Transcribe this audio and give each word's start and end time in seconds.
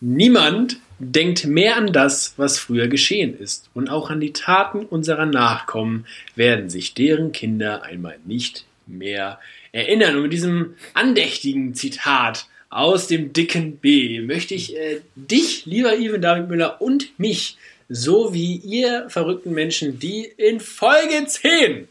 Niemand 0.00 0.78
denkt 0.98 1.46
mehr 1.46 1.76
an 1.76 1.92
das, 1.92 2.34
was 2.36 2.58
früher 2.58 2.88
geschehen 2.88 3.38
ist, 3.38 3.68
und 3.74 3.90
auch 3.90 4.10
an 4.10 4.20
die 4.20 4.32
Taten 4.32 4.84
unserer 4.86 5.26
Nachkommen 5.26 6.06
werden 6.34 6.70
sich 6.70 6.94
deren 6.94 7.32
Kinder 7.32 7.82
einmal 7.82 8.18
nicht 8.24 8.64
mehr 8.86 9.38
erinnern. 9.72 10.16
Und 10.16 10.22
mit 10.22 10.32
diesem 10.32 10.74
andächtigen 10.94 11.74
Zitat 11.74 12.46
aus 12.68 13.06
dem 13.06 13.32
dicken 13.32 13.76
B 13.76 14.20
möchte 14.20 14.54
ich 14.54 14.76
äh, 14.76 15.00
dich, 15.14 15.66
lieber 15.66 15.96
Ivan 15.96 16.22
David 16.22 16.48
Müller, 16.48 16.80
und 16.80 17.18
mich, 17.18 17.56
so 17.88 18.34
wie 18.34 18.56
ihr 18.56 19.08
verrückten 19.08 19.52
Menschen, 19.52 19.98
die 19.98 20.24
in 20.24 20.60
Folge 20.60 21.24
10 21.26 21.88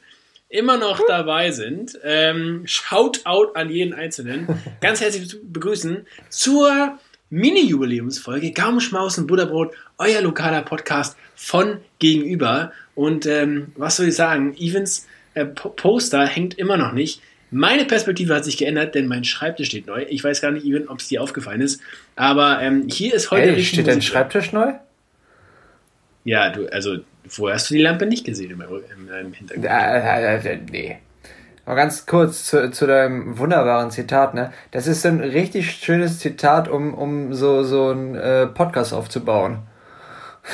immer 0.50 0.78
noch 0.78 1.02
dabei 1.08 1.52
sind, 1.52 1.98
ähm, 2.04 2.64
Shoutout 2.66 3.54
an 3.56 3.70
jeden 3.70 3.94
Einzelnen, 3.94 4.48
ganz 4.82 5.02
herzlich 5.02 5.36
begrüßen 5.42 6.06
zur 6.30 7.00
Mini-Jubiläumsfolge 7.36 8.54
Gaumenschmausen 8.54 9.28
Butterbrot, 9.28 9.74
euer 9.98 10.22
lokaler 10.22 10.62
Podcast 10.62 11.18
von 11.36 11.80
Gegenüber. 12.00 12.72
Und 12.96 13.26
ähm, 13.26 13.74
was 13.76 13.98
soll 13.98 14.08
ich 14.08 14.16
sagen? 14.16 14.56
Evans 14.58 15.06
äh, 15.34 15.46
Poster 15.46 16.26
hängt 16.26 16.58
immer 16.58 16.78
noch 16.78 16.94
nicht. 16.94 17.22
Meine 17.52 17.84
Perspektive 17.84 18.34
hat 18.34 18.46
sich 18.46 18.58
geändert, 18.58 18.96
denn 18.96 19.08
mein 19.08 19.26
Schreibtisch 19.26 19.68
steht 19.68 19.86
neu. 19.86 20.06
Ich 20.08 20.24
weiß 20.24 20.40
gar 20.40 20.52
nicht, 20.52 20.66
Even, 20.66 20.88
ob 20.88 21.00
es 21.00 21.10
dir 21.10 21.22
aufgefallen 21.22 21.60
ist. 21.60 21.82
Aber 22.16 22.62
ähm, 22.62 22.88
hier 22.88 23.14
ist 23.14 23.32
heute. 23.32 23.52
Hey, 23.52 23.64
steht 23.66 23.88
dein 23.88 24.02
Schreibtisch 24.02 24.54
neu? 24.54 24.72
Ja, 26.24 26.52
du, 26.52 26.72
also 26.72 27.00
vorher 27.28 27.56
hast 27.56 27.70
du 27.70 27.74
die 27.74 27.82
Lampe 27.82 28.06
nicht 28.06 28.26
gesehen 28.26 28.52
in 28.52 28.58
meinem, 28.58 28.82
in 28.98 29.06
meinem 29.08 29.34
Hintergrund. 29.34 29.68
Äh, 29.68 30.38
äh, 30.38 30.54
äh, 30.54 30.60
nee. 30.72 30.98
Mal 31.66 31.76
ganz 31.76 32.06
kurz 32.06 32.46
zu, 32.46 32.70
zu 32.70 32.86
deinem 32.86 33.40
wunderbaren 33.40 33.90
Zitat, 33.90 34.36
ne? 34.36 34.52
Das 34.72 34.86
ist 34.86 35.06
ein 35.06 35.20
richtig 35.20 35.72
schönes 35.72 36.20
Zitat, 36.20 36.68
um, 36.68 36.94
um 36.94 37.34
so, 37.34 37.64
so 37.64 37.90
einen 37.90 38.16
äh, 38.16 38.46
Podcast 38.46 38.94
aufzubauen. 38.94 39.60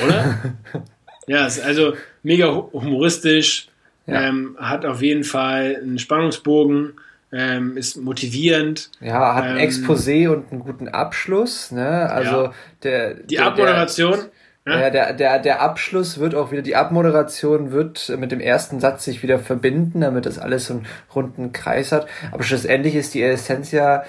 Oder? 0.06 0.38
ja, 1.28 1.46
ist 1.46 1.62
also 1.62 1.94
mega 2.24 2.48
humoristisch, 2.48 3.68
ja. 4.08 4.22
ähm, 4.22 4.56
hat 4.58 4.86
auf 4.86 5.02
jeden 5.02 5.26
Fall 5.26 5.78
einen 5.82 6.00
Spannungsbogen, 6.00 6.94
ähm, 7.34 7.76
ist 7.76 7.98
motivierend. 7.98 8.90
Ja, 9.02 9.36
hat 9.36 9.44
ein 9.44 9.58
ähm, 9.58 9.70
Exposé 9.70 10.30
und 10.30 10.52
einen 10.52 10.62
guten 10.62 10.88
Abschluss, 10.88 11.72
ne? 11.72 12.10
Also 12.10 12.44
ja. 12.44 12.54
der. 12.84 13.14
Die 13.16 13.36
der, 13.36 13.48
Abmoderation. 13.48 14.14
Der, 14.14 14.30
ja, 14.66 14.90
der, 14.92 15.14
der, 15.14 15.40
der 15.40 15.62
Abschluss 15.62 16.20
wird 16.20 16.36
auch 16.36 16.52
wieder, 16.52 16.62
die 16.62 16.76
Abmoderation 16.76 17.72
wird 17.72 18.10
mit 18.18 18.32
dem 18.32 18.40
ersten 18.40 18.80
Satz 18.80 19.06
sich 19.06 19.24
wieder 19.24 19.40
verbinden, 19.40 20.02
damit 20.02 20.26
das 20.26 20.38
alles 20.38 20.68
so 20.68 20.76
einen 20.76 20.86
runden 21.16 21.52
Kreis 21.52 21.92
hat. 21.92 22.08
Aber 22.32 22.44
schlussendlich 22.44 22.96
ist 22.96 23.14
die 23.14 23.24
Essenz 23.24 23.72
ja, 23.72 24.04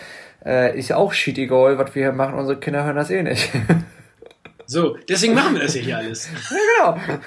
äh, 0.45 0.79
ist 0.79 0.89
ja 0.89 0.97
auch 0.97 1.15
shit 1.15 1.39
egal, 1.39 1.79
was 1.79 1.95
wir 1.95 2.03
hier 2.03 2.13
machen, 2.13 2.35
unsere 2.35 2.61
Kinder 2.61 2.85
hören 2.85 2.97
das 2.97 3.11
eh 3.11 3.23
nicht. 3.23 3.51
So, 4.65 4.97
deswegen 5.07 5.35
machen 5.35 5.55
wir 5.55 5.61
das 5.61 5.75
ja 5.75 5.83
hier 5.83 5.99
alles. 5.99 6.31
ja, 6.79 6.93
genau. 6.93 7.21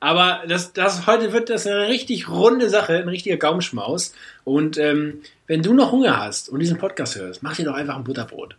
Aber 0.00 0.42
das, 0.48 0.72
das, 0.72 1.06
heute 1.06 1.32
wird 1.32 1.50
das 1.50 1.66
eine 1.66 1.88
richtig 1.88 2.28
runde 2.28 2.68
Sache, 2.68 2.98
ein 2.98 3.08
richtiger 3.08 3.36
Gaumenschmaus. 3.36 4.12
Und 4.44 4.78
ähm, 4.78 5.20
wenn 5.46 5.62
du 5.62 5.74
noch 5.74 5.92
Hunger 5.92 6.18
hast 6.18 6.48
und 6.48 6.60
diesen 6.60 6.78
Podcast 6.78 7.16
hörst, 7.16 7.42
mach 7.42 7.54
dir 7.54 7.64
doch 7.64 7.74
einfach 7.74 7.96
ein 7.96 8.04
Butterbrot. 8.04 8.56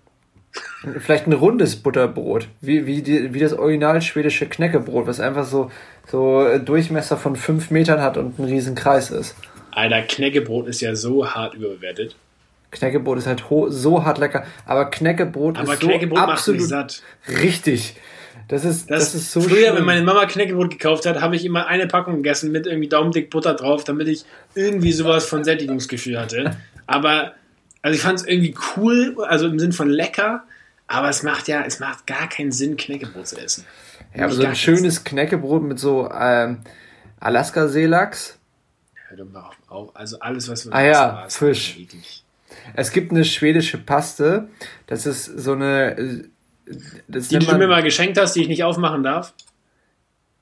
Vielleicht 0.99 1.27
ein 1.27 1.33
rundes 1.33 1.75
Butterbrot, 1.75 2.47
wie, 2.61 2.85
wie, 2.85 3.01
die, 3.01 3.33
wie 3.33 3.39
das 3.39 3.53
original 3.53 4.01
schwedische 4.01 4.45
Knäckebrot, 4.47 5.07
was 5.07 5.19
einfach 5.19 5.45
so, 5.45 5.71
so 6.07 6.57
Durchmesser 6.57 7.17
von 7.17 7.35
5 7.35 7.71
Metern 7.71 8.01
hat 8.01 8.17
und 8.17 8.39
ein 8.39 8.45
riesen 8.45 8.75
Kreis 8.75 9.11
ist. 9.11 9.35
Alter, 9.71 10.01
Knäckebrot 10.01 10.67
ist 10.67 10.81
ja 10.81 10.95
so 10.95 11.27
hart 11.27 11.53
überbewertet. 11.53 12.15
Knäckebrot 12.71 13.17
ist 13.17 13.27
halt 13.27 13.43
so 13.69 14.05
hart 14.05 14.19
lecker, 14.19 14.45
aber 14.65 14.85
Knäckebrot 14.85 15.57
aber 15.57 15.73
ist 15.73 15.79
Knäckebrot 15.79 16.19
so 16.19 16.23
absolut 16.25 16.61
satt. 16.61 17.01
richtig. 17.27 17.95
Das 18.47 18.65
ist, 18.65 18.89
das, 18.89 19.11
das 19.11 19.15
ist 19.15 19.31
so 19.31 19.41
Früher, 19.41 19.57
schlimm. 19.57 19.75
wenn 19.75 19.85
meine 19.85 20.01
Mama 20.01 20.25
Knäckebrot 20.25 20.71
gekauft 20.71 21.05
hat, 21.05 21.21
habe 21.21 21.35
ich 21.35 21.45
immer 21.45 21.67
eine 21.67 21.87
Packung 21.87 22.15
gegessen 22.17 22.51
mit 22.51 22.65
irgendwie 22.65 22.87
Daumendick 22.87 23.29
Butter 23.29 23.53
drauf, 23.53 23.83
damit 23.83 24.07
ich 24.07 24.23
irgendwie 24.55 24.91
sowas 24.91 25.25
von 25.25 25.43
Sättigungsgefühl 25.43 26.19
hatte. 26.19 26.57
Aber 26.87 27.33
also 27.81 27.95
ich 27.95 28.01
fand 28.01 28.19
es 28.19 28.27
irgendwie 28.27 28.55
cool, 28.75 29.15
also 29.27 29.47
im 29.47 29.59
Sinn 29.59 29.71
von 29.71 29.89
lecker, 29.89 30.43
aber 30.89 31.09
es 31.09 31.21
macht 31.21 31.47
ja, 31.47 31.63
es 31.65 31.79
macht 31.79 32.07
gar 32.07 32.27
keinen 32.27 32.51
Sinn, 32.51 32.75
Knäckebrot 32.75 33.27
zu 33.27 33.37
essen. 33.39 33.65
Ja, 34.15 34.25
aber 34.25 34.33
so 34.33 34.43
ein 34.43 34.55
schönes 34.55 35.03
Knäckebrot 35.03 35.61
mit 35.61 35.79
so 35.79 36.09
ähm, 36.11 36.61
Alaska-Seelachs. 37.19 38.39
Hör 39.07 39.17
doch 39.17 39.31
mal 39.31 39.51
auf, 39.67 39.95
Also 39.95 40.19
alles, 40.19 40.49
was 40.49 40.65
wir 40.65 40.73
Ah 40.73 40.81
ja, 40.81 41.25
Fisch. 41.29 41.77
Es 42.73 42.91
gibt 42.91 43.11
eine 43.11 43.23
schwedische 43.23 43.77
Paste, 43.77 44.49
das 44.87 45.05
ist 45.05 45.25
so 45.25 45.53
eine. 45.53 46.25
Das 47.07 47.27
die, 47.27 47.37
die 47.37 47.45
du 47.45 47.57
mir 47.57 47.67
mal 47.67 47.83
geschenkt 47.83 48.19
hast, 48.19 48.35
die 48.35 48.41
ich 48.41 48.47
nicht 48.47 48.63
aufmachen 48.63 49.03
darf? 49.03 49.33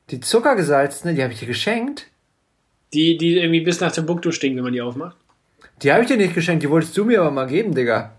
Die 0.09 0.21
zuckergesalzene, 0.21 1.13
die 1.13 1.23
habe 1.23 1.33
ich 1.33 1.39
dir 1.39 1.47
geschenkt. 1.47 2.07
Die, 2.93 3.17
die 3.17 3.37
irgendwie 3.37 3.61
bis 3.61 3.81
nach 3.81 3.91
Timbuktu 3.91 4.31
stinkt, 4.31 4.55
wenn 4.55 4.63
man 4.63 4.73
die 4.73 4.81
aufmacht? 4.81 5.17
Die 5.81 5.91
habe 5.91 6.03
ich 6.03 6.07
dir 6.07 6.17
nicht 6.17 6.33
geschenkt, 6.33 6.63
die 6.63 6.69
wolltest 6.69 6.95
du 6.95 7.03
mir 7.03 7.19
aber 7.19 7.31
mal 7.31 7.47
geben, 7.47 7.75
Digga. 7.75 8.16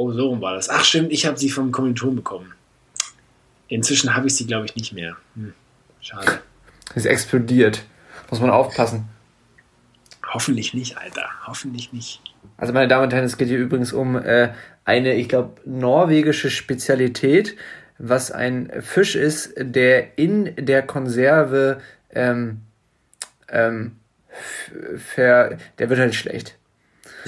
Oh, 0.00 0.12
so 0.12 0.28
rum 0.28 0.40
war 0.40 0.54
das. 0.54 0.68
Ach 0.68 0.84
stimmt, 0.84 1.10
ich 1.10 1.26
habe 1.26 1.36
sie 1.36 1.50
vom 1.50 1.72
Kommilitonen 1.72 2.14
bekommen. 2.14 2.54
Inzwischen 3.66 4.14
habe 4.14 4.28
ich 4.28 4.36
sie, 4.36 4.46
glaube 4.46 4.64
ich, 4.66 4.76
nicht 4.76 4.92
mehr. 4.92 5.16
Hm, 5.34 5.52
schade. 6.00 6.40
Ist 6.94 7.04
explodiert. 7.04 7.82
Muss 8.30 8.40
man 8.40 8.50
aufpassen. 8.50 9.08
Hoffentlich 10.24 10.72
nicht, 10.72 10.96
Alter. 10.96 11.28
Hoffentlich 11.48 11.92
nicht. 11.92 12.20
Also, 12.58 12.72
meine 12.72 12.86
Damen 12.86 13.04
und 13.06 13.12
Herren, 13.12 13.24
es 13.24 13.36
geht 13.36 13.48
hier 13.48 13.58
übrigens 13.58 13.92
um 13.92 14.14
äh, 14.14 14.52
eine, 14.84 15.14
ich 15.16 15.28
glaube, 15.28 15.60
norwegische 15.64 16.48
Spezialität, 16.48 17.56
was 17.98 18.30
ein 18.30 18.70
Fisch 18.80 19.16
ist, 19.16 19.52
der 19.58 20.16
in 20.16 20.54
der 20.54 20.82
Konserve 20.82 21.80
ähm, 22.14 22.60
ähm, 23.48 23.96
ver, 24.96 25.58
der 25.80 25.90
wird 25.90 25.98
halt 25.98 26.14
schlecht. 26.14 26.57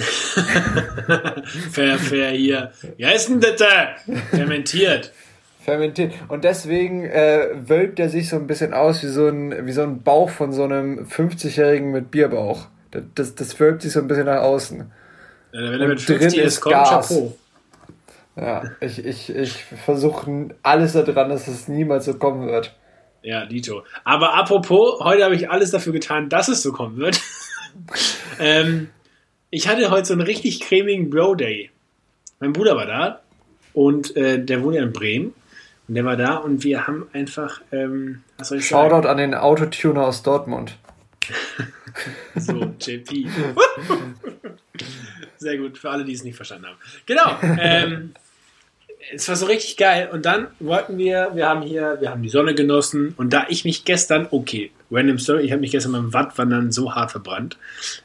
fair, 1.71 1.97
fair 1.97 2.31
hier. 2.31 2.71
Wie 2.97 3.05
heißt 3.05 3.29
denn 3.29 3.39
das 3.39 3.55
da? 3.57 3.95
Fermentiert. 4.31 5.11
Fermentiert. 5.63 6.13
Und 6.27 6.43
deswegen 6.43 7.05
äh, 7.05 7.49
wölbt 7.67 7.99
er 7.99 8.09
sich 8.09 8.29
so 8.29 8.35
ein 8.35 8.47
bisschen 8.47 8.73
aus 8.73 9.03
wie 9.03 9.07
so 9.07 9.27
ein, 9.27 9.65
wie 9.65 9.71
so 9.71 9.83
ein 9.83 10.01
Bauch 10.01 10.29
von 10.29 10.51
so 10.51 10.63
einem 10.63 11.05
50-Jährigen 11.05 11.91
mit 11.91 12.11
Bierbauch. 12.11 12.67
Das, 12.91 13.03
das, 13.15 13.35
das 13.35 13.59
wölbt 13.59 13.83
sich 13.83 13.91
so 13.91 13.99
ein 13.99 14.07
bisschen 14.07 14.25
nach 14.25 14.41
außen. 14.41 14.91
Ja, 15.53 15.71
wenn 15.71 15.81
er 15.81 15.87
mit 15.87 16.01
50 16.01 16.33
drin 16.33 16.47
ist, 16.47 16.61
kommt 16.61 16.75
Gas. 16.75 17.09
Chapeau. 17.09 17.37
Ja, 18.35 18.63
ich, 18.79 19.05
ich, 19.05 19.35
ich 19.35 19.63
versuche 19.85 20.55
alles 20.63 20.93
daran, 20.93 21.29
dass 21.29 21.47
es 21.47 21.67
niemals 21.67 22.05
so 22.05 22.13
kommen 22.15 22.47
wird. 22.47 22.73
Ja, 23.21 23.45
Dito. 23.45 23.83
Aber 24.03 24.33
apropos, 24.33 24.99
heute 25.03 25.23
habe 25.23 25.35
ich 25.35 25.49
alles 25.49 25.71
dafür 25.71 25.93
getan, 25.93 26.29
dass 26.29 26.47
es 26.47 26.63
so 26.63 26.71
kommen 26.71 26.97
wird. 26.97 27.21
ähm, 28.39 28.89
ich 29.51 29.67
hatte 29.67 29.91
heute 29.91 30.05
so 30.05 30.13
einen 30.13 30.23
richtig 30.23 30.61
cremigen 30.61 31.09
Bro-Day. 31.09 31.69
Mein 32.39 32.53
Bruder 32.53 32.75
war 32.75 32.85
da 32.85 33.21
und 33.73 34.15
äh, 34.15 34.43
der 34.43 34.63
wohnt 34.63 34.75
ja 34.75 34.81
in 34.81 34.93
Bremen. 34.93 35.33
Und 35.87 35.95
der 35.95 36.05
war 36.05 36.15
da 36.15 36.37
und 36.37 36.63
wir 36.63 36.87
haben 36.87 37.07
einfach, 37.11 37.61
ähm, 37.71 38.23
was 38.37 38.47
soll 38.47 38.59
ich 38.59 38.67
sagen? 38.67 38.89
Shoutout 38.89 39.07
an 39.07 39.17
den 39.17 39.33
Autotuner 39.35 40.05
aus 40.05 40.23
Dortmund. 40.23 40.77
so, 42.35 42.73
JP. 42.79 43.27
Sehr 45.37 45.57
gut, 45.57 45.77
für 45.77 45.89
alle, 45.89 46.05
die 46.05 46.13
es 46.13 46.23
nicht 46.23 46.35
verstanden 46.35 46.67
haben. 46.67 46.77
Genau. 47.05 47.37
Ähm, 47.59 48.13
es 49.13 49.27
war 49.27 49.35
so 49.35 49.47
richtig 49.47 49.75
geil. 49.75 50.09
Und 50.13 50.25
dann 50.25 50.47
wollten 50.59 50.97
wir, 50.97 51.31
wir 51.33 51.49
haben 51.49 51.61
hier, 51.61 51.97
wir 51.99 52.09
haben 52.09 52.21
die 52.21 52.29
Sonne 52.29 52.55
genossen. 52.55 53.13
Und 53.17 53.33
da 53.33 53.47
ich 53.49 53.65
mich 53.65 53.83
gestern, 53.83 54.27
okay, 54.31 54.71
random 54.91 55.19
Story, 55.19 55.43
ich 55.43 55.51
habe 55.51 55.59
mich 55.59 55.71
gestern 55.71 55.91
beim 55.91 56.13
Wattwandern 56.13 56.71
so 56.71 56.95
hart 56.95 57.11
verbrannt, 57.11 57.57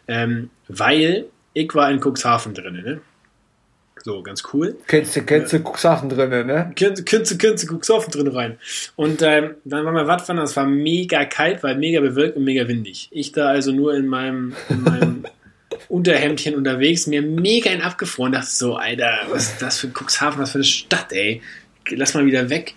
ähm, 0.08 0.50
weil 0.66 1.26
ich 1.56 1.74
war 1.74 1.90
in 1.90 2.00
Cuxhaven 2.00 2.52
drin, 2.52 2.74
ne? 2.74 3.00
So, 4.04 4.22
ganz 4.22 4.42
cool. 4.52 4.76
Kennst 4.86 5.16
du, 5.16 5.22
kennst 5.22 5.54
du 5.54 5.60
Cuxhaven 5.60 6.10
drin, 6.10 6.28
ne? 6.46 6.70
Kennst, 6.76 7.06
kennst 7.06 7.32
du, 7.32 7.38
kennst 7.38 7.64
du 7.64 7.74
Cuxhaven 7.74 8.12
drin 8.12 8.28
rein. 8.28 8.58
Und 8.94 9.22
ähm, 9.22 9.54
dann 9.64 9.86
waren 9.86 9.94
wir 9.94 10.06
Wattwandern, 10.06 10.44
es 10.44 10.54
war 10.54 10.66
mega 10.66 11.24
kalt, 11.24 11.62
weil 11.62 11.76
mega 11.76 12.00
bewölkt 12.00 12.36
und 12.36 12.44
mega 12.44 12.68
windig. 12.68 13.08
Ich 13.10 13.32
da 13.32 13.48
also 13.48 13.72
nur 13.72 13.94
in 13.94 14.06
meinem, 14.06 14.54
in 14.68 14.82
meinem 14.82 15.24
Unterhemdchen 15.88 16.56
unterwegs, 16.56 17.06
mir 17.06 17.22
mega 17.22 17.70
in 17.70 17.80
abgefroren, 17.80 18.32
dachte 18.32 18.50
so, 18.50 18.76
Alter, 18.76 19.20
was 19.30 19.52
ist 19.52 19.62
das 19.62 19.78
für 19.78 19.88
Cuxhaven, 19.88 20.38
was 20.38 20.50
für 20.50 20.58
eine 20.58 20.64
Stadt, 20.64 21.10
ey. 21.12 21.40
Lass 21.88 22.12
mal 22.12 22.26
wieder 22.26 22.50
weg. 22.50 22.74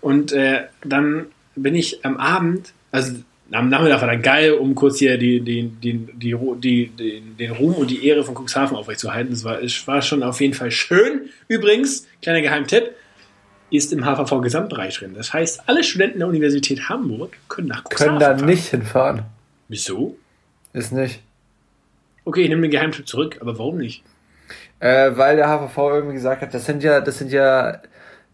Und 0.00 0.32
äh, 0.32 0.64
dann 0.84 1.26
bin 1.54 1.76
ich 1.76 2.04
am 2.04 2.16
Abend, 2.16 2.72
also 2.90 3.12
am 3.50 3.68
Nachmittag 3.68 4.00
war 4.00 4.08
dann 4.08 4.22
geil, 4.22 4.52
um 4.52 4.74
kurz 4.74 4.98
hier 4.98 5.16
die, 5.16 5.40
die, 5.40 5.68
die, 5.68 6.06
die, 6.12 6.36
die, 6.58 6.86
den, 6.88 7.36
den 7.36 7.50
Ruhm 7.52 7.74
und 7.74 7.90
die 7.90 8.06
Ehre 8.06 8.24
von 8.24 8.34
Cuxhaven 8.34 8.76
aufrechtzuerhalten. 8.76 9.30
Das 9.30 9.44
war, 9.44 9.62
es 9.62 9.86
war 9.86 10.02
schon 10.02 10.22
auf 10.22 10.40
jeden 10.40 10.54
Fall 10.54 10.70
schön. 10.70 11.30
Übrigens, 11.48 12.06
kleiner 12.20 12.42
Geheimtipp, 12.42 12.90
ist 13.70 13.92
im 13.92 14.04
HVV-Gesamtbereich 14.04 14.98
drin. 14.98 15.14
Das 15.14 15.32
heißt, 15.32 15.68
alle 15.68 15.84
Studenten 15.84 16.20
der 16.20 16.28
Universität 16.28 16.88
Hamburg 16.88 17.36
können 17.48 17.68
nach 17.68 17.84
Cuxhaven 17.84 18.18
Können 18.18 18.20
da 18.20 18.34
nicht 18.34 18.68
hinfahren. 18.68 19.24
Wieso? 19.68 20.16
Ist 20.72 20.92
nicht. 20.92 21.20
Okay, 22.24 22.42
ich 22.42 22.48
nehme 22.48 22.62
den 22.62 22.70
Geheimtipp 22.70 23.06
zurück, 23.06 23.38
aber 23.40 23.58
warum 23.58 23.78
nicht? 23.78 24.02
Äh, 24.80 25.12
weil 25.16 25.36
der 25.36 25.48
HVV 25.48 25.76
irgendwie 25.76 26.14
gesagt 26.14 26.42
hat, 26.42 26.54
das 26.54 26.64
sind 26.64 26.82
ja, 26.82 27.00
das 27.00 27.18
sind 27.18 27.30
ja 27.30 27.80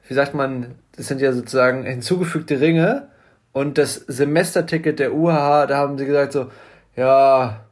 wie 0.09 0.15
sagt 0.15 0.35
man, 0.35 0.75
das 0.97 1.09
sind 1.09 1.21
ja 1.21 1.33
sozusagen 1.33 1.85
hinzugefügte 1.85 2.61
Ringe. 2.61 3.09
Und 3.55 3.79
das 3.79 3.95
Semesterticket 3.95 4.99
der 4.99 5.15
UHH, 5.15 5.67
da 5.69 5.77
haben 5.79 5.97
sie 5.97 6.06
gesagt 6.06 6.33
so, 6.33 6.51
ja, 6.97 7.65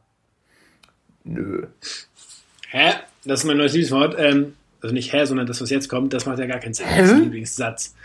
nö. 1.25 1.67
Hä? 2.69 2.93
Das 3.25 3.41
ist 3.41 3.45
mein 3.45 3.57
neues 3.57 3.73
Lieblingswort. 3.73 4.15
Ähm, 4.17 4.55
also 4.81 4.93
nicht 4.93 5.11
hä, 5.13 5.25
sondern 5.25 5.45
das, 5.45 5.61
was 5.61 5.69
jetzt 5.69 5.89
kommt, 5.89 6.13
das 6.13 6.25
macht 6.25 6.39
ja 6.39 6.45
gar 6.45 6.59
keinen 6.59 6.73
Sinn. 6.73 6.85
Das 6.89 7.07
ist 7.07 7.11
mein 7.11 7.23
Lieblingssatz. 7.23 7.95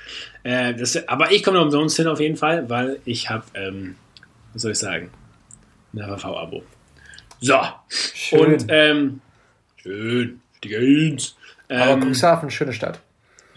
Äh, 0.42 0.74
das, 0.74 1.08
aber 1.08 1.30
ich 1.30 1.44
komme 1.44 1.58
noch 1.58 1.64
umsonst 1.64 1.96
hin 1.96 2.08
auf 2.08 2.18
jeden 2.18 2.36
Fall, 2.36 2.68
weil 2.68 3.00
ich 3.04 3.30
habe, 3.30 3.44
ähm, 3.54 3.94
was 4.52 4.62
soll 4.62 4.72
ich 4.72 4.78
sagen, 4.78 5.10
ein 5.94 6.04
HVV-Abo. 6.04 6.64
So. 7.40 7.58
Schön. 7.88 8.40
Und, 8.40 8.66
ähm, 8.68 9.20
schön. 9.76 10.40
Die 10.64 10.68
Gains. 10.68 11.36
Ähm, 11.68 11.80
aber 11.80 12.06
Cuxhaven, 12.06 12.50
schöne 12.50 12.72
Stadt. 12.72 13.00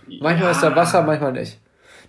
Manchmal 0.07 0.43
ja. 0.43 0.51
ist 0.51 0.61
da 0.61 0.75
Wasser, 0.75 1.01
manchmal 1.01 1.33
nicht. 1.33 1.57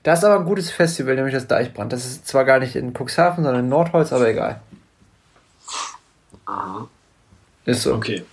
Da 0.02 0.14
ist 0.14 0.25
aber 0.25 0.40
ein 0.40 0.46
gutes 0.46 0.70
Festival, 0.70 1.14
nämlich 1.14 1.34
das 1.34 1.46
Deichbrand. 1.46 1.93
Das 1.93 2.04
ist 2.04 2.26
zwar 2.26 2.44
gar 2.44 2.58
nicht 2.58 2.75
in 2.75 2.93
Cuxhaven, 2.93 3.44
sondern 3.44 3.64
in 3.64 3.69
Nordholz, 3.69 4.12
aber 4.12 4.28
egal. 4.28 4.60
Aha. 6.46 6.88
Ist 7.64 7.82
so. 7.82 7.94
Okay. 7.94 8.25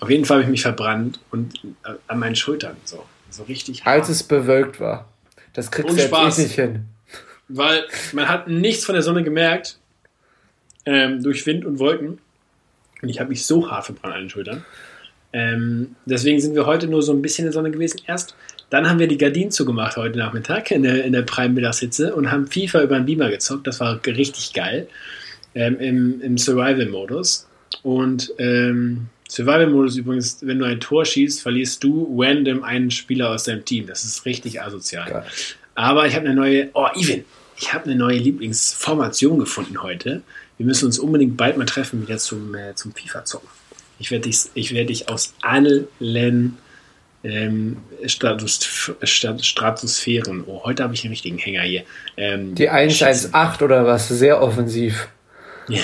Auf 0.00 0.10
jeden 0.10 0.24
Fall 0.24 0.38
habe 0.38 0.44
ich 0.44 0.50
mich 0.50 0.62
verbrannt 0.62 1.20
und 1.30 1.54
äh, 1.84 1.94
an 2.08 2.18
meinen 2.18 2.34
Schultern 2.34 2.76
so. 2.84 3.04
So 3.30 3.44
richtig 3.44 3.84
hart. 3.84 4.00
Als 4.00 4.08
es 4.08 4.22
bewölkt 4.24 4.80
war. 4.80 5.06
Das 5.52 5.70
kriegst 5.70 5.92
du 5.92 5.96
jetzt 5.96 6.08
Spaß, 6.08 6.38
eh 6.38 6.42
nicht 6.42 6.54
hin. 6.54 6.86
Weil 7.48 7.84
man 8.12 8.28
hat 8.28 8.48
nichts 8.48 8.84
von 8.84 8.94
der 8.94 9.02
Sonne 9.02 9.22
gemerkt. 9.22 9.78
Ähm, 10.84 11.22
durch 11.22 11.46
Wind 11.46 11.64
und 11.64 11.78
Wolken. 11.78 12.18
Und 13.00 13.08
ich 13.08 13.20
habe 13.20 13.28
mich 13.28 13.46
so 13.46 13.70
hart 13.70 13.84
verbrannt 13.84 14.14
an 14.14 14.20
den 14.22 14.30
Schultern. 14.30 14.64
Ähm, 15.32 15.96
deswegen 16.04 16.40
sind 16.40 16.54
wir 16.54 16.66
heute 16.66 16.88
nur 16.88 17.02
so 17.02 17.12
ein 17.12 17.22
bisschen 17.22 17.44
in 17.44 17.46
der 17.46 17.52
Sonne 17.52 17.70
gewesen 17.70 18.00
erst. 18.06 18.34
Dann 18.72 18.88
haben 18.88 18.98
wir 18.98 19.06
die 19.06 19.18
Gardinen 19.18 19.50
zugemacht 19.50 19.98
heute 19.98 20.18
Nachmittag 20.18 20.70
in 20.70 20.82
der, 20.82 21.04
in 21.04 21.12
der 21.12 21.20
Prime-Mittagshitze 21.20 22.14
und 22.14 22.32
haben 22.32 22.46
FIFA 22.46 22.84
über 22.84 22.96
den 22.96 23.04
Beamer 23.04 23.28
gezockt. 23.28 23.66
Das 23.66 23.80
war 23.80 24.00
richtig 24.06 24.54
geil. 24.54 24.88
Ähm, 25.54 25.78
Im 25.78 26.22
im 26.22 26.38
Survival-Modus. 26.38 27.46
Und 27.82 28.32
ähm, 28.38 29.08
Survival-Modus 29.28 29.98
übrigens, 29.98 30.38
wenn 30.40 30.58
du 30.58 30.64
ein 30.64 30.80
Tor 30.80 31.04
schießt, 31.04 31.42
verlierst 31.42 31.84
du 31.84 32.16
random 32.18 32.62
einen 32.62 32.90
Spieler 32.90 33.28
aus 33.28 33.44
deinem 33.44 33.62
Team. 33.62 33.86
Das 33.88 34.06
ist 34.06 34.24
richtig 34.24 34.62
asozial. 34.62 35.06
Geil. 35.06 35.24
Aber 35.74 36.06
ich 36.06 36.16
habe 36.16 36.24
eine 36.24 36.34
neue, 36.34 36.70
oh, 36.72 36.88
Ivan, 36.94 37.26
ich 37.58 37.74
habe 37.74 37.84
eine 37.84 37.96
neue 37.96 38.16
Lieblingsformation 38.16 39.38
gefunden 39.38 39.82
heute. 39.82 40.22
Wir 40.56 40.64
müssen 40.64 40.86
uns 40.86 40.98
unbedingt 40.98 41.36
bald 41.36 41.58
mal 41.58 41.66
treffen, 41.66 42.00
wieder 42.00 42.16
zum, 42.16 42.54
äh, 42.54 42.74
zum 42.74 42.94
FIFA-Zocken. 42.94 43.50
Ich 43.98 44.10
werde 44.10 44.30
dich, 44.30 44.46
ich 44.54 44.72
werd 44.72 44.88
dich 44.88 45.10
aus 45.10 45.34
allen 45.42 45.88
ähm, 47.24 47.78
Stratus, 48.06 48.98
Stratosphären. 49.02 50.44
Oh, 50.46 50.62
heute 50.64 50.82
habe 50.82 50.94
ich 50.94 51.04
einen 51.04 51.12
richtigen 51.12 51.38
Hänger 51.38 51.62
hier. 51.62 51.82
Ähm, 52.16 52.54
Die 52.54 52.68
118 52.68 53.64
oder 53.64 53.86
was? 53.86 54.08
Sehr 54.08 54.42
offensiv. 54.42 55.08
nee, 55.68 55.78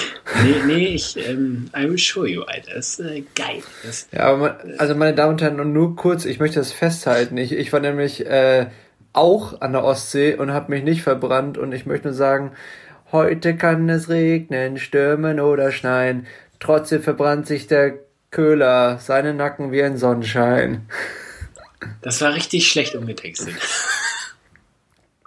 nee, 0.66 0.86
ich, 0.88 1.16
ähm, 1.16 1.70
I 1.76 1.88
will 1.88 1.98
show 1.98 2.24
you, 2.24 2.42
Alter. 2.42 2.74
Das 2.74 2.98
ist 2.98 3.06
äh, 3.06 3.22
geil. 3.34 3.62
Das, 3.84 4.08
ja, 4.12 4.24
aber 4.24 4.36
man, 4.38 4.56
also 4.78 4.94
meine 4.94 5.14
Damen 5.14 5.32
und 5.32 5.42
Herren, 5.42 5.72
nur 5.72 5.94
kurz, 5.94 6.24
ich 6.24 6.40
möchte 6.40 6.58
das 6.58 6.72
festhalten. 6.72 7.36
Ich, 7.36 7.52
ich 7.52 7.72
war 7.72 7.80
nämlich 7.80 8.26
äh, 8.26 8.66
auch 9.12 9.60
an 9.60 9.72
der 9.72 9.84
Ostsee 9.84 10.34
und 10.34 10.52
habe 10.52 10.72
mich 10.72 10.82
nicht 10.82 11.02
verbrannt 11.02 11.58
und 11.58 11.72
ich 11.72 11.86
möchte 11.86 12.08
nur 12.08 12.14
sagen, 12.14 12.52
heute 13.12 13.56
kann 13.56 13.88
es 13.88 14.08
regnen, 14.08 14.78
stürmen 14.78 15.40
oder 15.40 15.70
schneien. 15.70 16.26
Trotzdem 16.58 17.02
verbrannt 17.02 17.46
sich 17.46 17.68
der 17.68 17.94
Köhler, 18.30 18.98
seine 18.98 19.32
Nacken 19.32 19.72
wie 19.72 19.82
ein 19.82 19.96
Sonnenschein. 19.96 20.88
Das 22.02 22.20
war 22.20 22.34
richtig 22.34 22.70
schlecht 22.70 22.94
umgetextet. 22.94 23.54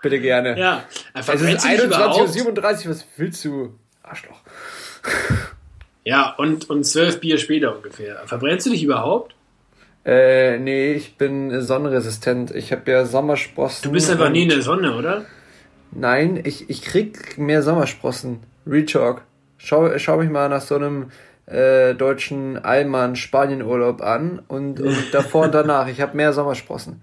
Bitte 0.02 0.20
gerne. 0.20 0.60
Ja, 0.60 0.84
einfach 1.14 1.36
es 1.36 1.42
ist 1.42 1.66
21.37 1.66 2.86
Uhr, 2.86 2.92
was 2.92 3.06
willst 3.18 3.46
du? 3.46 3.78
Arschloch. 4.04 4.42
Ja, 6.04 6.34
und, 6.38 6.70
und 6.70 6.84
zwölf 6.84 7.20
Bier 7.20 7.38
später 7.38 7.76
ungefähr. 7.76 8.24
Verbrennst 8.26 8.66
du 8.66 8.72
dich 8.72 8.84
überhaupt? 8.84 9.36
Äh, 10.04 10.58
nee, 10.58 10.94
ich 10.94 11.18
bin 11.18 11.62
sonnenresistent. 11.62 12.52
Ich 12.52 12.72
habe 12.72 12.90
ja 12.90 13.06
Sommersprossen. 13.06 13.84
Du 13.84 13.92
bist 13.92 14.10
einfach 14.10 14.30
nie 14.30 14.44
in 14.44 14.50
der 14.50 14.64
Sonne, 14.64 14.96
oder? 14.96 15.26
Nein, 15.92 16.42
ich, 16.44 16.70
ich 16.70 16.82
krieg 16.82 17.38
mehr 17.38 17.62
Sommersprossen. 17.62 18.40
Rechalk. 18.66 19.22
Schau, 19.58 19.98
schau 20.00 20.18
mich 20.18 20.30
mal 20.30 20.50
nach 20.50 20.62
so 20.62 20.76
einem 20.76 21.12
äh, 21.46 21.94
deutschen 21.96 22.58
Allmann 22.58 23.16
Spanienurlaub 23.16 24.02
an 24.02 24.42
und, 24.48 24.80
und 24.80 24.98
davor 25.14 25.46
und 25.46 25.54
danach. 25.54 25.88
Ich 25.88 26.02
habe 26.02 26.18
mehr 26.18 26.34
Sommersprossen. 26.34 27.02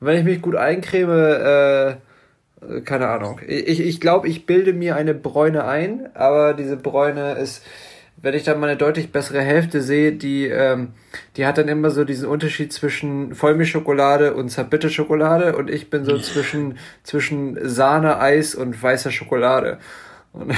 Und 0.00 0.06
wenn 0.06 0.18
ich 0.18 0.24
mich 0.24 0.42
gut 0.42 0.56
eincreme, 0.56 1.10
äh, 1.10 2.80
keine 2.84 3.08
Ahnung. 3.08 3.40
Ich, 3.46 3.80
ich 3.80 4.00
glaube, 4.00 4.28
ich 4.28 4.46
bilde 4.46 4.72
mir 4.72 4.96
eine 4.96 5.14
Bräune 5.14 5.64
ein, 5.64 6.10
aber 6.14 6.54
diese 6.54 6.76
Bräune 6.76 7.32
ist, 7.34 7.64
wenn 8.20 8.34
ich 8.34 8.42
dann 8.42 8.58
mal 8.58 8.68
eine 8.68 8.76
deutlich 8.76 9.12
bessere 9.12 9.40
Hälfte 9.40 9.80
sehe, 9.80 10.12
die, 10.12 10.46
ähm, 10.48 10.88
die 11.36 11.46
hat 11.46 11.58
dann 11.58 11.68
immer 11.68 11.90
so 11.90 12.04
diesen 12.04 12.28
Unterschied 12.28 12.72
zwischen 12.72 13.34
Vollmilchschokolade 13.34 14.34
und 14.34 14.48
zerbitte 14.48 14.90
Schokolade 14.90 15.54
und 15.56 15.70
ich 15.70 15.88
bin 15.88 16.04
so 16.04 16.18
zwischen, 16.18 16.78
zwischen 17.04 17.58
Sahne, 17.68 18.18
Eis 18.18 18.56
und 18.56 18.82
weißer 18.82 19.12
Schokolade. 19.12 19.78
Und 20.32 20.52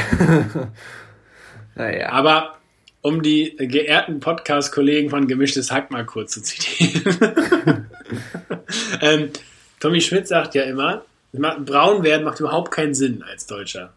naja. 1.74 2.10
Aber 2.12 2.54
um 3.02 3.22
die 3.22 3.56
geehrten 3.56 4.20
Podcast-Kollegen 4.20 5.10
von 5.10 5.26
Gemischtes 5.26 5.70
Hack 5.70 5.90
mal 5.90 6.04
kurz 6.04 6.32
zu 6.32 6.42
zitieren. 6.42 7.86
ähm, 9.00 9.30
Tommy 9.80 10.00
Schmidt 10.00 10.28
sagt 10.28 10.54
ja 10.54 10.64
immer, 10.64 11.04
braun 11.32 12.02
werden 12.02 12.24
macht 12.24 12.40
überhaupt 12.40 12.70
keinen 12.70 12.94
Sinn 12.94 13.22
als 13.22 13.46
Deutscher. 13.46 13.92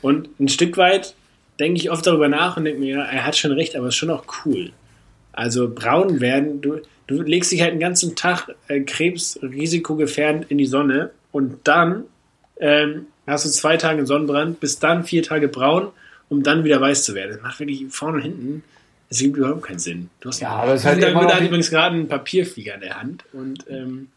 Und 0.00 0.28
ein 0.40 0.48
Stück 0.48 0.76
weit 0.76 1.14
denke 1.60 1.80
ich 1.80 1.90
oft 1.90 2.06
darüber 2.06 2.28
nach 2.28 2.56
und 2.56 2.64
denke 2.64 2.80
mir, 2.80 2.96
ja, 2.96 3.04
er 3.04 3.24
hat 3.24 3.36
schon 3.36 3.52
recht, 3.52 3.76
aber 3.76 3.86
es 3.86 3.94
ist 3.94 3.98
schon 3.98 4.10
auch 4.10 4.24
cool. 4.44 4.72
Also 5.32 5.72
braun 5.72 6.20
werden, 6.20 6.60
du, 6.60 6.80
du 7.06 7.22
legst 7.22 7.52
dich 7.52 7.62
halt 7.62 7.72
den 7.72 7.80
ganzen 7.80 8.16
Tag 8.16 8.48
äh, 8.66 8.80
krebsrisikogefährdend 8.80 10.50
in 10.50 10.58
die 10.58 10.66
Sonne 10.66 11.10
und 11.30 11.60
dann 11.64 12.04
ähm, 12.58 13.06
hast 13.26 13.44
du 13.44 13.50
zwei 13.50 13.76
Tage 13.76 14.04
Sonnenbrand, 14.04 14.58
bis 14.58 14.80
dann 14.80 15.04
vier 15.04 15.22
Tage 15.22 15.48
braun 15.48 15.92
um 16.32 16.42
dann 16.42 16.64
wieder 16.64 16.80
weiß 16.80 17.04
zu 17.04 17.14
werden. 17.14 17.32
Das 17.32 17.42
macht 17.42 17.60
wirklich 17.60 17.84
vorne 17.90 18.16
und 18.16 18.22
hinten. 18.22 18.64
Es 19.10 19.18
gibt 19.18 19.36
überhaupt 19.36 19.64
keinen 19.64 19.78
Sinn. 19.78 20.08
Du 20.20 20.30
hast 20.30 20.40
ja, 20.40 20.48
aber 20.48 20.72
es 20.72 20.86
halt 20.86 21.04
immer 21.04 21.26
hat 21.26 21.42
übrigens 21.42 21.68
gerade 21.68 21.94
einen 21.94 22.08
Papierflieger 22.08 22.76
in 22.76 22.80
der 22.80 22.98
Hand 22.98 23.24
und 23.34 23.66
ähm, 23.68 24.08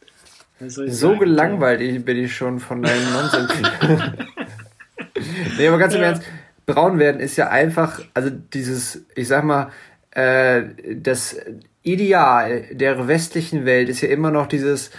so 0.66 0.88
sagen? 0.88 1.20
gelangweilt 1.20 2.06
bin 2.06 2.18
ich 2.18 2.34
schon 2.34 2.62
von 2.62 2.81
deinem 2.81 3.04
Nonsens. 3.14 3.52
nee, 5.57 5.68
aber 5.68 5.78
ganz 5.78 5.94
im 5.94 6.02
ja. 6.02 6.07
Ernst, 6.07 6.24
braun 6.66 6.98
werden 6.98 7.19
ist 7.19 7.36
ja 7.36 7.50
einfach, 7.50 8.02
also 8.14 8.30
dieses, 8.30 9.02
ich 9.16 9.28
sag 9.28 9.44
mal, 9.44 9.69
äh, 10.12 10.64
das 10.95 11.36
Ideal 11.84 12.64
der 12.72 13.10
westlichen 13.10 13.66
Welt 13.66 13.90
ist 13.90 14.00
ja 14.00 14.07
immer 14.07 14.31
noch 14.31 14.48
dieses 14.48 14.92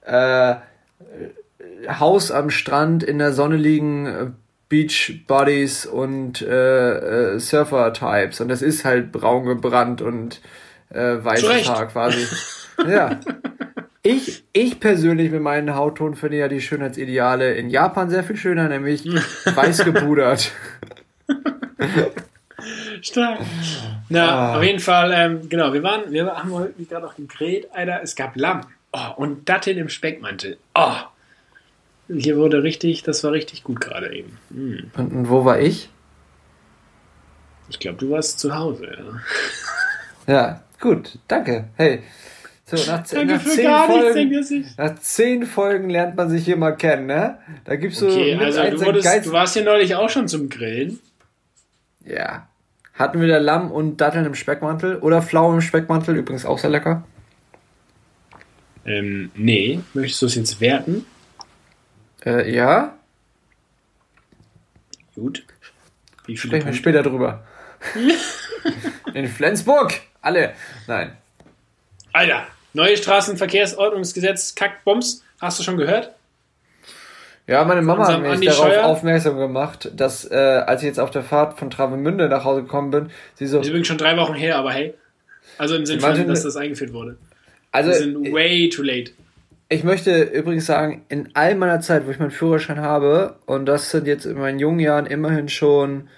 äh, 0.00 0.54
Haus 1.86 2.30
am 2.30 2.48
Strand 2.48 3.02
in 3.02 3.18
der 3.18 3.34
Sonne 3.34 3.56
liegen, 3.56 4.34
Beach 4.68 5.24
Buddies 5.26 5.86
und 5.86 6.42
äh, 6.42 7.34
äh, 7.34 7.38
Surfer-Types. 7.38 8.40
Und 8.40 8.48
das 8.48 8.62
ist 8.62 8.84
halt 8.84 9.12
braun 9.12 9.46
gebrannt 9.46 10.02
und 10.02 10.40
äh, 10.90 11.16
weißer 11.22 11.64
Haar 11.72 11.86
quasi. 11.86 12.26
ja. 12.88 13.20
Ich, 14.02 14.44
ich 14.52 14.78
persönlich 14.78 15.32
mit 15.32 15.42
meinem 15.42 15.74
Hautton 15.74 16.14
finde 16.14 16.38
ja 16.38 16.48
die 16.48 16.60
Schönheitsideale 16.60 17.54
in 17.54 17.70
Japan 17.70 18.08
sehr 18.08 18.22
viel 18.22 18.36
schöner, 18.36 18.68
nämlich 18.68 19.04
weiß 19.44 19.84
gepudert. 19.84 20.52
Stark. 23.02 23.40
Na, 24.08 24.28
ah. 24.28 24.56
auf 24.56 24.62
jeden 24.62 24.80
Fall, 24.80 25.12
ähm, 25.12 25.48
genau, 25.48 25.72
wir 25.72 25.82
waren, 25.82 26.10
wir 26.12 26.26
haben 26.26 26.52
heute 26.52 26.72
gerade 26.84 27.04
noch 27.04 27.16
gegrillt, 27.16 27.68
Alter, 27.72 28.00
es 28.02 28.14
gab 28.14 28.36
Lamm. 28.36 28.62
Oh, 28.92 29.12
und 29.16 29.48
Datteln 29.48 29.78
im 29.78 29.88
Speckmantel. 29.88 30.56
Oh, 30.74 30.94
hier 32.08 32.36
wurde 32.36 32.62
richtig, 32.62 33.02
das 33.02 33.24
war 33.24 33.32
richtig 33.32 33.64
gut 33.64 33.80
gerade 33.80 34.14
eben. 34.14 34.38
Hm. 34.50 34.90
Und, 34.96 35.12
und, 35.12 35.30
wo 35.30 35.44
war 35.44 35.60
ich? 35.60 35.88
Ich 37.68 37.78
glaube, 37.78 37.98
du 37.98 38.10
warst 38.10 38.38
zu 38.38 38.54
Hause, 38.54 38.86
ja. 38.86 39.20
Ja, 40.32 40.62
gut, 40.80 41.18
danke. 41.28 41.68
Hey. 41.76 42.02
So, 42.64 42.76
nach, 42.90 43.06
danke 43.06 43.34
nach 43.34 43.44
zehn 43.44 43.70
Folgen, 43.86 44.28
nichts, 44.28 44.76
nach 44.76 44.98
zehn 44.98 45.46
Folgen 45.46 45.88
lernt 45.88 46.16
man 46.16 46.28
sich 46.28 46.44
hier 46.44 46.56
mal 46.56 46.72
kennen, 46.72 47.06
ne? 47.06 47.38
Da 47.64 47.76
gibt's 47.76 48.00
so. 48.00 48.08
Okay, 48.08 48.34
also 48.34 48.60
du, 48.62 48.84
wurdest, 48.84 49.26
du 49.26 49.30
warst 49.30 49.54
hier 49.54 49.62
neulich 49.62 49.94
auch 49.94 50.10
schon 50.10 50.26
zum 50.26 50.48
Grillen. 50.48 50.98
Ja. 52.04 52.48
Hatten 52.94 53.20
wir 53.20 53.28
da 53.28 53.38
Lamm 53.38 53.70
und 53.70 54.00
Datteln 54.00 54.24
im 54.24 54.34
Speckmantel 54.34 54.96
oder 54.96 55.22
Pflaumen 55.22 55.58
im 55.58 55.60
Speckmantel, 55.60 56.16
übrigens 56.16 56.44
auch 56.44 56.58
sehr 56.58 56.70
lecker. 56.70 57.04
Ähm, 58.84 59.30
nee. 59.34 59.80
Möchtest 59.94 60.22
du 60.22 60.26
es 60.26 60.34
jetzt 60.34 60.60
werten? 60.60 61.06
Äh, 62.26 62.54
ja. 62.54 62.98
Gut. 65.14 65.44
Wie 66.26 66.36
viele 66.36 66.50
Sprechen 66.56 66.66
wir 66.66 66.74
später 66.74 67.02
drüber. 67.02 67.44
In 69.14 69.28
Flensburg! 69.28 69.94
Alle! 70.20 70.54
Nein. 70.86 71.16
Alter, 72.12 72.46
Neue 72.76 72.98
Straßenverkehrsordnungsgesetz, 72.98 74.54
Kackbums. 74.54 75.24
Hast 75.40 75.58
du 75.58 75.62
schon 75.62 75.78
gehört? 75.78 76.14
Ja, 77.46 77.64
meine 77.64 77.80
Mama 77.80 78.06
hat 78.06 78.20
mich 78.20 78.50
darauf 78.50 78.66
Scheuer? 78.66 78.84
aufmerksam 78.84 79.38
gemacht, 79.38 79.90
dass 79.96 80.30
äh, 80.30 80.34
als 80.34 80.82
ich 80.82 80.86
jetzt 80.88 81.00
auf 81.00 81.10
der 81.10 81.22
Fahrt 81.22 81.58
von 81.58 81.70
Travemünde 81.70 82.28
nach 82.28 82.44
Hause 82.44 82.64
gekommen 82.64 82.90
bin, 82.90 83.10
sie 83.36 83.46
so. 83.46 83.56
Das 83.56 83.66
ist 83.66 83.70
übrigens 83.70 83.86
schon 83.86 83.96
drei 83.96 84.18
Wochen 84.18 84.34
her, 84.34 84.58
aber 84.58 84.72
hey. 84.74 84.92
Also 85.56 85.74
im 85.74 85.86
Sinne 85.86 86.02
von, 86.02 86.28
dass 86.28 86.42
das 86.42 86.56
eingeführt 86.56 86.92
wurde. 86.92 87.16
Also, 87.72 87.92
Wir 87.92 87.96
sind 87.96 88.30
way 88.30 88.68
too 88.68 88.82
late. 88.82 89.12
Ich 89.68 89.82
möchte 89.82 90.22
übrigens 90.22 90.66
sagen, 90.66 91.04
in 91.08 91.30
all 91.34 91.56
meiner 91.56 91.80
Zeit, 91.80 92.06
wo 92.06 92.10
ich 92.10 92.20
meinen 92.20 92.30
Führerschein 92.30 92.80
habe, 92.80 93.40
und 93.46 93.66
das 93.66 93.90
sind 93.90 94.06
jetzt 94.06 94.24
in 94.24 94.38
meinen 94.38 94.60
jungen 94.60 94.78
Jahren 94.78 95.06
immerhin 95.06 95.48
schon 95.48 96.08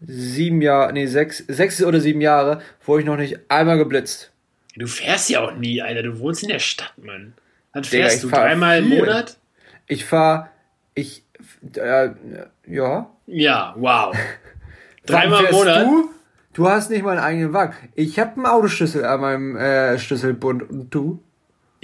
sieben 0.00 0.60
Jahre, 0.60 0.92
nee, 0.92 1.06
sechs, 1.06 1.44
sechs 1.46 1.82
oder 1.82 2.00
sieben 2.00 2.20
Jahre, 2.20 2.60
wurde 2.84 3.02
ich 3.02 3.06
noch 3.06 3.16
nicht 3.16 3.38
einmal 3.48 3.78
geblitzt. 3.78 4.32
Du 4.76 4.86
fährst 4.86 5.30
ja 5.30 5.40
auch 5.40 5.54
nie, 5.54 5.80
Alter. 5.80 6.02
Du 6.02 6.18
wohnst 6.18 6.42
in 6.42 6.48
der 6.48 6.58
Stadt, 6.58 6.92
Mann. 6.98 7.34
Dann 7.72 7.84
fährst 7.84 8.24
Digga, 8.24 8.36
du 8.36 8.42
dreimal 8.42 8.78
im 8.78 8.88
Monat? 8.88 9.36
Ich 9.86 10.04
fahre, 10.04 10.48
ich, 10.94 11.22
äh, 11.76 12.10
ja. 12.66 13.10
Ja, 13.26 13.74
wow. 13.78 14.16
dreimal 15.06 15.44
im 15.44 15.52
Monat? 15.52 15.86
Du? 15.86 16.10
Du 16.52 16.68
hast 16.68 16.90
nicht 16.90 17.02
mal 17.02 17.12
einen 17.12 17.20
eigenen 17.20 17.52
Wagen. 17.52 17.74
Ich 17.94 18.18
habe 18.18 18.36
einen 18.36 18.46
Autoschlüssel 18.46 19.04
an 19.04 19.20
meinem 19.20 19.56
äh, 19.56 19.98
Schlüsselbund 19.98 20.68
und 20.68 20.94
du? 20.94 21.22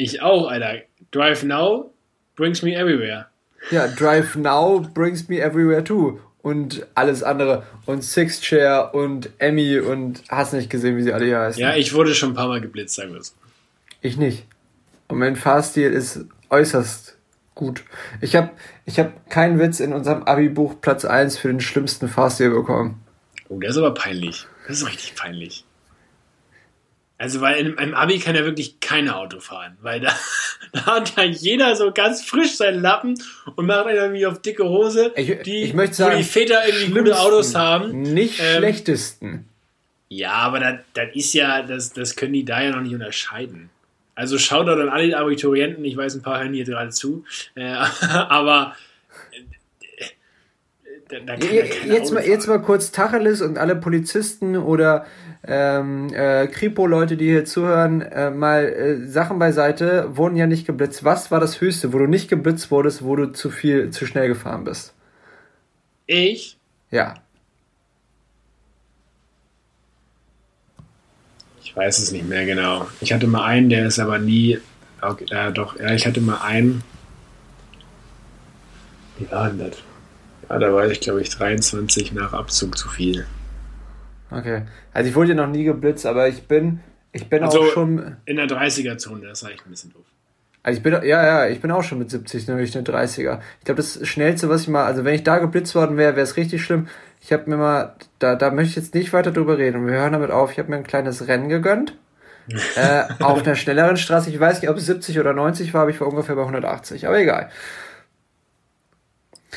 Ich 0.02 0.20
auch, 0.20 0.50
Alter. 0.50 0.82
Drive 1.12 1.44
Now 1.44 1.92
brings 2.34 2.62
me 2.62 2.74
everywhere. 2.74 3.26
Ja, 3.70 3.86
Drive 3.86 4.34
Now 4.34 4.80
brings 4.80 5.28
me 5.28 5.40
everywhere 5.40 5.84
too. 5.84 6.18
Und 6.42 6.84
alles 6.96 7.22
andere. 7.22 7.62
Und 7.86 8.02
Six 8.02 8.40
Chair 8.40 8.90
und 8.94 9.30
Emmy 9.38 9.78
und 9.78 10.24
hast 10.28 10.54
nicht 10.54 10.70
gesehen, 10.70 10.96
wie 10.96 11.04
sie 11.04 11.12
alle 11.12 11.26
hier 11.26 11.38
heißen. 11.38 11.62
Ja, 11.62 11.76
ich 11.76 11.94
wurde 11.94 12.16
schon 12.16 12.30
ein 12.30 12.34
paar 12.34 12.48
Mal 12.48 12.60
geblitzt, 12.60 12.96
sagen 12.96 13.12
wir 13.12 13.20
es. 13.20 13.36
Ich 14.00 14.16
nicht. 14.16 14.44
Und 15.06 15.18
mein 15.18 15.36
Fahrstil 15.36 15.92
ist 15.92 16.24
äußerst 16.50 17.16
gut. 17.54 17.84
Ich 18.20 18.34
habe 18.34 18.50
ich 18.86 18.98
hab 18.98 19.30
keinen 19.30 19.60
Witz 19.60 19.78
in 19.78 19.92
unserem 19.92 20.24
Abi-Buch 20.24 20.80
Platz 20.80 21.04
1 21.04 21.38
für 21.38 21.46
den 21.46 21.60
schlimmsten 21.60 22.08
Fahrstil 22.08 22.50
bekommen. 22.50 23.00
Oh, 23.48 23.60
der 23.60 23.70
ist 23.70 23.76
aber 23.76 23.94
peinlich. 23.94 24.46
Das 24.66 24.78
ist 24.78 24.88
richtig 24.88 25.14
peinlich. 25.14 25.64
Also, 27.22 27.40
weil 27.40 27.64
in 27.64 27.78
einem 27.78 27.94
Abi 27.94 28.18
kann 28.18 28.34
ja 28.34 28.44
wirklich 28.44 28.80
keiner 28.80 29.16
Auto 29.16 29.38
fahren, 29.38 29.76
weil 29.80 30.00
da, 30.00 30.10
da 30.72 30.86
hat 30.86 31.16
ja 31.16 31.22
jeder 31.22 31.76
so 31.76 31.92
ganz 31.92 32.24
frisch 32.24 32.56
seinen 32.56 32.82
Lappen 32.82 33.14
und 33.54 33.66
macht 33.66 33.86
irgendwie 33.86 34.26
auf 34.26 34.42
dicke 34.42 34.64
Hose, 34.64 35.12
ich, 35.14 35.40
die, 35.42 35.62
ich 35.62 35.72
möchte 35.72 35.94
sagen, 35.94 36.14
wo 36.14 36.18
die 36.18 36.24
Väter 36.24 36.66
irgendwie 36.66 36.98
gute 36.98 37.16
Autos 37.20 37.54
haben. 37.54 38.02
Nicht 38.02 38.40
ähm, 38.40 38.56
schlechtesten. 38.56 39.48
Ja, 40.08 40.32
aber 40.32 40.58
das, 40.58 40.74
das 40.94 41.06
ist 41.14 41.32
ja, 41.32 41.62
das, 41.62 41.92
das 41.92 42.16
können 42.16 42.32
die 42.32 42.44
da 42.44 42.60
ja 42.60 42.70
noch 42.72 42.80
nicht 42.80 42.94
unterscheiden. 42.94 43.70
Also 44.16 44.36
schaut 44.36 44.66
doch 44.66 44.76
an 44.76 44.88
alle 44.88 45.16
Abiturienten, 45.16 45.84
ich 45.84 45.96
weiß, 45.96 46.16
ein 46.16 46.22
paar 46.22 46.40
hören 46.40 46.52
hier 46.52 46.64
gerade 46.64 46.90
zu, 46.90 47.24
äh, 47.54 47.62
aber 48.10 48.74
da, 51.08 51.20
da 51.20 51.36
kann, 51.36 51.54
jetzt, 51.86 52.12
mal, 52.12 52.26
jetzt 52.26 52.48
mal 52.48 52.60
kurz 52.60 52.90
Tacheles 52.90 53.42
und 53.42 53.58
alle 53.58 53.76
Polizisten 53.76 54.56
oder 54.56 55.06
ähm, 55.44 56.08
äh, 56.14 56.46
Kripo-Leute, 56.46 57.16
die 57.16 57.26
hier 57.26 57.44
zuhören, 57.44 58.00
äh, 58.00 58.30
mal 58.30 58.64
äh, 58.64 59.06
Sachen 59.06 59.38
beiseite, 59.38 60.16
wurden 60.16 60.36
ja 60.36 60.46
nicht 60.46 60.66
geblitzt. 60.66 61.04
Was 61.04 61.30
war 61.30 61.40
das 61.40 61.60
Höchste, 61.60 61.92
wo 61.92 61.98
du 61.98 62.06
nicht 62.06 62.28
geblitzt 62.28 62.70
wurdest, 62.70 63.04
wo 63.04 63.16
du 63.16 63.32
zu 63.32 63.50
viel, 63.50 63.90
zu 63.90 64.06
schnell 64.06 64.28
gefahren 64.28 64.64
bist? 64.64 64.94
Ich? 66.06 66.58
Ja. 66.90 67.14
Ich 71.62 71.74
weiß 71.74 71.98
es 71.98 72.12
nicht 72.12 72.28
mehr 72.28 72.44
genau. 72.44 72.86
Ich 73.00 73.12
hatte 73.12 73.26
mal 73.26 73.44
einen, 73.44 73.68
der 73.68 73.86
ist 73.86 73.98
aber 73.98 74.18
nie. 74.18 74.58
Okay, 75.00 75.26
äh, 75.30 75.50
doch, 75.52 75.78
ja, 75.80 75.92
ich 75.92 76.06
hatte 76.06 76.20
mal 76.20 76.40
einen. 76.42 76.84
Wie 79.18 79.28
war 79.30 79.48
denn 79.48 79.58
das? 79.58 79.78
Ja, 80.48 80.58
da 80.58 80.72
war 80.72 80.86
ich, 80.86 81.00
glaube 81.00 81.22
ich, 81.22 81.30
23 81.30 82.12
nach 82.12 82.32
Abzug 82.32 82.76
zu 82.78 82.88
viel. 82.88 83.26
Okay. 84.32 84.62
Also 84.92 85.08
ich 85.08 85.14
wurde 85.14 85.30
ja 85.30 85.34
noch 85.34 85.48
nie 85.48 85.64
geblitzt, 85.64 86.06
aber 86.06 86.28
ich 86.28 86.46
bin, 86.48 86.80
ich 87.12 87.28
bin 87.28 87.42
also 87.42 87.60
auch 87.60 87.66
schon. 87.72 88.16
In 88.24 88.36
der 88.36 88.46
30er-Zone, 88.46 89.26
das 89.26 89.42
ist 89.42 89.48
eigentlich 89.48 89.66
ein 89.66 89.70
bisschen 89.70 89.92
doof. 89.92 90.04
Also 90.62 90.76
ich 90.76 90.82
bin, 90.82 90.92
ja, 90.92 91.00
ja, 91.02 91.48
ich 91.48 91.60
bin 91.60 91.72
auch 91.72 91.82
schon 91.82 91.98
mit 91.98 92.10
70, 92.10 92.46
nämlich 92.46 92.76
eine 92.76 92.86
30er. 92.86 93.40
Ich 93.58 93.64
glaube, 93.64 93.82
das 93.82 94.06
Schnellste, 94.06 94.48
was 94.48 94.62
ich 94.62 94.68
mal, 94.68 94.84
also 94.84 95.04
wenn 95.04 95.14
ich 95.14 95.24
da 95.24 95.38
geblitzt 95.38 95.74
worden 95.74 95.96
wäre, 95.96 96.14
wäre 96.14 96.22
es 96.22 96.36
richtig 96.36 96.62
schlimm. 96.62 96.86
Ich 97.20 97.32
habe 97.32 97.50
mir 97.50 97.56
mal, 97.56 97.96
da, 98.20 98.36
da 98.36 98.50
möchte 98.50 98.70
ich 98.70 98.76
jetzt 98.76 98.94
nicht 98.94 99.12
weiter 99.12 99.32
drüber 99.32 99.58
reden. 99.58 99.86
Wir 99.86 99.94
hören 99.94 100.12
damit 100.12 100.30
auf. 100.30 100.52
Ich 100.52 100.58
habe 100.58 100.70
mir 100.70 100.76
ein 100.76 100.86
kleines 100.86 101.26
Rennen 101.26 101.48
gegönnt. 101.48 101.96
äh, 102.76 103.04
auf 103.20 103.44
einer 103.44 103.54
schnelleren 103.54 103.96
Straße. 103.96 104.30
Ich 104.30 104.38
weiß 104.38 104.60
nicht, 104.60 104.70
ob 104.70 104.76
es 104.76 104.86
70 104.86 105.18
oder 105.20 105.32
90 105.32 105.74
war, 105.74 105.82
aber 105.82 105.90
ich 105.90 106.00
war 106.00 106.08
ungefähr 106.08 106.34
bei 106.34 106.42
180. 106.42 107.06
Aber 107.06 107.18
egal. 107.18 107.50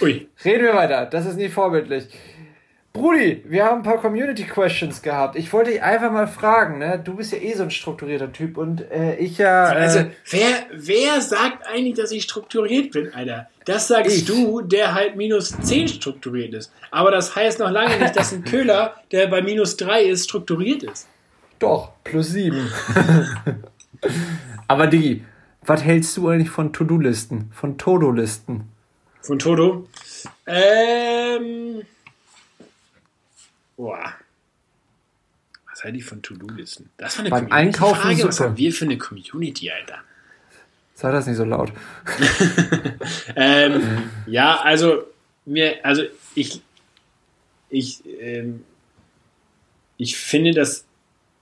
Ui. 0.02 0.28
Reden 0.44 0.64
wir 0.64 0.76
weiter. 0.76 1.06
Das 1.06 1.26
ist 1.26 1.38
nicht 1.38 1.54
vorbildlich. 1.54 2.08
Brudi, 2.96 3.44
wir 3.46 3.66
haben 3.66 3.80
ein 3.80 3.84
paar 3.84 3.98
Community 3.98 4.44
Questions 4.44 5.02
gehabt. 5.02 5.36
Ich 5.36 5.52
wollte 5.52 5.72
dich 5.72 5.84
einfach 5.84 6.14
mal 6.14 6.28
fragen, 6.28 6.78
ne? 6.78 6.98
Du 7.04 7.16
bist 7.18 7.34
ja 7.34 7.40
eh 7.40 7.54
so 7.54 7.64
ein 7.64 7.70
strukturierter 7.70 8.32
Typ 8.32 8.58
und 8.58 8.90
äh, 8.90 9.18
ich 9.18 9.38
ja. 9.38 9.74
Äh, 9.74 9.76
also, 9.76 10.06
wer, 10.30 10.66
wer 10.72 11.20
sagt 11.20 11.68
eigentlich, 11.68 11.96
dass 11.96 12.12
ich 12.12 12.24
strukturiert 12.24 12.92
bin, 12.92 13.14
Alter? 13.14 13.50
Das 13.66 13.90
sagst 13.90 14.20
ich. 14.20 14.26
du, 14.26 14.62
der 14.62 14.94
halt 14.94 15.18
minus 15.18 15.58
10 15.60 15.90
strukturiert 15.90 16.54
ist. 16.54 16.72
Aber 16.90 17.12
das 17.12 17.36
heißt 17.36 17.60
noch 17.60 17.70
lange 17.70 17.98
nicht, 17.98 18.16
dass 18.16 18.32
ein 18.32 18.46
Köhler, 18.46 18.96
der 19.12 19.28
bei 19.28 19.42
minus 19.42 19.76
3 19.76 20.04
ist, 20.04 20.24
strukturiert 20.24 20.84
ist. 20.84 21.10
Doch, 21.60 21.92
plus 22.06 22.30
7. 22.30 22.72
Aber 24.70 24.88
Digi, 24.88 25.26
was 25.66 25.84
hältst 25.84 26.16
du 26.16 26.30
eigentlich 26.30 26.50
von 26.50 26.72
To-Do-Listen? 26.72 27.52
Von 27.52 27.78
Todo-Listen? 27.78 28.70
Von 29.22 29.38
Todo? 29.38 29.90
Ähm. 30.48 31.82
Boah. 33.78 34.14
Was 35.70 35.84
halte 35.84 35.98
ich 35.98 36.06
von 36.06 36.22
To-Do-Listen? 36.22 36.90
Das 36.98 37.18
war 37.18 37.26
eine 37.26 37.30
Beim 37.30 37.52
Einkaufen 37.52 38.02
Frage. 38.02 38.16
Super. 38.16 38.28
Was 38.30 38.40
haben 38.40 38.58
wir 38.58 38.72
für 38.72 38.86
eine 38.86 38.98
Community, 38.98 39.72
Alter? 39.72 40.00
Sag 40.94 41.12
das 41.12 41.28
nicht 41.28 41.36
so 41.36 41.44
laut. 41.44 41.74
ähm, 43.36 44.10
ja, 44.28 44.62
also 44.62 45.04
mir, 45.46 45.84
also 45.84 46.04
ich, 46.34 46.62
ich, 47.70 48.02
ähm, 48.22 48.64
ich 49.98 50.16
finde 50.16 50.52
das 50.52 50.86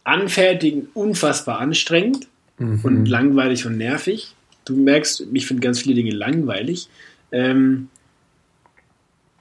Anfertigen 0.03 0.87
unfassbar 0.95 1.59
anstrengend 1.59 2.27
mhm. 2.57 2.79
und 2.83 3.05
langweilig 3.05 3.67
und 3.67 3.77
nervig. 3.77 4.33
Du 4.65 4.75
merkst, 4.75 5.27
ich 5.31 5.45
finde 5.45 5.61
ganz 5.61 5.81
viele 5.81 5.93
Dinge 5.93 6.11
langweilig. 6.11 6.89
Ähm, 7.31 7.89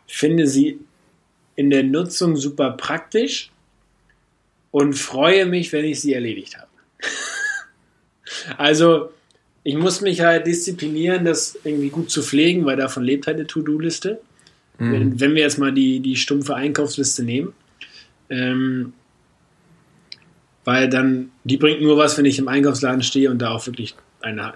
finde 0.07 0.47
sie 0.47 0.81
in 1.63 1.71
der 1.71 1.85
Nutzung 1.85 2.37
super 2.37 2.73
praktisch 2.73 3.51
und 4.73 4.95
freue 4.95 5.47
mich, 5.47 5.73
wenn 5.73 5.85
ich 5.85 6.01
sie 6.01 6.13
erledigt 6.13 6.57
habe. 6.57 6.67
also, 8.59 9.11
ich 9.63 9.77
muss 9.77 10.01
mich 10.01 10.23
halt 10.23 10.49
disziplinieren, 10.49 11.25
das 11.25 11.57
irgendwie 11.63 11.91
gut 11.91 12.11
zu 12.11 12.21
pflegen, 12.21 12.65
weil 12.65 12.77
davon 12.77 13.05
lebt 13.05 13.29
halt 13.29 13.37
eine 13.37 13.47
To-Do-Liste. 13.47 14.21
Mhm. 14.79 14.93
Wenn, 14.93 15.21
wenn, 15.21 15.35
wir 15.37 15.43
jetzt 15.43 15.59
mal 15.59 15.73
die, 15.73 16.01
die 16.01 16.17
stumpfe 16.17 16.57
Einkaufsliste 16.57 17.23
nehmen, 17.23 17.53
ähm, 18.29 18.93
weil 20.65 20.89
dann, 20.89 21.31
die 21.45 21.59
bringt 21.59 21.81
nur 21.81 21.97
was, 21.97 22.19
wenn 22.19 22.25
ich 22.25 22.41
im 22.41 22.49
Einkaufsladen 22.49 23.05
stehe 23.05 23.31
und 23.31 23.39
da 23.39 23.51
auch 23.51 23.67
wirklich 23.67 23.95
eine 24.21 24.53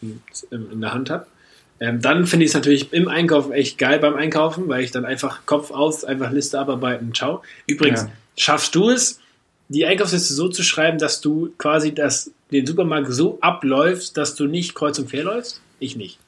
in, 0.00 0.20
in, 0.50 0.70
in 0.70 0.80
der 0.80 0.94
Hand 0.94 1.10
habe. 1.10 1.26
Ähm, 1.80 2.00
dann 2.00 2.26
finde 2.26 2.44
ich 2.44 2.50
es 2.50 2.54
natürlich 2.54 2.92
im 2.92 3.08
Einkaufen 3.08 3.52
echt 3.52 3.78
geil 3.78 3.98
beim 3.98 4.14
Einkaufen, 4.14 4.68
weil 4.68 4.82
ich 4.82 4.90
dann 4.90 5.04
einfach 5.04 5.46
Kopf 5.46 5.70
aus, 5.70 6.04
einfach 6.04 6.30
Liste 6.30 6.58
abarbeiten, 6.58 7.14
ciao. 7.14 7.42
Übrigens, 7.66 8.02
ja. 8.02 8.10
schaffst 8.36 8.74
du 8.74 8.90
es, 8.90 9.20
die 9.68 9.86
Einkaufsliste 9.86 10.34
so 10.34 10.48
zu 10.48 10.62
schreiben, 10.62 10.98
dass 10.98 11.20
du 11.20 11.52
quasi 11.58 11.94
das, 11.94 12.30
den 12.50 12.66
Supermarkt 12.66 13.12
so 13.12 13.38
abläufst, 13.40 14.16
dass 14.16 14.34
du 14.34 14.46
nicht 14.46 14.74
kreuz 14.74 14.98
und 14.98 15.10
quer 15.10 15.24
läufst? 15.24 15.60
Ich 15.78 15.96
nicht. 15.96 16.18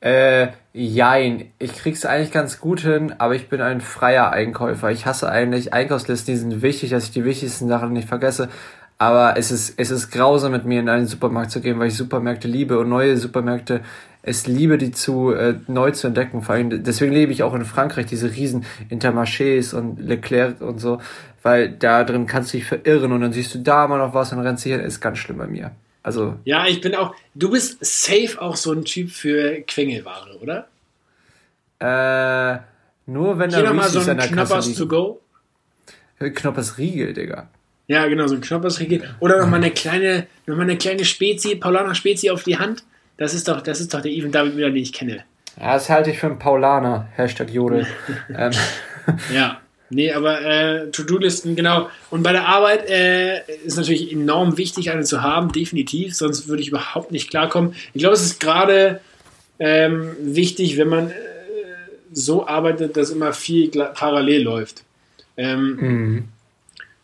Äh, 0.00 0.48
jein. 0.74 1.50
Ich 1.58 1.72
krieg's 1.74 2.04
eigentlich 2.04 2.30
ganz 2.30 2.60
gut 2.60 2.80
hin, 2.80 3.14
aber 3.16 3.34
ich 3.34 3.48
bin 3.48 3.62
ein 3.62 3.80
freier 3.80 4.30
Einkäufer. 4.30 4.90
Ich 4.90 5.06
hasse 5.06 5.30
eigentlich 5.30 5.72
Einkaufslisten, 5.72 6.34
die 6.34 6.38
sind 6.38 6.62
wichtig, 6.62 6.90
dass 6.90 7.04
ich 7.04 7.10
die 7.10 7.24
wichtigsten 7.24 7.68
Sachen 7.68 7.94
nicht 7.94 8.06
vergesse. 8.06 8.50
Aber 8.98 9.36
es 9.38 9.50
ist, 9.50 9.74
es 9.78 9.90
ist 9.90 10.10
grausam, 10.10 10.52
mit 10.52 10.66
mir 10.66 10.80
in 10.80 10.90
einen 10.90 11.06
Supermarkt 11.06 11.50
zu 11.50 11.62
gehen, 11.62 11.78
weil 11.78 11.88
ich 11.88 11.96
Supermärkte 11.96 12.48
liebe 12.48 12.78
und 12.78 12.90
neue 12.90 13.16
Supermärkte 13.16 13.80
es 14.24 14.46
liebe, 14.46 14.78
die 14.78 14.92
zu 14.92 15.32
äh, 15.32 15.54
neu 15.66 15.90
zu 15.90 16.06
entdecken. 16.06 16.42
Vor 16.42 16.54
allem, 16.54 16.82
deswegen 16.82 17.12
lebe 17.12 17.32
ich 17.32 17.42
auch 17.42 17.54
in 17.54 17.64
Frankreich, 17.64 18.06
diese 18.06 18.34
riesen 18.34 18.64
Intermarchés 18.90 19.74
und 19.74 20.00
Leclerc 20.00 20.60
und 20.60 20.78
so, 20.78 21.00
weil 21.42 21.70
da 21.70 22.04
drin 22.04 22.26
kannst 22.26 22.52
du 22.52 22.58
dich 22.58 22.66
verirren 22.66 23.12
und 23.12 23.20
dann 23.20 23.32
siehst 23.32 23.54
du 23.54 23.58
da 23.58 23.86
mal 23.86 23.98
noch 23.98 24.14
was 24.14 24.32
und 24.32 24.40
rennst 24.40 24.64
hier, 24.64 24.82
ist 24.82 25.00
ganz 25.00 25.18
schlimm 25.18 25.38
bei 25.38 25.46
mir. 25.46 25.72
Also. 26.02 26.36
Ja, 26.44 26.66
ich 26.66 26.80
bin 26.80 26.94
auch, 26.94 27.14
du 27.34 27.50
bist 27.50 27.84
safe 27.84 28.40
auch 28.40 28.56
so 28.56 28.72
ein 28.72 28.84
Typ 28.84 29.10
für 29.10 29.60
Quengelware, 29.62 30.38
oder? 30.40 30.68
Äh, 31.80 32.60
nur 33.06 33.38
wenn 33.38 33.50
da 33.50 33.58
Hier 33.58 33.66
nochmal 33.66 33.88
so 33.88 34.00
ein 34.00 34.18
Knoppers 34.18 34.74
to 34.74 34.86
go. 34.86 35.20
Knoppers 36.18 36.78
Riegel, 36.78 37.12
Digga. 37.12 37.48
Ja, 37.86 38.06
genau, 38.06 38.26
so 38.26 38.34
ein 38.34 38.40
Knoblauchsriegel. 38.40 39.02
Oder 39.20 39.38
nochmal 39.40 39.60
eine 39.60 39.70
kleine, 39.70 40.26
noch 40.46 40.56
mal 40.56 40.62
eine 40.62 40.78
kleine 40.78 41.04
Spezi, 41.04 41.56
Paulaner 41.56 41.94
Spezi 41.94 42.30
auf 42.30 42.42
die 42.42 42.58
Hand. 42.58 42.82
Das 43.16 43.34
ist 43.34 43.48
doch, 43.48 43.60
das 43.60 43.80
ist 43.80 43.94
doch 43.94 44.00
der 44.00 44.10
Even 44.10 44.32
David 44.32 44.54
Müller, 44.54 44.70
den 44.70 44.82
ich 44.82 44.92
kenne. 44.92 45.24
Ja, 45.60 45.74
das 45.74 45.88
halte 45.88 46.10
ich 46.10 46.18
für 46.18 46.26
einen 46.26 46.38
Paulaner. 46.38 47.08
Hashtag 47.14 47.50
Jodel. 47.50 47.86
ähm. 48.36 48.52
Ja. 49.32 49.60
Nee, 49.90 50.12
aber 50.12 50.40
äh, 50.40 50.90
To-Do-Listen, 50.90 51.54
genau. 51.54 51.88
Und 52.10 52.22
bei 52.22 52.32
der 52.32 52.48
Arbeit 52.48 52.88
äh, 52.88 53.42
ist 53.64 53.76
natürlich 53.76 54.10
enorm 54.10 54.56
wichtig, 54.56 54.90
eine 54.90 55.04
zu 55.04 55.22
haben, 55.22 55.52
definitiv, 55.52 56.16
sonst 56.16 56.48
würde 56.48 56.62
ich 56.62 56.68
überhaupt 56.68 57.12
nicht 57.12 57.30
klarkommen. 57.30 57.74
Ich 57.92 58.00
glaube, 58.00 58.14
es 58.14 58.22
ist 58.22 58.40
gerade 58.40 59.00
ähm, 59.58 60.16
wichtig, 60.20 60.78
wenn 60.78 60.88
man 60.88 61.10
äh, 61.10 61.14
so 62.12 62.46
arbeitet, 62.46 62.96
dass 62.96 63.10
immer 63.10 63.32
viel 63.32 63.68
parallel 63.68 64.42
läuft. 64.42 64.82
Ähm, 65.36 65.76
mhm. 65.76 66.24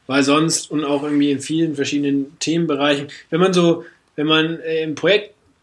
Weil 0.06 0.22
sonst 0.24 0.70
und 0.70 0.84
auch 0.84 1.04
irgendwie 1.04 1.30
in 1.30 1.40
vielen 1.40 1.76
verschiedenen 1.76 2.38
Themenbereichen, 2.40 3.08
wenn 3.28 3.40
man 3.40 3.52
so, 3.52 3.84
wenn 4.16 4.26
man 4.26 4.58
äh, 4.60 4.82
im 4.82 4.96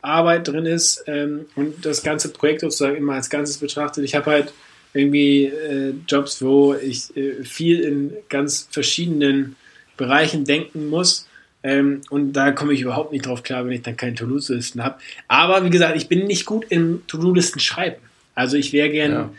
Projektarbeit 0.01 0.47
drin 0.47 0.65
ist 0.65 1.03
ähm, 1.07 1.45
und 1.55 1.85
das 1.85 2.03
ganze 2.03 2.29
Projekt 2.29 2.61
sozusagen 2.61 2.97
immer 2.97 3.13
als 3.13 3.29
Ganzes 3.29 3.57
betrachtet, 3.57 4.03
ich 4.03 4.15
habe 4.15 4.31
halt 4.31 4.53
irgendwie 4.93 5.45
äh, 5.45 5.93
Jobs, 6.07 6.41
wo 6.41 6.73
ich 6.73 7.15
äh, 7.15 7.43
viel 7.43 7.81
in 7.81 8.13
ganz 8.29 8.67
verschiedenen 8.71 9.55
Bereichen 9.95 10.45
denken 10.45 10.89
muss. 10.89 11.27
Ähm, 11.63 12.01
und 12.09 12.33
da 12.33 12.51
komme 12.51 12.73
ich 12.73 12.81
überhaupt 12.81 13.11
nicht 13.11 13.25
drauf 13.25 13.43
klar, 13.43 13.65
wenn 13.65 13.73
ich 13.73 13.81
dann 13.81 13.97
keine 13.97 14.15
To-Do-Listen 14.15 14.83
habe. 14.83 14.99
Aber 15.27 15.65
wie 15.65 15.69
gesagt, 15.69 15.97
ich 15.97 16.07
bin 16.07 16.25
nicht 16.25 16.45
gut 16.45 16.65
im 16.69 17.05
To-Do-Listen 17.07 17.59
schreiben. 17.59 17.97
Also 18.33 18.57
ich 18.57 18.73
wäre 18.73 18.89
gern 18.89 19.11
ja. 19.11 19.29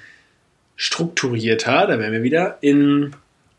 strukturierter, 0.76 1.86
da 1.86 1.98
wären 1.98 2.12
wir 2.12 2.22
wieder, 2.22 2.58
in 2.60 3.12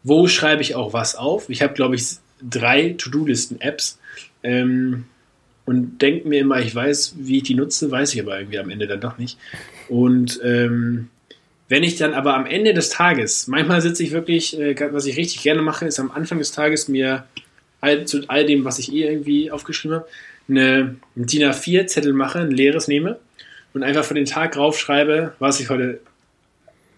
wo 0.03 0.27
schreibe 0.27 0.61
ich 0.61 0.75
auch 0.75 0.93
was 0.93 1.15
auf. 1.15 1.49
Ich 1.49 1.61
habe, 1.61 1.73
glaube 1.73 1.95
ich, 1.95 2.17
drei 2.47 2.95
To-Do-Listen-Apps. 2.97 3.99
Ähm, 4.43 5.05
und 5.69 5.99
denke 5.99 6.27
mir 6.27 6.39
immer, 6.39 6.59
ich 6.59 6.73
weiß, 6.73 7.13
wie 7.19 7.37
ich 7.37 7.43
die 7.43 7.53
nutze, 7.53 7.91
weiß 7.91 8.15
ich 8.15 8.21
aber 8.21 8.39
irgendwie 8.39 8.57
am 8.57 8.71
Ende 8.71 8.87
dann 8.87 9.01
doch 9.01 9.19
nicht. 9.19 9.37
Und 9.87 10.39
ähm, 10.43 11.09
wenn 11.67 11.83
ich 11.83 11.95
dann 11.95 12.15
aber 12.15 12.33
am 12.33 12.47
Ende 12.47 12.73
des 12.73 12.89
Tages, 12.89 13.45
manchmal 13.45 13.79
sitze 13.79 14.01
ich 14.01 14.11
wirklich, 14.11 14.59
äh, 14.59 14.75
was 14.91 15.05
ich 15.05 15.15
richtig 15.15 15.43
gerne 15.43 15.61
mache, 15.61 15.85
ist 15.85 15.99
am 15.99 16.09
Anfang 16.09 16.39
des 16.39 16.53
Tages 16.53 16.87
mir 16.87 17.25
all, 17.81 18.05
zu 18.05 18.23
all 18.29 18.47
dem, 18.47 18.65
was 18.65 18.79
ich 18.79 18.91
eh 18.91 19.03
irgendwie 19.03 19.51
aufgeschrieben 19.51 19.97
habe, 19.97 20.07
eine 20.49 20.95
DIN 21.13 21.43
A4-Zettel 21.43 22.13
mache, 22.13 22.39
ein 22.39 22.49
leeres 22.49 22.87
nehme 22.87 23.19
und 23.75 23.83
einfach 23.83 24.03
für 24.03 24.15
den 24.15 24.25
Tag 24.25 24.57
raufschreibe, 24.57 25.33
was 25.37 25.59
ich 25.59 25.69
heute 25.69 25.99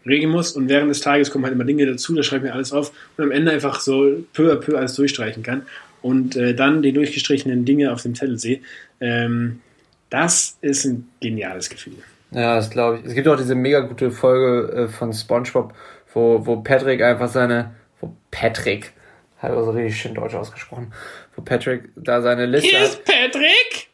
regeln 0.06 0.32
muss. 0.32 0.54
Und 0.54 0.70
während 0.70 0.90
des 0.90 1.02
Tages 1.02 1.30
kommen 1.30 1.44
halt 1.44 1.56
immer 1.56 1.66
Dinge 1.66 1.86
dazu, 1.86 2.16
da 2.16 2.24
schreibe 2.24 2.46
ich 2.46 2.52
mir 2.52 2.56
alles 2.56 2.72
auf 2.72 2.94
und 3.18 3.26
am 3.26 3.32
Ende 3.32 3.52
einfach 3.52 3.82
so 3.82 4.24
peu 4.32 4.54
à 4.54 4.56
peu 4.56 4.78
alles 4.78 4.96
durchstreichen 4.96 5.44
kann 5.44 5.64
und 6.02 6.36
äh, 6.36 6.56
dann 6.56 6.82
die 6.82 6.94
durchgestrichenen 6.94 7.66
Dinge 7.66 7.92
auf 7.92 8.02
dem 8.02 8.16
Zettel 8.16 8.38
sehe. 8.40 8.62
Ähm, 9.00 9.62
das 10.10 10.58
ist 10.62 10.86
ein 10.86 11.10
geniales 11.20 11.70
Gefühl. 11.70 11.98
Ja, 12.32 12.56
das 12.56 12.70
glaube 12.70 13.00
ich. 13.00 13.06
Es 13.06 13.14
gibt 13.14 13.28
auch 13.28 13.38
diese 13.38 13.56
mega 13.56 13.82
gute 13.82 14.12
Folge 14.12 14.72
äh, 14.74 14.88
von 14.88 15.14
SpongeBob, 15.14 15.74
wo, 16.14 16.46
wo 16.46 16.58
Patrick 16.58 17.02
einfach 17.02 17.30
seine, 17.30 17.72
wo 18.00 18.16
Patrick, 18.30 18.94
hat 19.40 19.52
also 19.52 19.72
richtig 19.72 20.00
schön 20.00 20.14
deutsch 20.14 20.36
ausgesprochen, 20.36 20.94
wo 21.36 21.42
Patrick 21.42 21.90
da 21.96 22.22
seine 22.22 22.46
Liste 22.46 22.70
Hier 22.70 22.84
ist 22.84 23.04
Patrick! 23.04 23.90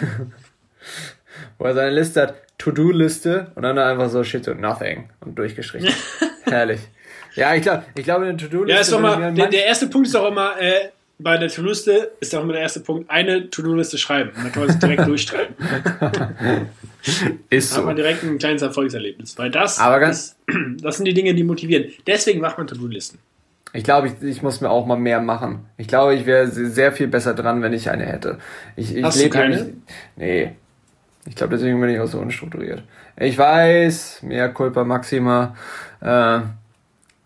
wo 1.58 1.64
er 1.64 1.74
seine 1.74 1.90
Liste 1.90 2.22
hat, 2.22 2.34
To-Do-Liste 2.58 3.52
und 3.54 3.62
dann 3.62 3.78
einfach 3.78 4.08
so 4.08 4.24
shit 4.24 4.46
und 4.48 4.60
nothing 4.60 5.10
und 5.20 5.38
durchgestrichen. 5.38 5.92
Herrlich. 6.44 6.80
Ja, 7.34 7.54
ich 7.54 7.62
glaube, 7.62 7.84
ich 7.96 8.04
glaube, 8.04 8.24
eine 8.24 8.36
To-Do-Liste. 8.36 8.74
Ja, 8.74 8.80
ist 8.80 8.92
doch 8.92 9.00
mal, 9.00 9.32
der, 9.32 9.48
der, 9.48 9.66
erste 9.66 9.88
Punkt 9.88 10.06
ist 10.06 10.14
doch 10.14 10.28
immer, 10.28 10.60
äh, 10.60 10.88
bei 11.18 11.38
der 11.38 11.48
To-Do-Liste 11.48 12.12
ist 12.20 12.34
auch 12.34 12.42
immer 12.42 12.52
der 12.52 12.62
erste 12.62 12.80
Punkt, 12.80 13.10
eine 13.10 13.48
To-Do-Liste 13.48 13.96
schreiben. 13.98 14.30
Und 14.30 14.44
dann 14.44 14.52
kann 14.52 14.62
man 14.66 14.70
es 14.70 14.78
direkt 14.78 15.06
durchschreiben. 15.06 15.54
ist 17.48 17.70
so. 17.70 17.78
Hat 17.78 17.84
man 17.86 17.96
direkt 17.96 18.22
ein 18.22 18.38
kleines 18.38 18.62
Erfolgserlebnis. 18.62 19.38
Weil 19.38 19.50
das, 19.50 19.78
Aber 19.78 19.98
ganz, 19.98 20.36
ist, 20.46 20.56
das 20.82 20.96
sind 20.96 21.06
die 21.06 21.14
Dinge, 21.14 21.34
die 21.34 21.44
motivieren. 21.44 21.86
Deswegen 22.06 22.40
macht 22.40 22.58
man 22.58 22.66
To-Do-Listen. 22.66 23.18
Ich 23.72 23.84
glaube, 23.84 24.08
ich, 24.08 24.22
ich 24.22 24.42
muss 24.42 24.60
mir 24.60 24.70
auch 24.70 24.86
mal 24.86 24.96
mehr 24.96 25.20
machen. 25.20 25.66
Ich 25.76 25.88
glaube, 25.88 26.14
ich 26.14 26.24
wäre 26.26 26.48
sehr 26.48 26.92
viel 26.92 27.08
besser 27.08 27.34
dran, 27.34 27.62
wenn 27.62 27.72
ich 27.72 27.90
eine 27.90 28.06
hätte. 28.06 28.38
Ich, 28.74 28.94
ich 28.94 29.04
Hast 29.04 29.22
du 29.22 29.28
keine? 29.28 29.56
Nicht, 29.56 29.74
nee. 30.16 30.52
Ich 31.26 31.34
glaube, 31.34 31.56
deswegen 31.56 31.80
bin 31.80 31.90
ich 31.90 31.98
auch 31.98 32.06
so 32.06 32.18
unstrukturiert. 32.18 32.82
Ich 33.18 33.36
weiß, 33.36 34.22
mehr 34.22 34.48
Culpa 34.50 34.84
Maxima. 34.84 35.56
Äh, 36.00 36.40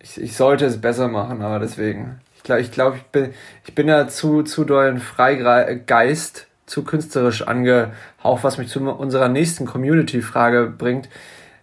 ich, 0.01 0.21
ich 0.21 0.37
sollte 0.37 0.65
es 0.65 0.81
besser 0.81 1.09
machen, 1.09 1.43
aber 1.43 1.59
deswegen. 1.59 2.21
Ich 2.41 2.45
glaube, 2.45 2.61
ich, 2.63 2.73
glaub, 2.73 2.97
ich, 2.97 3.03
bin, 3.03 3.35
ich 3.67 3.75
bin 3.75 3.87
da 3.87 4.09
zu, 4.09 4.43
zu 4.43 4.65
doll 4.65 4.89
ein 4.89 4.99
Freigeist, 4.99 6.47
zu 6.65 6.85
künstlerisch 6.85 7.43
angehaucht, 7.43 8.45
was 8.45 8.57
mich 8.57 8.69
zu 8.69 8.81
unserer 8.81 9.29
nächsten 9.29 9.67
Community-Frage 9.67 10.73
bringt. 10.77 11.11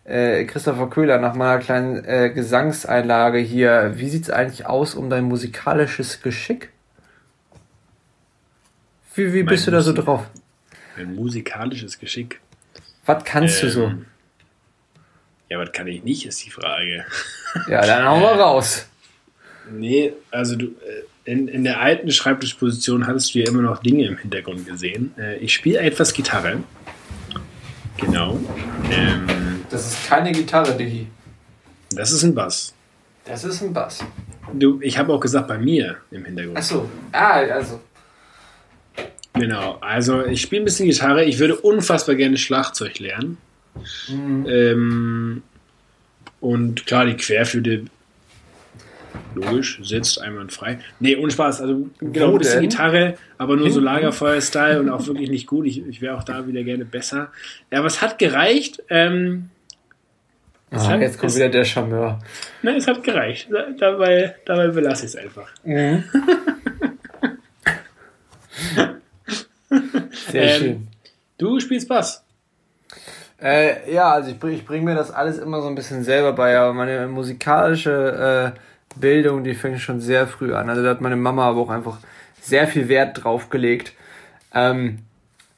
Äh, 0.03 0.45
Christopher 0.45 0.87
Köhler, 0.89 1.17
nach 1.17 1.33
meiner 1.33 1.57
kleinen 1.57 2.05
äh, 2.05 2.29
Gesangseinlage 2.29 3.39
hier, 3.39 3.93
wie 3.95 4.07
sieht 4.07 4.23
es 4.23 4.29
eigentlich 4.29 4.67
aus 4.67 4.93
um 4.93 5.09
dein 5.09 5.23
musikalisches 5.23 6.21
Geschick? 6.21 6.69
Wie, 9.15 9.33
wie 9.33 9.43
bist 9.43 9.65
du 9.65 9.71
da 9.71 9.81
so 9.81 9.93
drauf? 9.93 10.25
Mein 10.95 11.15
musikalisches 11.15 11.97
Geschick. 11.97 12.39
Was 13.07 13.23
kannst 13.23 13.63
ähm, 13.63 13.67
du 13.67 13.73
so? 13.73 13.83
Ähm, 13.85 14.05
ja, 15.49 15.57
was 15.57 15.71
kann 15.71 15.87
ich 15.87 16.03
nicht, 16.03 16.27
ist 16.27 16.45
die 16.45 16.51
Frage. 16.51 17.03
Ja, 17.67 17.83
dann 17.83 18.05
hauen 18.05 18.21
wir 18.21 18.29
raus. 18.43 18.87
Nee, 19.71 20.13
also 20.32 20.56
du, 20.56 20.65
äh, 20.67 21.32
in, 21.32 21.47
in 21.47 21.63
der 21.63 21.82
alten 21.82 22.12
Schreibtischposition 22.12 23.06
hattest 23.06 23.36
du 23.36 23.39
ja 23.39 23.47
immer 23.47 23.62
noch 23.62 23.82
Dinge 23.82 24.06
im 24.06 24.17
Hintergrund 24.17 24.65
gesehen. 24.65 25.13
Äh, 25.17 25.38
ich 25.38 25.53
spiele 25.53 25.80
etwas 25.80 26.13
Gitarre. 26.13 26.63
Genau. 27.97 28.39
Ähm, 28.91 29.65
das 29.69 29.91
ist 29.91 30.08
keine 30.08 30.32
Gitarre, 30.32 30.75
Diggi. 30.77 31.08
Das 31.91 32.12
ist 32.12 32.23
ein 32.23 32.34
Bass. 32.34 32.73
Das 33.25 33.43
ist 33.43 33.62
ein 33.62 33.73
Bass. 33.73 34.03
Du, 34.53 34.80
ich 34.82 34.97
habe 34.97 35.12
auch 35.12 35.19
gesagt, 35.19 35.47
bei 35.47 35.58
mir 35.58 35.97
im 36.12 36.23
Hintergrund. 36.23 36.58
Achso, 36.58 36.89
ah, 37.12 37.41
also. 37.41 37.82
Genau, 39.34 39.77
also 39.82 40.25
ich 40.25 40.41
spiele 40.41 40.62
ein 40.62 40.65
bisschen 40.65 40.88
Gitarre. 40.88 41.25
Ich 41.25 41.39
würde 41.39 41.58
unfassbar 41.58 42.15
gerne 42.15 42.38
Schlagzeug 42.38 42.99
lernen. 42.99 43.38
Mhm. 44.08 44.45
Ähm, 44.47 45.43
und 46.39 46.86
klar, 46.86 47.06
die 47.06 47.15
Querflöte 47.15 47.86
logisch, 49.38 49.80
sitzt 49.84 50.21
einwandfrei. 50.21 50.80
Nee, 51.00 51.15
ohne 51.15 51.32
Spaß. 51.32 51.62
Also 51.62 51.88
genau, 52.00 52.34
ein 52.34 52.38
bisschen 52.39 52.62
Gitarre, 52.62 53.15
aber 53.38 53.56
nur 53.56 53.69
so 53.69 53.80
Lagerfeuer-Style 53.80 54.80
und 54.80 54.89
auch 54.89 55.06
wirklich 55.08 55.30
nicht 55.30 55.47
gut. 55.47 55.65
Ich, 55.65 55.86
ich 55.88 56.02
wäre 56.02 56.17
auch 56.17 56.23
da 56.23 56.47
wieder 56.47 56.63
gerne 56.63 56.86
besser. 56.86 57.32
Ja, 57.71 57.80
aber 57.80 57.88
es 57.88 58.02
hat 58.02 58.19
gereicht. 58.19 58.84
Ähm, 58.89 59.50
ah, 60.71 60.88
hat, 60.88 61.02
jetzt 61.02 61.19
kommt 61.19 61.32
es, 61.32 61.38
wieder 61.38 61.50
der 61.50 61.65
Charmeur. 61.65 62.19
Nein, 62.62 62.76
es 62.76 62.88
hat 62.88 63.04
gereicht. 63.04 63.50
dabei, 63.80 64.36
dabei 64.45 64.67
belasse 64.67 65.06
ich 65.06 65.13
es 65.13 65.17
einfach. 65.17 65.50
Mhm. 65.63 66.04
Sehr 70.30 70.43
ähm, 70.43 70.60
schön. 70.60 70.88
Du 71.38 71.60
spielst 71.60 71.88
Bass. 71.88 72.23
Äh, 73.41 73.93
ja, 73.93 74.12
also 74.13 74.32
ich, 74.32 74.43
ich 74.43 74.65
bringe 74.65 74.86
mir 74.86 74.95
das 74.95 75.12
alles 75.12 75.38
immer 75.38 75.62
so 75.62 75.67
ein 75.67 75.76
bisschen 75.76 76.04
selber 76.04 76.34
bei, 76.34 76.58
aber 76.58 76.73
meine 76.73 77.08
musikalische 77.08 78.54
äh, 78.56 78.60
Bildung, 78.99 79.43
die 79.43 79.53
fängt 79.53 79.79
schon 79.79 79.99
sehr 79.99 80.27
früh 80.27 80.53
an. 80.53 80.69
Also 80.69 80.83
da 80.83 80.89
hat 80.91 81.01
meine 81.01 81.15
Mama 81.15 81.47
aber 81.47 81.62
auch 81.62 81.69
einfach 81.69 81.99
sehr 82.41 82.67
viel 82.67 82.88
Wert 82.88 83.23
drauf 83.23 83.49
gelegt. 83.49 83.93
Ähm, 84.53 84.99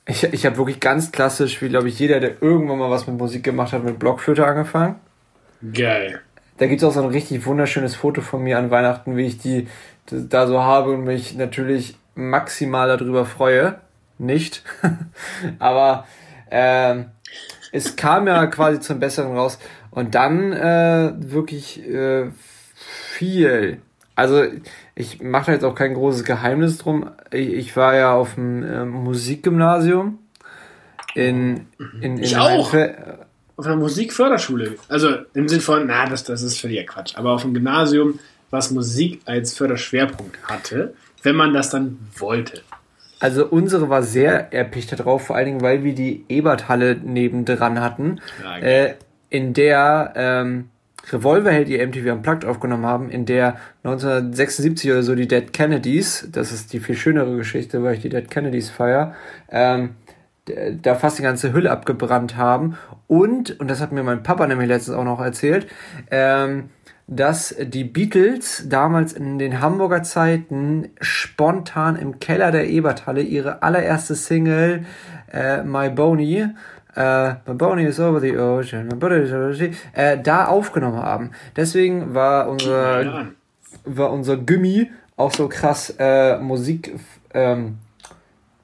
ich 0.05 0.23
ich 0.23 0.45
habe 0.45 0.57
wirklich 0.57 0.79
ganz 0.79 1.11
klassisch, 1.11 1.61
wie 1.61 1.69
glaube 1.69 1.89
ich 1.89 1.99
jeder, 1.99 2.19
der 2.19 2.41
irgendwann 2.41 2.79
mal 2.79 2.89
was 2.89 3.07
mit 3.07 3.17
Musik 3.17 3.43
gemacht 3.43 3.73
hat, 3.73 3.83
mit 3.83 3.99
Blockflöte 3.99 4.45
angefangen. 4.45 4.95
Geil. 5.73 6.21
Da 6.57 6.67
gibt 6.67 6.81
es 6.81 6.87
auch 6.87 6.93
so 6.93 7.01
ein 7.01 7.09
richtig 7.09 7.45
wunderschönes 7.45 7.95
Foto 7.95 8.21
von 8.21 8.43
mir 8.43 8.57
an 8.57 8.71
Weihnachten, 8.71 9.15
wie 9.15 9.25
ich 9.25 9.37
die 9.37 9.67
da 10.11 10.47
so 10.47 10.61
habe 10.61 10.91
und 10.91 11.03
mich 11.03 11.35
natürlich 11.35 11.95
maximal 12.15 12.87
darüber 12.87 13.25
freue. 13.25 13.79
Nicht. 14.17 14.63
aber 15.59 16.05
ähm, 16.51 17.05
es 17.71 17.95
kam 17.95 18.27
ja 18.27 18.45
quasi 18.47 18.79
zum 18.79 18.99
Besseren 18.99 19.35
raus. 19.37 19.59
Und 19.91 20.15
dann 20.15 20.53
äh, 20.53 21.13
wirklich 21.17 21.87
äh, 21.87 22.27
viel. 23.19 23.81
Also 24.15 24.43
ich 24.95 25.21
mache 25.21 25.47
da 25.47 25.51
jetzt 25.53 25.63
auch 25.63 25.75
kein 25.75 25.93
großes 25.93 26.23
Geheimnis 26.23 26.77
drum. 26.77 27.11
Ich, 27.31 27.49
ich 27.49 27.75
war 27.75 27.95
ja 27.95 28.13
auf 28.13 28.35
dem 28.35 28.63
äh, 28.63 28.85
Musikgymnasium 28.85 30.19
in, 31.15 31.67
in, 31.77 32.01
in 32.01 32.23
ich 32.23 32.37
auch. 32.37 32.73
auf 33.57 33.65
einer 33.65 33.75
Musikförderschule. 33.75 34.75
Also 34.87 35.09
im 35.33 35.49
Sinn 35.49 35.59
von, 35.61 35.87
na, 35.87 36.05
das, 36.05 36.23
das 36.23 36.41
ist 36.41 36.59
völliger 36.59 36.83
Quatsch. 36.83 37.17
Aber 37.17 37.33
auf 37.33 37.41
dem 37.41 37.53
Gymnasium, 37.53 38.19
was 38.51 38.71
Musik 38.71 39.21
als 39.25 39.53
Förderschwerpunkt 39.53 40.37
hatte, 40.43 40.93
wenn 41.23 41.35
man 41.35 41.53
das 41.53 41.69
dann 41.69 41.99
wollte. 42.17 42.61
Also 43.19 43.45
unsere 43.45 43.89
war 43.89 44.01
sehr 44.01 44.53
erpicht 44.53 44.97
darauf, 44.97 45.27
vor 45.27 45.35
allen 45.35 45.45
Dingen, 45.45 45.61
weil 45.61 45.83
wir 45.83 45.93
die 45.93 46.23
Eberthalle 46.29 46.95
nebendran 46.95 47.81
hatten, 47.81 48.21
ja, 48.41 48.57
äh, 48.59 48.95
in 49.29 49.53
der 49.53 50.13
ähm, 50.15 50.69
Revolverheld 51.11 51.67
die 51.67 51.85
MTV 51.85 52.11
Unplugged 52.11 52.45
aufgenommen 52.45 52.85
haben, 52.85 53.09
in 53.09 53.25
der 53.25 53.57
1976 53.83 54.91
oder 54.91 55.03
so 55.03 55.15
die 55.15 55.27
Dead 55.27 55.51
Kennedys, 55.51 56.27
das 56.31 56.51
ist 56.51 56.73
die 56.73 56.79
viel 56.79 56.95
schönere 56.95 57.35
Geschichte, 57.35 57.83
weil 57.83 57.95
ich 57.95 58.01
die 58.01 58.09
Dead 58.09 58.29
Kennedys 58.29 58.69
feier, 58.69 59.15
ähm, 59.49 59.91
da 60.81 60.95
fast 60.95 61.19
die 61.19 61.23
ganze 61.23 61.53
Hülle 61.53 61.71
abgebrannt 61.71 62.37
haben. 62.37 62.77
Und, 63.07 63.59
und 63.59 63.69
das 63.69 63.81
hat 63.81 63.91
mir 63.91 64.03
mein 64.03 64.23
Papa 64.23 64.47
nämlich 64.47 64.67
letztens 64.67 64.97
auch 64.97 65.03
noch 65.03 65.21
erzählt, 65.21 65.67
ähm, 66.11 66.69
dass 67.07 67.55
die 67.59 67.83
Beatles 67.83 68.65
damals 68.67 69.13
in 69.13 69.39
den 69.39 69.61
Hamburger 69.61 70.03
Zeiten 70.03 70.89
spontan 71.01 71.95
im 71.95 72.19
Keller 72.19 72.51
der 72.51 72.69
Eberthalle 72.69 73.21
ihre 73.21 73.63
allererste 73.63 74.13
Single 74.13 74.85
äh, 75.31 75.63
My 75.63 75.89
Boney 75.89 76.49
äh, 76.99 77.35
My 77.45 77.53
Boney 77.53 77.85
is 77.85 77.99
over 77.99 78.19
the 78.19 78.37
ocean, 78.37 78.87
my 78.87 78.95
body 78.95 79.23
is 79.23 79.31
over 79.31 79.53
the 79.53 79.57
sea, 79.57 79.71
äh, 79.93 80.21
da 80.21 80.45
aufgenommen 80.45 81.01
haben. 81.01 81.31
Deswegen 81.55 82.13
war 82.13 82.49
unser, 82.49 83.27
war 83.85 84.11
unser 84.11 84.35
Gummi 84.37 84.91
auch 85.15 85.31
so 85.31 85.47
krass 85.47 85.95
äh, 85.97 86.37
Musik 86.37 86.99
ähm, 87.33 87.77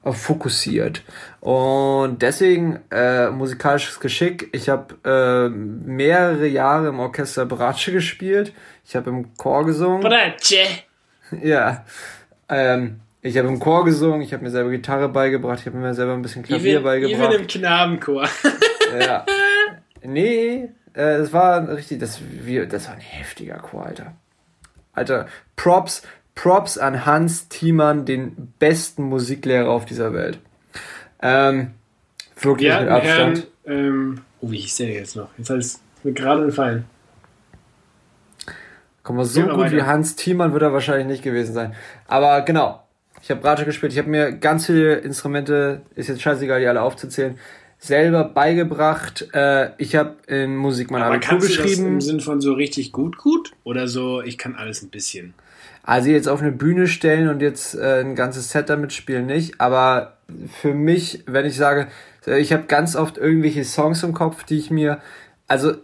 fokussiert. 0.04 1.02
Und 1.40 2.22
deswegen 2.22 2.80
äh, 2.90 3.30
musikalisches 3.30 4.00
Geschick. 4.00 4.48
Ich 4.52 4.68
habe 4.68 4.94
äh, 5.04 5.48
mehrere 5.48 6.46
Jahre 6.46 6.88
im 6.88 7.00
Orchester 7.00 7.46
Bratsche 7.46 7.92
gespielt. 7.92 8.52
Ich 8.84 8.96
habe 8.96 9.10
im 9.10 9.34
Chor 9.36 9.64
gesungen. 9.64 10.00
Bratsche. 10.00 10.64
Ja. 11.42 11.84
Ähm, 12.48 13.00
ich 13.26 13.36
habe 13.38 13.48
im 13.48 13.58
Chor 13.58 13.84
gesungen, 13.84 14.22
ich 14.22 14.32
habe 14.32 14.44
mir 14.44 14.50
selber 14.50 14.70
Gitarre 14.70 15.08
beigebracht, 15.08 15.60
ich 15.60 15.66
habe 15.66 15.76
mir 15.76 15.94
selber 15.94 16.12
ein 16.12 16.22
bisschen 16.22 16.42
Klavier 16.42 16.74
even, 16.74 16.84
beigebracht. 16.84 17.32
Even 17.32 17.40
im 17.40 17.46
Knabenchor. 17.46 18.28
ja. 19.00 19.26
Nee, 20.02 20.68
äh, 20.92 21.18
das 21.18 21.32
war 21.32 21.68
richtig, 21.68 21.98
das, 21.98 22.20
wie, 22.22 22.64
das 22.66 22.86
war 22.86 22.94
ein 22.94 23.00
heftiger 23.00 23.58
Chor, 23.58 23.86
Alter. 23.86 24.12
Alter, 24.92 25.26
Props, 25.56 26.02
Props 26.34 26.78
an 26.78 27.04
Hans 27.04 27.48
Thiemann, 27.48 28.04
den 28.04 28.52
besten 28.58 29.02
Musiklehrer 29.04 29.70
auf 29.70 29.84
dieser 29.84 30.14
Welt. 30.14 30.38
Ähm, 31.20 31.72
wirklich 32.40 32.68
ja, 32.68 32.80
mit 32.80 32.88
Abstand. 32.88 33.46
Herrn, 33.64 33.78
ähm, 33.78 34.20
oh, 34.40 34.50
wie 34.50 34.58
hieß 34.58 34.76
der 34.76 34.90
jetzt 34.90 35.16
noch? 35.16 35.28
Jetzt 35.36 35.50
hat 35.50 35.58
es 35.58 35.80
mir 36.04 36.12
gerade 36.12 36.44
entfallen. 36.44 36.84
Komm 39.02 39.16
mal, 39.16 39.24
so 39.24 39.42
gut 39.42 39.58
weiter. 39.58 39.76
wie 39.76 39.82
Hans 39.82 40.16
Thiemann 40.16 40.52
wird 40.52 40.62
er 40.62 40.72
wahrscheinlich 40.72 41.06
nicht 41.06 41.22
gewesen 41.22 41.54
sein. 41.54 41.74
Aber 42.08 42.42
genau, 42.42 42.85
ich 43.26 43.30
habe 43.32 43.40
Bratsche 43.40 43.64
gespielt. 43.64 43.92
Ich 43.92 43.98
habe 43.98 44.08
mir 44.08 44.30
ganz 44.30 44.66
viele 44.66 44.98
Instrumente, 44.98 45.82
ist 45.96 46.08
jetzt 46.08 46.22
scheißegal, 46.22 46.60
die 46.60 46.68
alle 46.68 46.80
aufzuzählen, 46.80 47.36
selber 47.76 48.22
beigebracht. 48.22 49.26
Äh, 49.34 49.70
ich 49.78 49.96
habe 49.96 50.14
in 50.28 50.54
Musik 50.54 50.92
mein 50.92 51.02
Abitur 51.02 51.40
geschrieben. 51.40 51.86
im 51.86 52.00
Sinn 52.00 52.20
von 52.20 52.40
so 52.40 52.52
richtig 52.52 52.92
gut, 52.92 53.18
gut? 53.18 53.50
Oder 53.64 53.88
so, 53.88 54.22
ich 54.22 54.38
kann 54.38 54.54
alles 54.54 54.80
ein 54.82 54.90
bisschen? 54.90 55.34
Also 55.82 56.10
jetzt 56.10 56.28
auf 56.28 56.40
eine 56.40 56.52
Bühne 56.52 56.86
stellen 56.86 57.28
und 57.28 57.42
jetzt 57.42 57.74
äh, 57.74 58.00
ein 58.00 58.14
ganzes 58.14 58.52
Set 58.52 58.70
damit 58.70 58.92
spielen 58.92 59.26
nicht. 59.26 59.60
Aber 59.60 60.18
für 60.62 60.72
mich, 60.72 61.24
wenn 61.26 61.46
ich 61.46 61.56
sage, 61.56 61.88
ich 62.26 62.52
habe 62.52 62.66
ganz 62.68 62.94
oft 62.94 63.18
irgendwelche 63.18 63.64
Songs 63.64 64.04
im 64.04 64.12
Kopf, 64.12 64.44
die 64.44 64.58
ich 64.58 64.70
mir, 64.70 65.00
also 65.48 65.74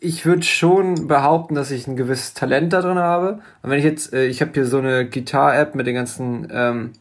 ich 0.00 0.24
würde 0.24 0.42
schon 0.42 1.06
behaupten, 1.06 1.54
dass 1.54 1.70
ich 1.70 1.86
ein 1.86 1.96
gewisses 1.96 2.34
Talent 2.34 2.72
da 2.72 2.80
drin 2.80 2.98
habe. 2.98 3.40
Und 3.62 3.70
wenn 3.70 3.78
ich 3.78 3.84
jetzt, 3.84 4.12
äh, 4.12 4.26
ich 4.26 4.40
habe 4.40 4.52
hier 4.54 4.66
so 4.66 4.78
eine 4.78 5.06
Gitar-App 5.06 5.74
mit 5.74 5.86
den 5.86 5.94
ganzen 5.94 6.48
ähm, 6.50 6.92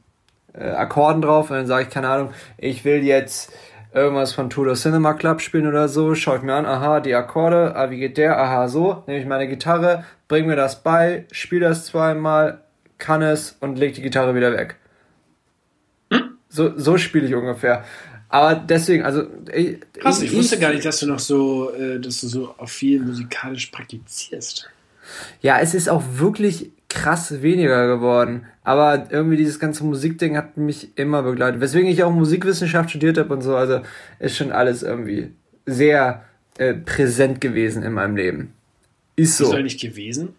äh, 0.54 0.70
Akkorden 0.70 1.22
drauf 1.22 1.50
und 1.50 1.56
dann 1.56 1.68
sage 1.68 1.84
ich, 1.84 1.90
keine 1.90 2.10
Ahnung, 2.10 2.30
ich 2.58 2.84
will 2.86 3.04
jetzt 3.04 3.54
irgendwas 3.94 4.34
von 4.34 4.50
Tudor 4.50 4.76
Cinema 4.76 5.14
Club 5.14 5.40
spielen 5.40 5.68
oder 5.68 5.88
so, 5.88 6.16
schaue 6.16 6.38
ich 6.38 6.44
mir 6.44 6.54
an, 6.54 6.66
aha, 6.66 7.00
die 7.00 7.16
Akkorde, 7.16 7.76
ah, 7.76 7.90
wie 7.90 7.98
geht 7.98 8.18
der, 8.18 8.38
aha, 8.38 8.68
so, 8.68 9.04
nehme 9.08 9.20
ich 9.20 9.26
meine 9.26 9.48
Gitarre, 9.48 10.04
bring 10.28 10.48
mir 10.48 10.58
das 10.58 10.84
bei, 10.84 11.26
spiele 11.32 11.70
das 11.70 11.86
zweimal, 11.86 12.60
kann 12.98 13.22
es 13.22 13.56
und 13.62 13.80
leg 13.80 13.94
die 13.94 14.02
Gitarre 14.02 14.36
wieder 14.36 14.52
weg. 14.52 14.76
So, 16.50 16.78
so 16.78 16.98
spiele 16.98 17.28
ich 17.28 17.36
ungefähr. 17.36 17.84
Aber 18.30 18.56
deswegen, 18.56 19.04
also. 19.04 19.24
Ey, 19.48 19.80
Krass, 19.94 20.22
ich, 20.22 20.32
ich, 20.32 20.38
wusste 20.38 20.60
gar 20.60 20.74
nicht, 20.74 20.86
dass 20.86 21.00
du 21.00 21.08
noch 21.08 21.20
so, 21.20 21.72
äh, 21.74 22.00
dass 22.00 22.22
du 22.22 22.28
so 22.28 22.56
auf 22.58 22.72
viel 22.72 23.02
musikalisch 23.02 23.68
praktizierst. 23.68 24.70
Ja, 25.42 25.60
es 25.60 25.74
ist 25.74 25.90
auch 25.90 26.04
wirklich 26.16 26.72
krass 26.90 27.42
weniger 27.42 27.88
geworden. 27.88 28.46
Aber 28.64 29.08
irgendwie 29.12 29.38
dieses 29.38 29.60
ganze 29.60 29.84
Musikding 29.84 30.38
hat 30.38 30.58
mich 30.58 30.98
immer 30.98 31.22
begleitet. 31.24 31.62
Weswegen 31.62 31.90
ich 31.90 32.04
auch 32.04 32.12
Musikwissenschaft 32.12 32.90
studiert 32.90 33.18
habe 33.18 33.34
und 33.34 33.42
so. 33.42 33.56
Also 33.56 33.82
ist 34.20 34.36
schon 34.36 34.52
alles 34.52 34.82
irgendwie 34.82 35.32
sehr 35.66 36.24
äh, 36.58 36.74
präsent 36.74 37.42
gewesen 37.42 37.84
in 37.84 37.94
meinem 37.94 38.16
Leben. 38.16 38.54
Ist 39.16 39.38
so. 39.38 39.46
Ist 39.46 39.54
eigentlich 39.54 39.78
gewesen? 39.78 40.36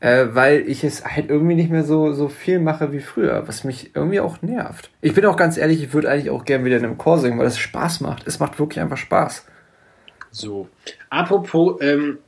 Äh, 0.00 0.26
weil 0.30 0.68
ich 0.68 0.84
es 0.84 1.04
halt 1.04 1.28
irgendwie 1.28 1.54
nicht 1.54 1.70
mehr 1.70 1.84
so, 1.84 2.12
so 2.12 2.28
viel 2.28 2.60
mache 2.60 2.92
wie 2.92 3.00
früher, 3.00 3.46
was 3.48 3.64
mich 3.64 3.94
irgendwie 3.94 4.20
auch 4.20 4.42
nervt. 4.42 4.90
Ich 5.00 5.14
bin 5.14 5.24
auch 5.26 5.36
ganz 5.36 5.56
ehrlich, 5.56 5.82
ich 5.82 5.92
würde 5.92 6.10
eigentlich 6.10 6.30
auch 6.30 6.44
gerne 6.44 6.64
wieder 6.64 6.76
in 6.76 6.84
einem 6.84 6.98
Chor 6.98 7.18
singen, 7.18 7.38
weil 7.38 7.46
es 7.46 7.58
Spaß 7.58 8.00
macht. 8.00 8.26
Es 8.26 8.38
macht 8.38 8.58
wirklich 8.58 8.80
einfach 8.80 8.96
Spaß. 8.96 9.44
So, 10.30 10.68
apropos, 11.10 11.80
ähm, 11.80 12.18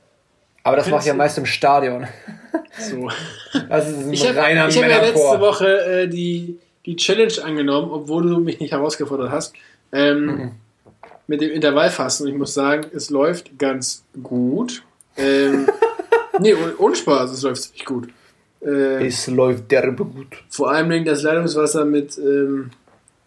aber 0.63 0.77
das 0.77 0.89
mache 0.89 1.01
ich 1.01 1.07
ja 1.07 1.15
meist 1.15 1.39
im 1.39 1.47
Stadion. 1.47 2.07
So. 2.79 3.09
Das 3.69 3.89
ist 3.89 3.99
ein 3.99 4.13
ich 4.13 4.29
habe 4.29 4.41
hab 4.41 4.71
ja 4.71 5.01
letzte 5.01 5.41
Woche 5.41 5.67
äh, 5.67 6.09
die, 6.09 6.59
die 6.87 6.95
Challenge 6.95 7.33
angenommen, 7.43 7.91
obwohl 7.91 8.29
du 8.29 8.39
mich 8.39 8.61
nicht 8.61 8.73
herausgefordert 8.73 9.31
hast. 9.31 9.55
Ähm, 9.93 10.25
mhm. 10.25 10.51
Mit 11.27 11.41
dem 11.41 11.51
Intervallfasten. 11.51 12.27
Und 12.27 12.33
ich 12.33 12.39
muss 12.39 12.55
sagen, 12.55 12.87
es 12.95 13.11
läuft 13.11 13.59
ganz 13.59 14.05
gut. 14.23 14.85
Ähm, 15.17 15.67
Nee, 16.41 16.55
ohne 16.79 16.97
Spaß, 16.97 17.33
es 17.33 17.43
läuft 17.43 17.63
ziemlich 17.63 17.85
gut. 17.85 18.09
Äh, 18.63 19.07
es 19.07 19.27
läuft 19.27 19.71
derbe 19.71 20.05
gut. 20.05 20.43
Vor 20.49 20.71
allem 20.71 21.05
das 21.05 21.23
Leitungswasser 21.23 21.85
mit 21.85 22.19
ähm, 22.19 22.71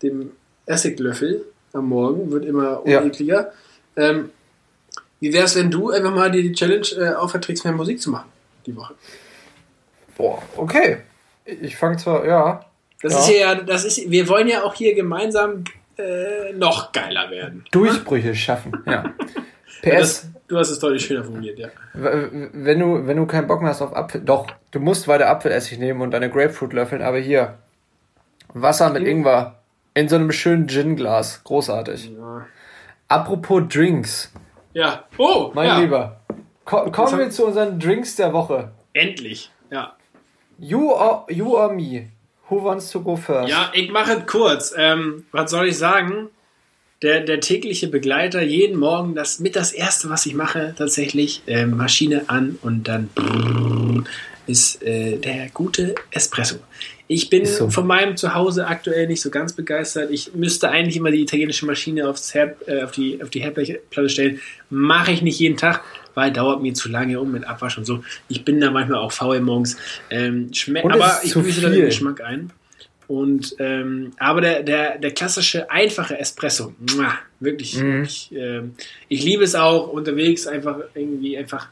dem 0.02 0.32
Essiglöffel 0.66 1.46
am 1.74 1.90
Morgen 1.90 2.32
wird 2.32 2.46
immer 2.46 2.86
unekliger. 2.86 3.52
Ja. 3.96 4.10
Ähm, 4.10 4.30
wie 5.20 5.34
wäre 5.34 5.46
es, 5.46 5.56
wenn 5.56 5.72
du 5.72 5.90
einfach 5.90 6.14
mal 6.14 6.30
dir 6.32 6.44
die 6.44 6.52
Challenge 6.52 6.88
äh, 6.98 7.14
auferträgst, 7.14 7.64
mehr 7.64 7.74
Musik 7.74 8.02
zu 8.02 8.12
machen 8.12 8.30
die 8.66 8.76
Woche? 8.76 8.94
Boah, 10.18 10.42
okay. 10.58 10.98
Ich 11.46 11.76
fange 11.76 11.98
zwar, 11.98 12.26
ja. 12.26 12.66
Das 13.02 13.14
ja. 13.14 13.20
ist 13.20 13.30
ja, 13.30 13.56
das 13.56 13.86
ist, 13.86 14.10
wir 14.10 14.28
wollen 14.28 14.48
ja 14.48 14.64
auch 14.64 14.76
hier 14.76 14.94
gemeinsam 14.96 15.64
äh, 15.98 16.54
noch 16.54 16.92
geiler 16.92 17.30
werden. 17.30 17.66
Durchbrüche 17.72 18.36
schaffen, 18.36 18.72
ja. 18.86 19.14
PS. 19.84 20.30
du 20.48 20.58
hast 20.58 20.70
es 20.70 20.80
deutlich 20.80 21.06
schöner 21.06 21.24
formuliert, 21.24 21.60
ja. 21.60 21.68
Wenn 21.94 22.80
du, 22.80 23.06
wenn 23.06 23.18
du 23.18 23.26
keinen 23.26 23.48
Bock 23.48 23.62
mehr 23.62 23.72
hast 23.72 23.82
auf 23.82 23.96
Apfel, 23.96 24.22
doch, 24.22 24.48
du 24.72 24.80
musst 24.80 25.08
weiter 25.08 25.30
Apfelessig 25.30 25.78
nehmen 25.78 26.02
und 26.02 26.12
deine 26.12 26.30
Grapefruit 26.30 26.74
löffeln, 26.74 27.02
aber 27.02 27.18
hier, 27.18 27.58
Wasser 28.54 28.90
mit 28.92 29.04
Ingwer 29.04 29.60
in 29.94 30.08
so 30.08 30.16
einem 30.16 30.32
schönen 30.32 30.68
Gin-Glas. 30.68 31.44
Großartig. 31.44 32.12
Ja. 32.18 32.46
Apropos 33.08 33.64
Drinks. 33.68 34.32
Ja. 34.74 35.04
Oh, 35.18 35.52
mein 35.54 35.68
ja. 35.68 35.80
Lieber. 35.80 36.22
Ko 36.66 36.90
kommen 36.92 37.18
wir 37.18 37.30
zu 37.30 37.46
unseren 37.46 37.80
Drinks 37.80 38.16
der 38.16 38.32
Woche. 38.34 38.72
Endlich, 38.94 39.52
ja. 39.70 39.96
You 40.58 40.92
or, 40.92 41.26
you 41.30 41.56
or 41.58 41.74
me? 41.74 42.10
Who 42.50 42.64
wants 42.64 42.90
to 42.92 43.02
go 43.02 43.16
first? 43.16 43.50
Ja, 43.50 43.72
ich 43.74 43.92
mache 43.92 44.14
es 44.14 44.26
kurz. 44.26 44.74
Ähm, 44.78 45.26
was 45.32 45.52
soll 45.52 45.68
ich 45.68 45.78
sagen? 45.78 46.30
Der, 47.04 47.20
der 47.22 47.40
tägliche 47.42 47.88
Begleiter, 47.88 48.42
jeden 48.42 48.80
Morgen 48.80 49.14
das 49.14 49.40
mit 49.40 49.56
das 49.56 49.74
erste, 49.74 50.10
was 50.10 50.26
ich 50.26 50.34
mache, 50.34 50.74
tatsächlich 50.78 51.44
äh, 51.46 51.66
Maschine 51.66 52.24
an 52.28 52.58
und 52.62 52.88
dann 52.88 53.10
brrr, 53.14 54.04
ist 54.48 54.82
äh, 54.84 55.18
der 55.18 55.50
gute 55.54 55.96
Espresso. 56.12 56.56
Ich 57.08 57.30
bin 57.30 57.46
so. 57.46 57.70
von 57.70 57.86
meinem 57.86 58.18
Zuhause 58.18 58.66
aktuell 58.66 59.08
nicht 59.08 59.22
so 59.22 59.30
ganz 59.30 59.54
begeistert. 59.54 60.10
Ich 60.10 60.34
müsste 60.34 60.70
eigentlich 60.70 60.96
immer 60.96 61.12
die 61.12 61.22
italienische 61.22 61.66
Maschine 61.66 62.08
aufs 62.08 62.34
Herd, 62.34 62.68
äh, 62.68 62.84
auf 62.84 62.92
die, 62.92 63.22
auf 63.22 63.30
die 63.30 63.42
Herdplatte 63.42 64.10
stellen. 64.10 64.40
Mache 64.70 65.12
ich 65.12 65.22
nicht 65.22 65.40
jeden 65.40 65.58
Tag, 65.58 65.84
weil 66.16 66.32
dauert 66.32 66.62
mir 66.62 66.74
zu 66.74 66.90
lange 66.90 67.20
um 67.20 67.32
mit 67.32 67.46
Abwasch 67.46 67.78
und 67.78 67.86
so. 67.86 68.04
Ich 68.30 68.46
bin 68.46 68.60
da 68.60 68.72
manchmal 68.72 69.00
auch 69.00 69.12
faul 69.12 69.42
morgens. 69.42 69.78
Ähm, 70.10 70.50
aber 70.84 71.20
ich 71.24 71.34
büße 71.34 71.62
da 71.62 71.70
den 71.70 71.86
Geschmack 71.86 72.22
ein. 72.22 72.52
Und 73.08 73.56
ähm, 73.60 74.14
aber 74.18 74.42
der, 74.42 74.64
der, 74.64 74.98
der 74.98 75.12
klassische 75.12 75.70
einfache 75.70 76.18
Espresso, 76.18 76.74
muah, 76.80 77.16
wirklich, 77.40 77.78
mhm. 77.78 77.94
wirklich 77.94 78.32
äh, 78.34 78.64
ich 79.10 79.24
liebe 79.24 79.44
es 79.44 79.56
auch 79.56 79.88
unterwegs 79.90 80.48
einfach 80.48 80.80
irgendwie 80.94 81.38
einfach. 81.38 81.68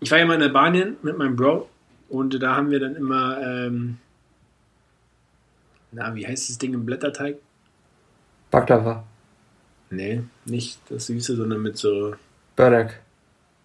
Ich 0.00 0.10
war 0.10 0.18
ja 0.18 0.26
mal 0.26 0.34
in 0.34 0.42
Albanien 0.42 0.96
mit 1.02 1.18
meinem 1.18 1.36
Bro 1.36 1.68
und 2.08 2.40
da 2.40 2.54
haben 2.54 2.70
wir 2.70 2.80
dann 2.80 2.94
immer, 2.94 3.40
ähm, 3.42 3.98
na, 5.90 6.14
wie 6.14 6.26
heißt 6.26 6.50
das 6.50 6.58
Ding 6.58 6.74
im 6.74 6.86
Blätterteig? 6.86 7.36
Baklava. 8.50 9.04
Nee, 9.90 10.22
nicht 10.44 10.78
das 10.88 11.06
Süße, 11.06 11.36
sondern 11.36 11.62
mit 11.62 11.76
so. 11.76 12.14
Börek. 12.56 13.00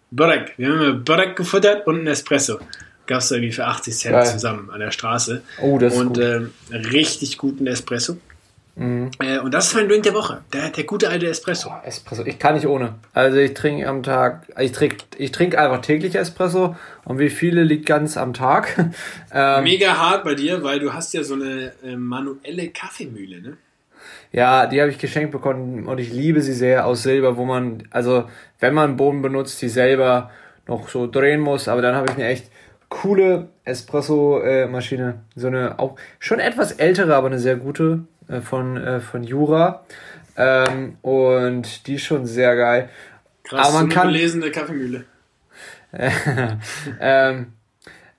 Börek. 0.09 0.53
Wir 0.57 0.69
haben 0.69 0.81
immer 0.81 0.93
Börek 0.93 1.35
gefuttert 1.35 1.85
und 1.85 1.97
einen 1.97 2.07
Espresso 2.07 2.59
gab 3.07 3.19
es 3.19 3.31
irgendwie 3.31 3.51
für 3.51 3.65
80 3.65 3.95
Cent 3.95 4.13
Geil. 4.13 4.25
zusammen 4.25 4.69
an 4.69 4.79
der 4.79 4.91
Straße. 4.91 5.41
Oh, 5.61 5.77
das 5.77 5.93
ist 5.93 5.99
Und 5.99 6.07
gut. 6.15 6.23
Ähm, 6.23 6.51
richtig 6.71 7.37
guten 7.37 7.67
Espresso. 7.67 8.17
Mhm. 8.75 9.11
Äh, 9.19 9.39
und 9.39 9.53
das 9.53 9.67
ist 9.67 9.75
mein 9.75 9.87
Drink 9.87 10.03
der 10.03 10.13
Woche. 10.13 10.41
Der, 10.51 10.69
der 10.69 10.83
gute 10.85 11.09
alte 11.09 11.27
Espresso. 11.27 11.69
Oh, 11.69 11.87
Espresso. 11.87 12.25
Ich 12.25 12.39
kann 12.39 12.55
nicht 12.55 12.65
ohne. 12.65 12.95
Also 13.13 13.37
ich 13.37 13.53
trinke 13.53 13.87
am 13.87 14.01
Tag, 14.01 14.47
ich 14.59 14.71
trinke 14.71 14.97
ich 15.17 15.31
trink 15.31 15.55
einfach 15.55 15.81
täglich 15.81 16.15
Espresso. 16.15 16.75
Und 17.05 17.19
wie 17.19 17.29
viele 17.29 17.63
liegt 17.63 17.85
ganz 17.85 18.17
am 18.17 18.33
Tag? 18.33 18.91
ähm, 19.31 19.63
Mega 19.63 19.97
hart 19.97 20.23
bei 20.23 20.33
dir, 20.33 20.63
weil 20.63 20.79
du 20.79 20.93
hast 20.93 21.13
ja 21.13 21.23
so 21.23 21.35
eine 21.35 21.73
äh, 21.83 21.95
manuelle 21.95 22.69
Kaffeemühle, 22.69 23.41
ne? 23.41 23.57
Ja, 24.31 24.65
die 24.65 24.81
habe 24.81 24.89
ich 24.89 24.97
geschenkt 24.97 25.31
bekommen 25.31 25.85
und 25.85 25.99
ich 25.99 26.11
liebe 26.11 26.41
sie 26.41 26.53
sehr 26.53 26.87
aus 26.87 27.03
Silber, 27.03 27.37
wo 27.37 27.45
man, 27.45 27.83
also 27.91 28.27
wenn 28.59 28.73
man 28.73 28.97
Boden 28.97 29.21
benutzt, 29.21 29.61
die 29.61 29.69
selber 29.69 30.31
noch 30.67 30.89
so 30.89 31.05
drehen 31.05 31.39
muss. 31.39 31.67
Aber 31.67 31.83
dann 31.83 31.95
habe 31.95 32.07
ich 32.09 32.15
eine 32.15 32.25
echt 32.25 32.49
coole 32.93 33.49
Espresso-Maschine. 33.65 35.15
so 35.35 35.47
eine 35.47 35.79
auch 35.79 35.95
schon 36.19 36.39
etwas 36.39 36.73
ältere, 36.73 37.15
aber 37.15 37.27
eine 37.27 37.39
sehr 37.39 37.55
gute 37.55 38.03
äh, 38.27 38.39
von, 38.41 38.77
äh, 38.77 38.99
von 38.99 39.23
Jura. 39.23 39.83
Ähm, 40.37 40.97
und 41.01 41.87
die 41.87 41.95
ist 41.95 42.03
schon 42.03 42.25
sehr 42.25 42.55
geil. 42.55 42.89
Krass, 43.43 43.67
aber 43.67 43.79
man 43.79 43.89
so 43.89 43.95
kann 43.95 44.07
belesene 44.07 44.51
Kaffeemühle. 44.51 45.05
ähm, 46.99 47.53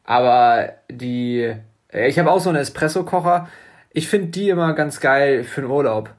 aber 0.04 0.72
die, 0.90 1.54
ich 1.92 2.18
habe 2.18 2.30
auch 2.30 2.40
so 2.40 2.50
einen 2.50 2.58
Espresso-Kocher. 2.58 3.48
Ich 3.90 4.08
finde 4.08 4.28
die 4.28 4.48
immer 4.48 4.74
ganz 4.74 5.00
geil 5.00 5.44
für 5.44 5.62
den 5.62 5.70
Urlaub. 5.70 6.10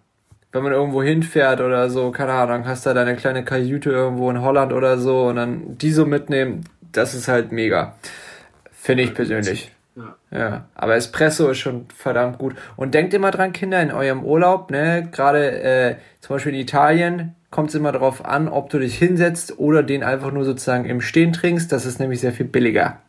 Wenn 0.54 0.64
man 0.64 0.72
irgendwo 0.72 1.04
hinfährt 1.04 1.60
oder 1.60 1.90
so, 1.90 2.12
keine 2.12 2.32
Ahnung, 2.32 2.64
dann 2.64 2.68
hast 2.68 2.86
du 2.86 2.90
da 2.90 2.94
deine 2.94 3.18
kleine 3.18 3.44
Kajüte 3.44 3.92
irgendwo 3.92 4.30
in 4.32 4.42
Holland 4.42 4.72
oder 4.72 4.98
so 4.98 5.28
und 5.28 5.36
dann 5.36 5.78
die 5.78 5.92
so 5.92 6.06
mitnehmen, 6.06 6.64
das 6.94 7.14
ist 7.14 7.28
halt 7.28 7.52
mega. 7.52 7.96
Finde 8.86 9.02
ich 9.02 9.16
persönlich. 9.16 9.72
Ja. 9.96 10.16
ja. 10.30 10.66
Aber 10.76 10.96
Espresso 10.96 11.50
ist 11.50 11.58
schon 11.58 11.88
verdammt 11.88 12.38
gut. 12.38 12.54
Und 12.76 12.94
denkt 12.94 13.16
immer 13.16 13.32
dran, 13.32 13.52
Kinder, 13.52 13.82
in 13.82 13.92
eurem 13.92 14.24
Urlaub, 14.24 14.70
ne, 14.70 15.10
gerade 15.12 15.60
äh, 15.64 15.96
zum 16.22 16.36
Beispiel 16.36 16.54
in 16.54 16.60
Italien, 16.60 17.34
kommt 17.50 17.70
es 17.70 17.76
immer 17.76 17.92
darauf 17.92 18.24
an, 18.24 18.48
ob 18.48 18.70
du 18.70 18.78
dich 18.78 18.96
hinsetzt 18.96 19.58
oder 19.58 19.82
den 19.82 20.04
einfach 20.04 20.32
nur 20.32 20.46
sozusagen 20.46 20.86
im 20.86 21.02
Stehen 21.02 21.34
trinkst. 21.34 21.72
Das 21.72 21.88
ist 21.88 22.00
nämlich 22.00 22.20
sehr 22.20 22.32
viel 22.32 22.46
billiger. 22.46 23.00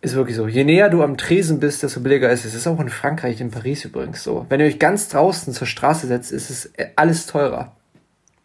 Ist 0.00 0.16
wirklich 0.16 0.34
so. 0.34 0.48
Je 0.48 0.64
näher 0.64 0.90
du 0.90 1.04
am 1.04 1.16
Tresen 1.16 1.60
bist, 1.60 1.84
desto 1.84 2.00
billiger 2.00 2.30
ist 2.30 2.44
es. 2.44 2.54
Das 2.54 2.62
ist 2.62 2.66
auch 2.66 2.80
in 2.80 2.88
Frankreich, 2.88 3.40
in 3.40 3.52
Paris 3.52 3.84
übrigens 3.84 4.24
so. 4.24 4.44
Wenn 4.48 4.58
ihr 4.58 4.66
euch 4.66 4.80
ganz 4.80 5.08
draußen 5.08 5.52
zur 5.52 5.68
Straße 5.68 6.08
setzt, 6.08 6.32
ist 6.32 6.50
es 6.50 6.66
äh, 6.76 6.88
alles 6.96 7.26
teurer. 7.26 7.76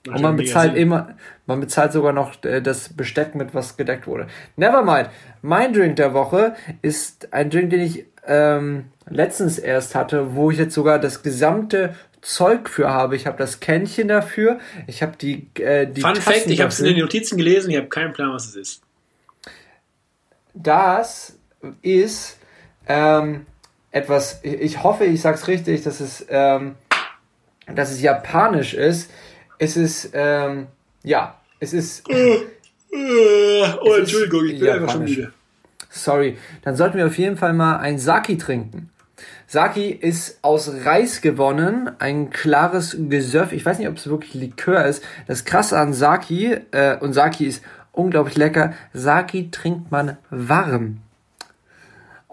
Und 0.07 0.21
man 0.21 0.35
bezahlt 0.35 0.75
immer, 0.75 1.15
man 1.45 1.61
bezahlt 1.61 1.93
sogar 1.93 2.11
noch 2.11 2.43
äh, 2.43 2.61
das 2.61 2.89
Besteck 2.89 3.35
mit, 3.35 3.53
was 3.53 3.77
gedeckt 3.77 4.05
wurde. 4.05 4.27
Nevermind. 4.57 5.09
Mein 5.41 5.73
Drink 5.73 5.95
der 5.95 6.13
Woche 6.13 6.55
ist 6.81 7.31
ein 7.33 7.49
Drink, 7.49 7.69
den 7.69 7.81
ich 7.81 8.05
ähm, 8.27 8.85
letztens 9.09 9.59
erst 9.59 9.95
hatte, 9.95 10.35
wo 10.35 10.51
ich 10.51 10.57
jetzt 10.57 10.73
sogar 10.73 10.99
das 10.99 11.23
gesamte 11.23 11.95
Zeug 12.21 12.69
für 12.69 12.89
habe. 12.89 13.15
Ich 13.15 13.27
habe 13.27 13.37
das 13.37 13.59
Kännchen 13.59 14.07
dafür. 14.07 14.59
Ich 14.87 15.01
habe 15.01 15.15
die, 15.17 15.47
äh, 15.61 15.87
die 15.87 16.01
Fun 16.01 16.15
Tassen 16.15 16.33
Fact, 16.33 16.47
ich 16.47 16.59
habe 16.59 16.69
es 16.69 16.79
in 16.79 16.85
den 16.85 16.99
Notizen 16.99 17.37
gelesen. 17.37 17.71
Ich 17.71 17.77
habe 17.77 17.87
keinen 17.87 18.13
Plan, 18.13 18.31
was 18.33 18.47
es 18.47 18.55
ist. 18.55 18.81
Das 20.53 21.37
ist 21.81 22.37
ähm, 22.87 23.45
etwas, 23.91 24.39
ich 24.43 24.83
hoffe, 24.83 25.05
ich 25.05 25.21
sag's 25.21 25.47
richtig, 25.47 25.83
dass 25.83 25.99
es, 25.99 26.25
ähm, 26.29 26.75
dass 27.73 27.91
es 27.91 28.01
japanisch 28.01 28.73
ist. 28.73 29.09
Es 29.63 29.77
ist, 29.77 30.09
ähm, 30.13 30.67
ja, 31.03 31.39
es 31.59 31.73
ist. 31.73 32.03
Äh, 32.95 32.95
äh, 32.95 33.73
oh, 33.81 33.95
Entschuldigung, 33.95 34.45
ich 34.45 34.59
bin 34.59 34.67
japanisch. 34.67 34.81
einfach 34.81 34.93
schon 34.93 35.03
müde. 35.05 35.33
Sorry. 35.89 36.37
Dann 36.61 36.75
sollten 36.75 36.97
wir 36.97 37.07
auf 37.07 37.17
jeden 37.17 37.37
Fall 37.37 37.53
mal 37.53 37.77
ein 37.77 37.97
Saki 37.97 38.37
trinken. 38.37 38.91
Saki 39.47 39.89
ist 39.89 40.37
aus 40.43 40.71
Reis 40.85 41.21
gewonnen, 41.21 41.89
ein 41.97 42.29
klares 42.29 42.95
Gesöff. 43.09 43.51
Ich 43.51 43.65
weiß 43.65 43.79
nicht, 43.79 43.87
ob 43.87 43.97
es 43.97 44.07
wirklich 44.07 44.35
Likör 44.35 44.85
ist. 44.85 45.03
Das 45.25 45.43
Krasse 45.43 45.79
an 45.79 45.93
Saki, 45.93 46.55
äh, 46.69 46.97
und 46.99 47.13
Saki 47.13 47.47
ist 47.47 47.63
unglaublich 47.93 48.37
lecker, 48.37 48.73
Saki 48.93 49.49
trinkt 49.49 49.89
man 49.91 50.17
warm 50.29 51.02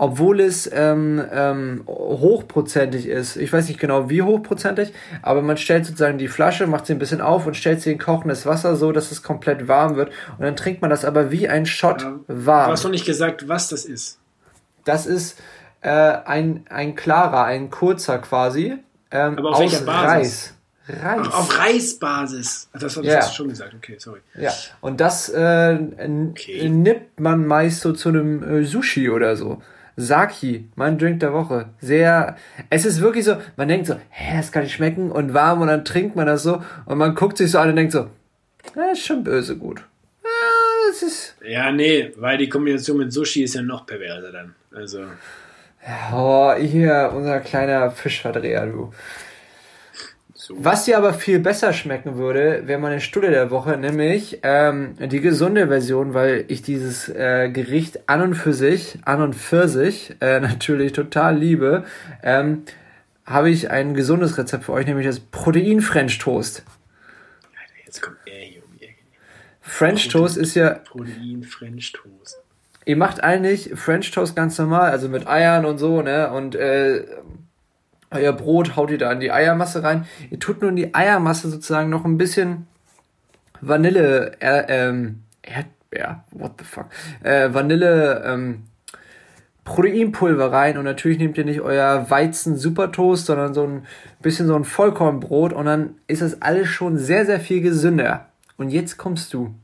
obwohl 0.00 0.40
es 0.40 0.68
ähm, 0.72 1.22
ähm, 1.30 1.84
hochprozentig 1.86 3.06
ist. 3.06 3.36
Ich 3.36 3.52
weiß 3.52 3.68
nicht 3.68 3.78
genau 3.78 4.08
wie 4.08 4.22
hochprozentig, 4.22 4.94
aber 5.20 5.42
man 5.42 5.58
stellt 5.58 5.84
sozusagen 5.84 6.16
die 6.16 6.28
Flasche, 6.28 6.66
macht 6.66 6.86
sie 6.86 6.94
ein 6.94 6.98
bisschen 6.98 7.20
auf 7.20 7.46
und 7.46 7.54
stellt 7.54 7.82
sie 7.82 7.92
in 7.92 7.98
kochendes 7.98 8.46
Wasser 8.46 8.76
so, 8.76 8.92
dass 8.92 9.10
es 9.10 9.22
komplett 9.22 9.68
warm 9.68 9.96
wird. 9.96 10.08
Und 10.38 10.44
dann 10.46 10.56
trinkt 10.56 10.80
man 10.80 10.88
das 10.88 11.04
aber 11.04 11.30
wie 11.30 11.50
ein 11.50 11.66
Shot 11.66 12.00
ja, 12.00 12.18
warm. 12.28 12.68
Du 12.68 12.72
hast 12.72 12.84
noch 12.84 12.90
nicht 12.90 13.04
gesagt, 13.04 13.46
was 13.46 13.68
das 13.68 13.84
ist. 13.84 14.18
Das 14.86 15.04
ist 15.04 15.38
äh, 15.82 15.90
ein, 15.90 16.64
ein 16.70 16.94
klarer, 16.94 17.44
ein 17.44 17.68
kurzer 17.68 18.20
quasi. 18.20 18.78
Ähm, 19.10 19.36
aber 19.36 19.50
auf 19.50 19.60
aus 19.60 19.86
Reis. 19.86 20.54
Reis. 20.88 21.28
Ach, 21.28 21.40
auf 21.40 21.58
Reisbasis. 21.58 22.70
Das, 22.72 22.94
das 22.94 23.04
ja. 23.04 23.18
hast 23.18 23.32
du 23.32 23.34
schon 23.34 23.48
gesagt, 23.50 23.74
okay, 23.74 23.96
sorry. 23.98 24.20
Ja, 24.34 24.50
und 24.80 24.98
das 24.98 25.28
äh, 25.28 25.78
okay. 26.30 26.70
nippt 26.70 27.20
man 27.20 27.46
meist 27.46 27.82
so 27.82 27.92
zu 27.92 28.08
einem 28.08 28.42
äh, 28.42 28.64
Sushi 28.64 29.10
oder 29.10 29.36
so. 29.36 29.60
Saki, 29.96 30.68
mein 30.76 30.98
Drink 30.98 31.20
der 31.20 31.33
Woche. 31.33 31.70
Sehr, 31.81 32.37
es 32.70 32.85
ist 32.85 33.00
wirklich 33.00 33.24
so, 33.24 33.37
man 33.57 33.68
denkt 33.68 33.87
so, 33.87 33.94
hä, 34.11 34.37
das 34.37 34.53
kann 34.53 34.62
nicht 34.62 34.74
schmecken 34.74 35.11
und 35.11 35.35
warm 35.35 35.61
und 35.61 35.68
dann 35.68 35.85
trinkt 35.85 36.16
man 36.16 36.26
das 36.26 36.42
so 36.42 36.62
und 36.87 36.98
man 36.98 37.14
guckt 37.14 37.37
sich 37.37 37.50
so 37.50 37.59
an 37.59 37.70
und 37.70 37.76
denkt 37.76 37.92
so, 37.92 38.09
das 38.74 38.92
ist 38.92 39.07
schon 39.07 39.24
böse 39.24 39.57
gut. 39.57 39.83
Ja, 40.22 40.31
das 40.88 41.03
ist. 41.03 41.37
Ja, 41.46 41.72
nee, 41.72 42.12
weil 42.16 42.38
die 42.38 42.48
Kombination 42.48 42.98
mit 42.98 43.12
Sushi 43.12 43.42
ist 43.44 43.55
ja 43.55 43.62
noch 43.62 43.87
perverser 43.87 44.33
dann. 44.33 44.55
Also. 44.74 45.05
Oh, 46.12 46.53
hier, 46.55 47.12
unser 47.14 47.40
kleiner 47.40 47.90
Fischverdreher, 47.90 48.66
du. 48.66 48.92
Was 50.52 50.84
dir 50.84 50.98
aber 50.98 51.14
viel 51.14 51.38
besser 51.38 51.72
schmecken 51.72 52.16
würde, 52.16 52.66
wäre 52.66 52.80
meine 52.80 53.00
Stulle 53.00 53.30
der 53.30 53.52
Woche, 53.52 53.76
nämlich 53.76 54.40
ähm, 54.42 54.96
die 54.98 55.20
gesunde 55.20 55.68
Version, 55.68 56.12
weil 56.12 56.44
ich 56.48 56.60
dieses 56.62 57.08
äh, 57.08 57.50
Gericht 57.50 58.08
an 58.08 58.20
und 58.20 58.34
für 58.34 58.52
sich, 58.52 58.98
an 59.04 59.22
und 59.22 59.34
für 59.34 59.68
sich 59.68 60.16
äh, 60.20 60.40
natürlich 60.40 60.92
total 60.92 61.38
liebe, 61.38 61.84
ähm, 62.24 62.64
habe 63.24 63.48
ich 63.48 63.70
ein 63.70 63.94
gesundes 63.94 64.38
Rezept 64.38 64.64
für 64.64 64.72
euch, 64.72 64.86
nämlich 64.86 65.06
das 65.06 65.20
Protein 65.20 65.80
French 65.80 66.18
Toast. 66.18 66.64
Jetzt 67.86 68.02
kommt 68.02 68.16
er 68.26 68.40
hier 68.40 68.62
um. 68.64 68.70
French 69.60 70.08
Toast 70.08 70.36
ist 70.36 70.56
ja. 70.56 70.70
Protein 70.70 71.44
French 71.44 71.92
Toast. 71.92 72.40
Ihr 72.86 72.96
macht 72.96 73.22
eigentlich 73.22 73.70
French 73.76 74.10
Toast 74.10 74.34
ganz 74.34 74.58
normal, 74.58 74.90
also 74.90 75.08
mit 75.08 75.28
Eiern 75.28 75.64
und 75.64 75.78
so, 75.78 76.02
ne? 76.02 76.32
Und 76.32 76.56
äh, 76.56 77.04
euer 78.10 78.32
Brot 78.32 78.76
haut 78.76 78.90
ihr 78.90 78.98
da 78.98 79.12
in 79.12 79.20
die 79.20 79.32
Eiermasse 79.32 79.82
rein. 79.82 80.06
Ihr 80.30 80.38
tut 80.38 80.60
nur 80.60 80.70
in 80.70 80.76
die 80.76 80.94
Eiermasse 80.94 81.48
sozusagen 81.48 81.90
noch 81.90 82.04
ein 82.04 82.18
bisschen 82.18 82.66
Vanille, 83.60 84.32
äh, 84.40 84.64
ähm, 84.68 85.22
Erdbeer, 85.42 86.24
what 86.30 86.52
the 86.58 86.64
fuck, 86.64 86.86
äh, 87.22 87.52
Vanille, 87.52 88.22
ähm, 88.26 88.64
Proteinpulver 89.64 90.50
rein 90.50 90.78
und 90.78 90.84
natürlich 90.84 91.18
nehmt 91.18 91.38
ihr 91.38 91.44
nicht 91.44 91.60
euer 91.60 92.10
Weizen 92.10 92.56
Supertoast, 92.56 93.26
sondern 93.26 93.54
so 93.54 93.64
ein 93.64 93.86
bisschen 94.20 94.46
so 94.46 94.56
ein 94.56 94.64
Vollkornbrot 94.64 95.52
und 95.52 95.66
dann 95.66 95.94
ist 96.06 96.22
das 96.22 96.42
alles 96.42 96.68
schon 96.68 96.98
sehr, 96.98 97.26
sehr 97.26 97.38
viel 97.38 97.60
gesünder. 97.60 98.28
Und 98.56 98.70
jetzt 98.70 98.96
kommst 98.96 99.32
du. 99.32 99.54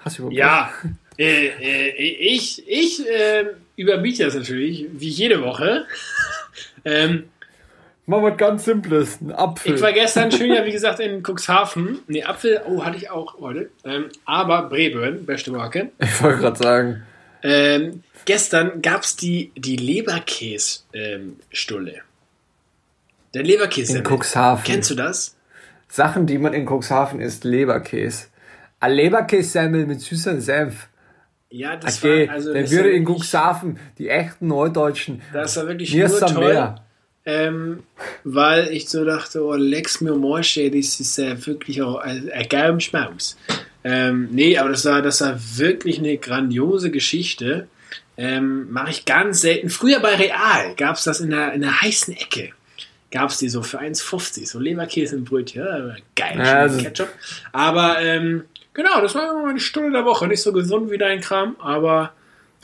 Hast 0.00 0.18
du 0.18 0.22
überhaupt 0.22 0.36
Ja, 0.36 0.70
äh, 1.18 1.48
äh, 1.48 1.90
ich, 1.90 2.66
ich 2.66 3.06
äh, 3.06 3.46
überbiete 3.76 4.24
das 4.24 4.34
natürlich, 4.34 4.86
wie 4.92 5.08
jede 5.08 5.42
Woche. 5.42 5.84
ähm, 6.84 7.24
Machen 8.06 8.24
wir 8.24 8.32
ganz 8.32 8.66
Simples, 8.66 9.18
ein 9.22 9.32
Apfel. 9.32 9.76
Ich 9.76 9.80
war 9.80 9.92
gestern 9.92 10.30
schön, 10.30 10.52
ja, 10.52 10.66
wie 10.66 10.72
gesagt, 10.72 11.00
in 11.00 11.22
Cuxhaven. 11.22 12.00
Nee, 12.06 12.22
Apfel, 12.22 12.60
oh, 12.66 12.84
hatte 12.84 12.98
ich 12.98 13.10
auch 13.10 13.40
heute. 13.40 13.70
Ähm, 13.84 14.10
aber 14.26 14.68
Breburn, 14.68 15.24
beste 15.24 15.50
Marke. 15.50 15.90
Ich 15.98 16.22
wollte 16.22 16.40
gerade 16.40 16.62
sagen. 16.62 17.02
Ähm, 17.42 18.02
gestern 18.26 18.82
gab 18.82 19.04
es 19.04 19.16
die, 19.16 19.52
die 19.56 19.76
Leberkäse-Stulle. 19.76 21.92
Ähm, 21.92 22.00
Der 23.32 23.42
Leberkäse. 23.42 23.98
In 23.98 24.04
Cuxhaven. 24.04 24.64
Kennst 24.64 24.90
du 24.90 24.94
das? 24.94 25.36
Sachen, 25.88 26.26
die 26.26 26.36
man 26.36 26.52
in 26.52 26.68
Cuxhaven 26.68 27.20
isst, 27.20 27.44
Leberkäse. 27.44 28.26
Ein 28.80 28.92
Leberkässemmel 28.92 29.86
mit 29.86 30.02
süßem 30.02 30.40
Senf. 30.40 30.88
Ja, 31.48 31.76
das 31.76 32.02
okay, 32.02 32.28
war 32.28 32.34
also. 32.34 32.52
Der 32.52 32.70
würde 32.70 32.90
in 32.90 33.06
Cuxhaven 33.06 33.78
die 33.96 34.10
echten 34.10 34.48
Norddeutschen. 34.48 35.22
Das 35.32 35.56
war 35.56 35.68
wirklich 35.68 35.94
nur 35.94 36.18
toll. 36.18 36.52
Mehr. 36.52 36.83
Ähm, 37.26 37.84
weil 38.22 38.68
ich 38.68 38.88
so 38.88 39.04
dachte, 39.04 39.42
oh, 39.42 39.54
Lex 39.54 40.00
mir 40.00 40.14
Morsche, 40.14 40.70
das 40.70 41.00
ist 41.00 41.16
ja 41.16 41.46
wirklich 41.46 41.80
auch 41.80 41.96
ein, 41.96 42.30
ein 42.30 42.48
geiler 42.48 42.78
Schmaus. 42.80 43.36
Ähm, 43.82 44.28
nee, 44.30 44.58
aber 44.58 44.70
das 44.70 44.84
war, 44.84 45.02
das 45.02 45.20
war 45.20 45.38
wirklich 45.56 45.98
eine 45.98 46.16
grandiose 46.18 46.90
Geschichte. 46.90 47.68
Ähm, 48.16 48.70
Mache 48.70 48.90
ich 48.90 49.04
ganz 49.04 49.40
selten. 49.40 49.70
Früher 49.70 50.00
bei 50.00 50.14
Real 50.16 50.74
gab 50.76 50.96
es 50.96 51.04
das 51.04 51.20
in 51.20 51.30
der, 51.30 51.52
in 51.52 51.62
der 51.62 51.80
heißen 51.80 52.14
Ecke. 52.14 52.50
Gab 53.10 53.30
es 53.30 53.38
die 53.38 53.48
so 53.48 53.62
für 53.62 53.80
1,50, 53.80 54.46
so 54.46 54.58
Leberkäse 54.58 55.16
und 55.16 55.24
Brötchen. 55.24 55.64
Ja, 55.64 55.94
geil, 56.16 56.40
also 56.40 56.82
Ketchup. 56.82 57.08
Aber 57.52 58.00
ähm, 58.00 58.44
genau, 58.72 59.00
das 59.00 59.14
war 59.14 59.30
immer 59.30 59.48
eine 59.48 59.60
Stunde 59.60 59.92
der 59.92 60.04
Woche. 60.04 60.26
Nicht 60.26 60.42
so 60.42 60.52
gesund 60.52 60.90
wie 60.90 60.98
dein 60.98 61.20
Kram, 61.20 61.56
aber 61.60 62.12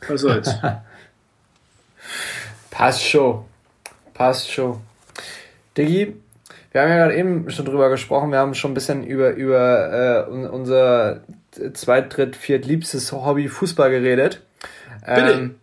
was 0.09 0.21
soll's. 0.23 0.55
Passt 2.71 3.05
schon. 3.05 3.45
Passt 4.21 4.53
schon. 4.53 4.83
Diggi, 5.79 6.15
wir 6.73 6.81
haben 6.83 6.91
ja 6.91 6.97
gerade 6.97 7.17
eben 7.17 7.51
schon 7.51 7.65
drüber 7.65 7.89
gesprochen, 7.89 8.31
wir 8.31 8.37
haben 8.37 8.53
schon 8.53 8.73
ein 8.73 8.75
bisschen 8.75 9.03
über, 9.03 9.31
über 9.31 10.27
äh, 10.29 10.31
unser 10.31 11.23
zweit-, 11.73 12.15
dritt-, 12.15 12.37
viertliebstes 12.37 13.13
Hobby 13.13 13.49
Fußball 13.49 13.89
geredet. 13.91 14.43
Bitte. 15.07 15.33
Ähm, 15.33 15.55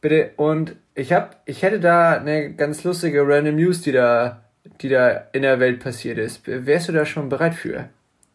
bitte. 0.00 0.30
Und 0.36 0.76
ich 0.94 1.12
hab, 1.12 1.42
ich 1.44 1.62
hätte 1.62 1.80
da 1.80 2.12
eine 2.12 2.52
ganz 2.52 2.84
lustige 2.84 3.26
Random 3.26 3.56
News, 3.56 3.80
die 3.80 3.90
da, 3.90 4.42
die 4.80 4.90
da 4.90 5.24
in 5.32 5.42
der 5.42 5.58
Welt 5.58 5.80
passiert 5.80 6.18
ist. 6.18 6.42
Wärst 6.46 6.88
du 6.88 6.92
da 6.92 7.04
schon 7.04 7.28
bereit 7.28 7.56
für? 7.56 7.88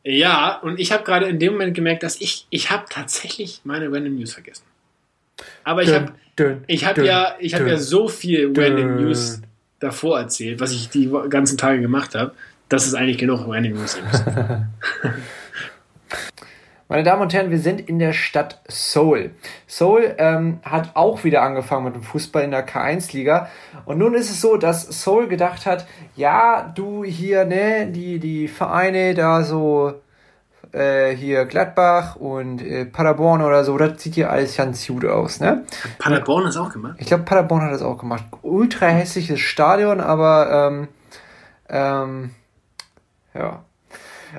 Ja, 0.04 0.60
und 0.62 0.78
ich 0.78 0.92
habe 0.92 1.06
gerade 1.06 1.28
in 1.28 1.40
dem 1.40 1.54
Moment 1.54 1.74
gemerkt, 1.74 2.04
dass 2.04 2.20
ich, 2.20 2.48
ich 2.50 2.70
habe 2.70 2.84
tatsächlich 2.90 3.62
meine 3.64 3.86
Random 3.86 4.14
News 4.14 4.34
vergessen. 4.34 4.66
Aber 5.64 5.84
ich 5.84 5.94
habe 5.94 6.12
ich 6.68 6.86
hab 6.86 6.98
ja, 6.98 7.38
ich 7.40 7.56
hab 7.56 7.66
ja 7.66 7.78
so 7.78 8.10
viel 8.10 8.52
Random 8.54 8.98
News 8.98 9.42
davor 9.84 10.20
erzählt, 10.20 10.60
was 10.60 10.72
ich 10.72 10.90
die 10.90 11.12
ganzen 11.30 11.58
Tage 11.58 11.82
gemacht 11.82 12.16
habe, 12.16 12.34
dass 12.70 12.88
es 12.88 12.96
eigentlich 12.96 13.18
genug 13.18 13.48
Random 13.48 13.74
News 13.74 14.00
ist. 14.12 14.24
Meine 16.90 17.04
Damen 17.04 17.22
und 17.24 17.34
Herren, 17.34 17.50
wir 17.50 17.60
sind 17.60 17.82
in 17.82 17.98
der 17.98 18.14
Stadt 18.14 18.62
Seoul. 18.68 19.32
Seoul 19.68 20.16
ähm, 20.18 20.60
hat 20.64 20.92
auch 20.96 21.24
wieder 21.24 21.42
angefangen 21.42 21.86
mit 21.86 21.96
dem 21.96 22.04
Fußball 22.04 22.44
in 22.44 22.52
der 22.52 22.68
K1-Liga. 22.68 23.50
Und 23.86 23.98
nun 23.98 24.14
ist 24.14 24.30
es 24.30 24.42
so, 24.42 24.58
dass 24.58 25.02
Seoul 25.02 25.28
gedacht 25.28 25.66
hat, 25.66 25.88
ja, 26.16 26.72
du 26.76 27.04
hier, 27.04 27.46
ne, 27.46 27.88
die, 27.88 28.20
die 28.20 28.48
Vereine 28.48 29.16
da 29.16 29.44
so, 29.44 30.03
äh, 30.74 31.16
hier 31.16 31.46
Gladbach 31.46 32.16
und 32.16 32.62
äh, 32.62 32.86
Paderborn 32.86 33.42
oder 33.42 33.64
so, 33.64 33.78
das 33.78 34.02
sieht 34.02 34.16
ja 34.16 34.30
alles 34.30 34.58
ganz 34.58 34.86
gut 34.88 35.06
aus, 35.06 35.40
ne? 35.40 35.64
Paderborn 36.00 36.44
hat 36.44 36.50
es 36.50 36.58
auch 36.58 36.72
gemacht? 36.72 36.96
Ich 36.98 37.08
glaube, 37.08 37.24
Paderborn 37.24 37.62
hat 37.62 37.72
das 37.72 37.84
auch 37.84 37.98
gemacht. 37.98 38.26
Ultra 38.42 38.88
hässliches 38.88 39.40
Stadion, 39.40 40.02
aber, 40.02 40.72
ähm, 40.72 40.88
ähm, 41.70 42.32
ja. 43.34 43.64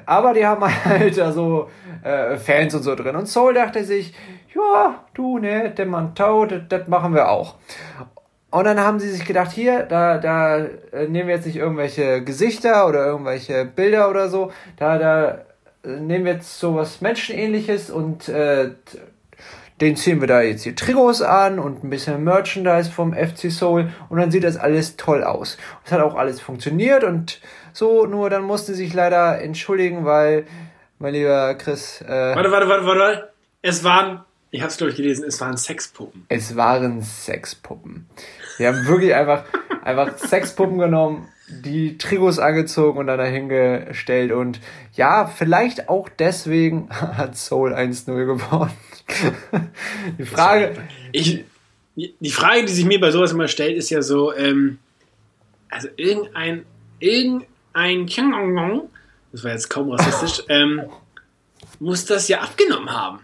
Aber 0.06 0.34
die 0.34 0.44
haben 0.44 0.64
halt 0.84 1.16
da 1.16 1.30
so 1.30 1.70
äh, 2.02 2.36
Fans 2.36 2.74
und 2.74 2.82
so 2.82 2.96
drin. 2.96 3.14
Und 3.14 3.26
Soul 3.28 3.54
dachte 3.54 3.84
sich, 3.84 4.12
ja, 4.54 5.04
du, 5.14 5.38
ne, 5.38 5.70
der 5.70 5.86
Mann 5.86 6.14
Tau, 6.14 6.46
das 6.46 6.88
machen 6.88 7.14
wir 7.14 7.28
auch. 7.28 7.54
Und 8.50 8.64
dann 8.64 8.78
haben 8.78 9.00
sie 9.00 9.10
sich 9.10 9.24
gedacht, 9.24 9.50
hier, 9.50 9.82
da, 9.82 10.18
da 10.18 10.58
äh, 10.58 11.08
nehmen 11.08 11.28
wir 11.28 11.36
jetzt 11.36 11.46
nicht 11.46 11.56
irgendwelche 11.56 12.22
Gesichter 12.22 12.86
oder 12.86 13.04
irgendwelche 13.06 13.64
Bilder 13.64 14.08
oder 14.10 14.28
so, 14.28 14.52
da, 14.76 14.98
da 14.98 15.38
nehmen 15.84 16.24
wir 16.24 16.34
jetzt 16.34 16.58
sowas 16.58 17.00
Menschenähnliches 17.00 17.90
und 17.90 18.28
äh, 18.28 18.70
den 19.80 19.96
ziehen 19.96 20.20
wir 20.20 20.28
da 20.28 20.40
jetzt 20.40 20.62
hier 20.62 20.76
Trigos 20.76 21.20
an 21.20 21.58
und 21.58 21.82
ein 21.82 21.90
bisschen 21.90 22.22
Merchandise 22.22 22.90
vom 22.90 23.12
FC 23.12 23.50
Soul 23.50 23.90
und 24.08 24.18
dann 24.18 24.30
sieht 24.30 24.44
das 24.44 24.56
alles 24.56 24.96
toll 24.96 25.24
aus. 25.24 25.58
Es 25.84 25.92
hat 25.92 26.00
auch 26.00 26.14
alles 26.14 26.40
funktioniert 26.40 27.02
und 27.02 27.40
so, 27.72 28.06
nur 28.06 28.30
dann 28.30 28.44
musste 28.44 28.74
sich 28.74 28.94
leider 28.94 29.40
entschuldigen, 29.40 30.04
weil, 30.04 30.46
mein 30.98 31.14
lieber 31.14 31.54
Chris. 31.56 32.00
Äh, 32.02 32.08
warte, 32.08 32.52
warte, 32.52 32.68
warte, 32.68 32.86
warte. 32.86 33.32
Es 33.62 33.82
waren, 33.82 34.24
ich 34.50 34.62
hab's 34.62 34.76
glaube 34.76 34.92
ich 34.92 34.96
gelesen, 34.96 35.24
es 35.26 35.40
waren 35.40 35.56
Sexpuppen. 35.56 36.24
Es 36.28 36.54
waren 36.54 37.02
Sexpuppen. 37.02 38.08
Wir 38.58 38.68
haben 38.68 38.86
wirklich 38.86 39.12
einfach, 39.12 39.44
einfach 39.82 40.16
Sexpuppen 40.18 40.78
genommen, 40.78 41.28
die 41.48 41.98
Trigos 41.98 42.38
angezogen 42.38 42.98
und 42.98 43.06
dann 43.06 43.18
dahingestellt 43.18 44.32
und 44.32 44.60
ja, 44.94 45.26
vielleicht 45.26 45.88
auch 45.88 46.08
deswegen 46.08 46.88
hat 46.90 47.36
Soul 47.36 47.74
1-0 47.74 48.24
gewonnen. 48.24 48.72
die 50.18 50.24
Frage. 50.24 50.76
Ich, 51.12 51.44
die 51.96 52.30
Frage, 52.30 52.64
die 52.64 52.72
sich 52.72 52.86
mir 52.86 53.00
bei 53.00 53.10
sowas 53.10 53.32
immer 53.32 53.48
stellt, 53.48 53.76
ist 53.76 53.90
ja 53.90 54.02
so, 54.02 54.34
ähm, 54.34 54.78
also 55.68 55.88
irgendein, 55.96 56.64
irgendein 56.98 57.46
ein 57.74 58.06
Kyangong, 58.06 58.88
das 59.32 59.44
war 59.44 59.50
jetzt 59.50 59.68
kaum 59.68 59.90
rassistisch, 59.90 60.44
ähm, 60.48 60.82
muss 61.80 62.06
das 62.06 62.28
ja 62.28 62.40
abgenommen 62.40 62.90
haben. 62.90 63.20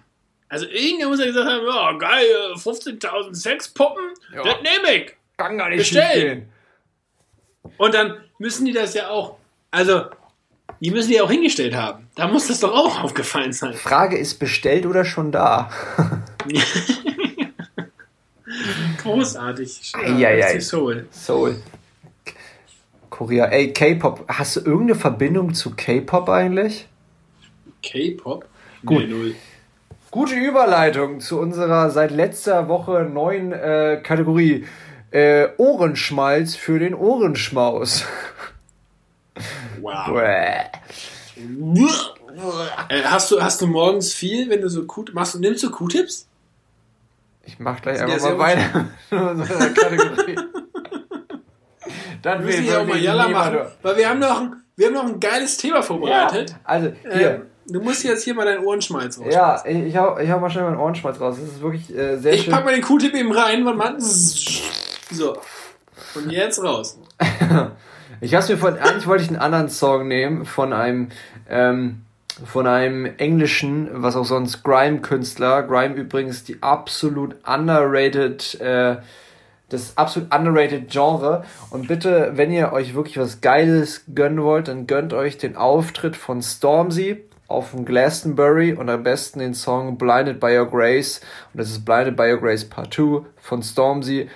Also 0.48 0.66
irgendwer 0.66 1.09
muss 1.09 1.20
ja 1.20 1.26
gesagt 1.26 1.48
haben, 1.48 1.64
ja 1.66 1.92
geil, 1.92 2.26
15.000 2.54 3.35
Sexpuppen, 3.35 4.04
ja. 4.35 4.42
das 4.42 4.56
nehme 4.56 4.96
ich. 4.96 5.14
Kann 5.37 5.56
gar 5.56 5.68
nicht 5.68 5.78
bestellen. 5.78 6.48
Und 7.80 7.94
dann 7.94 8.18
müssen 8.36 8.66
die 8.66 8.72
das 8.72 8.92
ja 8.92 9.08
auch, 9.08 9.36
also 9.70 10.02
die 10.80 10.90
müssen 10.90 11.12
die 11.12 11.20
auch 11.22 11.30
hingestellt 11.30 11.74
haben. 11.74 12.08
Da 12.14 12.28
muss 12.28 12.48
das 12.48 12.60
doch 12.60 12.74
auch 12.74 13.02
aufgefallen 13.02 13.54
sein. 13.54 13.72
Frage 13.72 14.18
ist 14.18 14.34
bestellt 14.38 14.84
oder 14.84 15.06
schon 15.06 15.32
da? 15.32 15.70
Großartig. 19.02 19.92
Ja, 20.18 20.30
ja, 20.30 20.60
Soul. 20.60 21.08
Soul. 21.10 21.56
Korea. 23.08 23.46
Ey, 23.46 23.72
K-Pop. 23.72 24.26
Hast 24.28 24.56
du 24.56 24.60
irgendeine 24.60 24.96
Verbindung 24.96 25.54
zu 25.54 25.70
K-Pop 25.70 26.28
eigentlich? 26.28 26.86
K-Pop? 27.82 28.44
Gut. 28.84 29.08
Nee, 29.08 29.34
Gute 30.10 30.34
Überleitung 30.34 31.20
zu 31.20 31.40
unserer 31.40 31.88
seit 31.88 32.10
letzter 32.10 32.68
Woche 32.68 33.08
neuen 33.10 33.52
äh, 33.52 34.02
Kategorie 34.02 34.66
äh, 35.10 35.48
Ohrenschmalz 35.56 36.54
für 36.54 36.78
den 36.78 36.94
Ohrenschmaus. 36.94 38.04
Wow. 39.80 40.20
äh, 42.88 43.02
hast, 43.04 43.30
du, 43.30 43.42
hast 43.42 43.60
du 43.62 43.66
morgens 43.66 44.12
viel, 44.12 44.50
wenn 44.50 44.60
du 44.60 44.68
so 44.68 44.84
Q 44.84 45.06
machst, 45.12 45.38
nimmst 45.40 45.62
du 45.62 45.70
Q-Tips? 45.70 46.26
Ich 47.44 47.58
mach 47.58 47.80
gleich 47.80 48.00
einfach 48.00 48.20
mal 48.20 48.38
weiter. 48.38 48.88
Dann 52.22 52.44
müssen 52.44 52.64
wir 52.64 52.80
auch 52.80 52.86
mal 52.86 52.98
Jalla 52.98 53.28
machen, 53.28 53.58
weil 53.82 53.96
wir 53.96 54.08
haben 54.08 54.20
noch 54.20 54.40
ein, 54.40 54.56
wir 54.76 54.86
haben 54.86 54.94
noch 54.94 55.06
ein 55.06 55.18
geiles 55.20 55.56
Thema 55.56 55.82
vorbereitet. 55.82 56.50
Ja, 56.50 56.56
also 56.64 56.92
hier. 57.02 57.30
Ähm, 57.30 57.42
du 57.66 57.80
musst 57.80 58.04
jetzt 58.04 58.24
hier 58.24 58.34
mal 58.34 58.44
deinen 58.44 58.64
Ohrenschmalz 58.64 59.18
raus. 59.18 59.32
Ja, 59.32 59.62
ich, 59.64 59.78
ich, 59.86 59.96
hau, 59.96 60.18
ich 60.18 60.30
hau 60.30 60.38
mal 60.38 60.50
schnell 60.50 60.64
meinen 60.64 60.76
Ohrenschmalz 60.76 61.18
raus. 61.20 61.36
Das 61.40 61.48
ist 61.48 61.62
wirklich 61.62 61.90
äh, 61.90 62.18
sehr 62.18 62.34
ich 62.34 62.42
schön. 62.42 62.50
Ich 62.50 62.54
pack 62.54 62.64
mal 62.64 62.74
den 62.74 62.82
Q-Tip 62.82 63.14
eben 63.14 63.32
rein, 63.32 63.64
warte 63.64 63.78
mal. 63.78 63.96
So. 65.10 65.36
Und 66.14 66.30
jetzt 66.30 66.62
raus. 66.62 66.98
ich 68.20 68.34
hab's 68.34 68.48
mir 68.48 68.56
von, 68.56 68.78
eigentlich 68.78 69.06
wollte 69.06 69.24
ich 69.24 69.28
einen 69.28 69.38
anderen 69.38 69.68
Song 69.68 70.08
nehmen 70.08 70.44
von 70.44 70.72
einem, 70.72 71.08
ähm, 71.48 72.02
von 72.44 72.66
einem 72.66 73.06
englischen, 73.18 73.88
was 73.92 74.16
auch 74.16 74.24
sonst 74.24 74.62
Grime-Künstler. 74.62 75.62
Grime 75.64 75.94
übrigens 75.94 76.44
die 76.44 76.62
absolut 76.62 77.36
underrated, 77.46 78.60
äh, 78.60 78.96
das 79.68 79.96
absolut 79.96 80.34
underrated 80.34 80.90
Genre. 80.90 81.44
Und 81.70 81.88
bitte, 81.88 82.32
wenn 82.34 82.50
ihr 82.50 82.72
euch 82.72 82.94
wirklich 82.94 83.18
was 83.18 83.40
Geiles 83.40 84.04
gönnen 84.14 84.42
wollt, 84.42 84.68
dann 84.68 84.86
gönnt 84.86 85.12
euch 85.12 85.38
den 85.38 85.56
Auftritt 85.56 86.16
von 86.16 86.42
Stormzy 86.42 87.24
auf 87.50 87.72
dem 87.72 87.84
Glastonbury 87.84 88.74
und 88.74 88.88
am 88.88 89.02
besten 89.02 89.40
den 89.40 89.54
Song 89.54 89.98
Blinded 89.98 90.38
by 90.38 90.56
Your 90.56 90.70
Grace. 90.70 91.20
Und 91.52 91.58
das 91.58 91.70
ist 91.70 91.84
Blinded 91.84 92.16
by 92.16 92.32
Your 92.32 92.38
Grace 92.38 92.64
Part 92.64 92.94
2 92.94 93.22
von 93.40 93.62
Stormzy. 93.62 94.28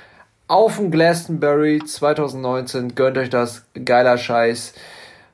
Auf 0.47 0.77
dem 0.77 0.91
Glastonbury 0.91 1.83
2019. 1.85 2.95
Gönnt 2.95 3.17
euch 3.17 3.31
das. 3.31 3.65
Geiler 3.85 4.19
Scheiß. 4.19 4.75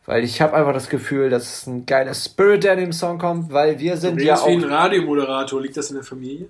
Weil 0.06 0.24
ich 0.24 0.40
habe 0.40 0.54
einfach 0.54 0.72
das 0.72 0.88
Gefühl, 0.88 1.30
dass 1.30 1.42
es 1.42 1.66
ein 1.66 1.84
geiler 1.84 2.14
Spirit, 2.14 2.64
der 2.64 2.74
in 2.74 2.80
dem 2.80 2.92
Song 2.92 3.18
kommt, 3.18 3.52
weil 3.52 3.78
wir 3.78 3.96
sind 3.96 4.20
du 4.20 4.24
ja 4.24 4.36
auch... 4.36 4.46
wie 4.46 4.54
ein 4.54 4.64
Radiomoderator. 4.64 5.60
Liegt 5.60 5.76
das 5.76 5.90
in 5.90 5.96
der 5.96 6.04
Familie? 6.04 6.48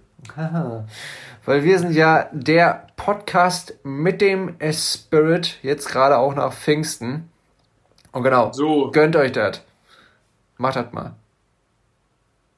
Weil 1.45 1.65
wir 1.65 1.79
sind 1.79 1.93
ja 1.93 2.29
der 2.33 2.87
Podcast 2.97 3.75
mit 3.83 4.21
dem 4.21 4.57
Spirit, 4.73 5.59
jetzt 5.63 5.89
gerade 5.89 6.19
auch 6.19 6.35
nach 6.35 6.53
Pfingsten. 6.53 7.31
Und 8.13 8.23
genau, 8.23 8.53
so. 8.53 8.91
gönnt 8.91 9.17
euch 9.17 9.33
das. 9.33 9.63
Macht 10.59 10.77
das 10.77 10.93
mal. 10.93 11.15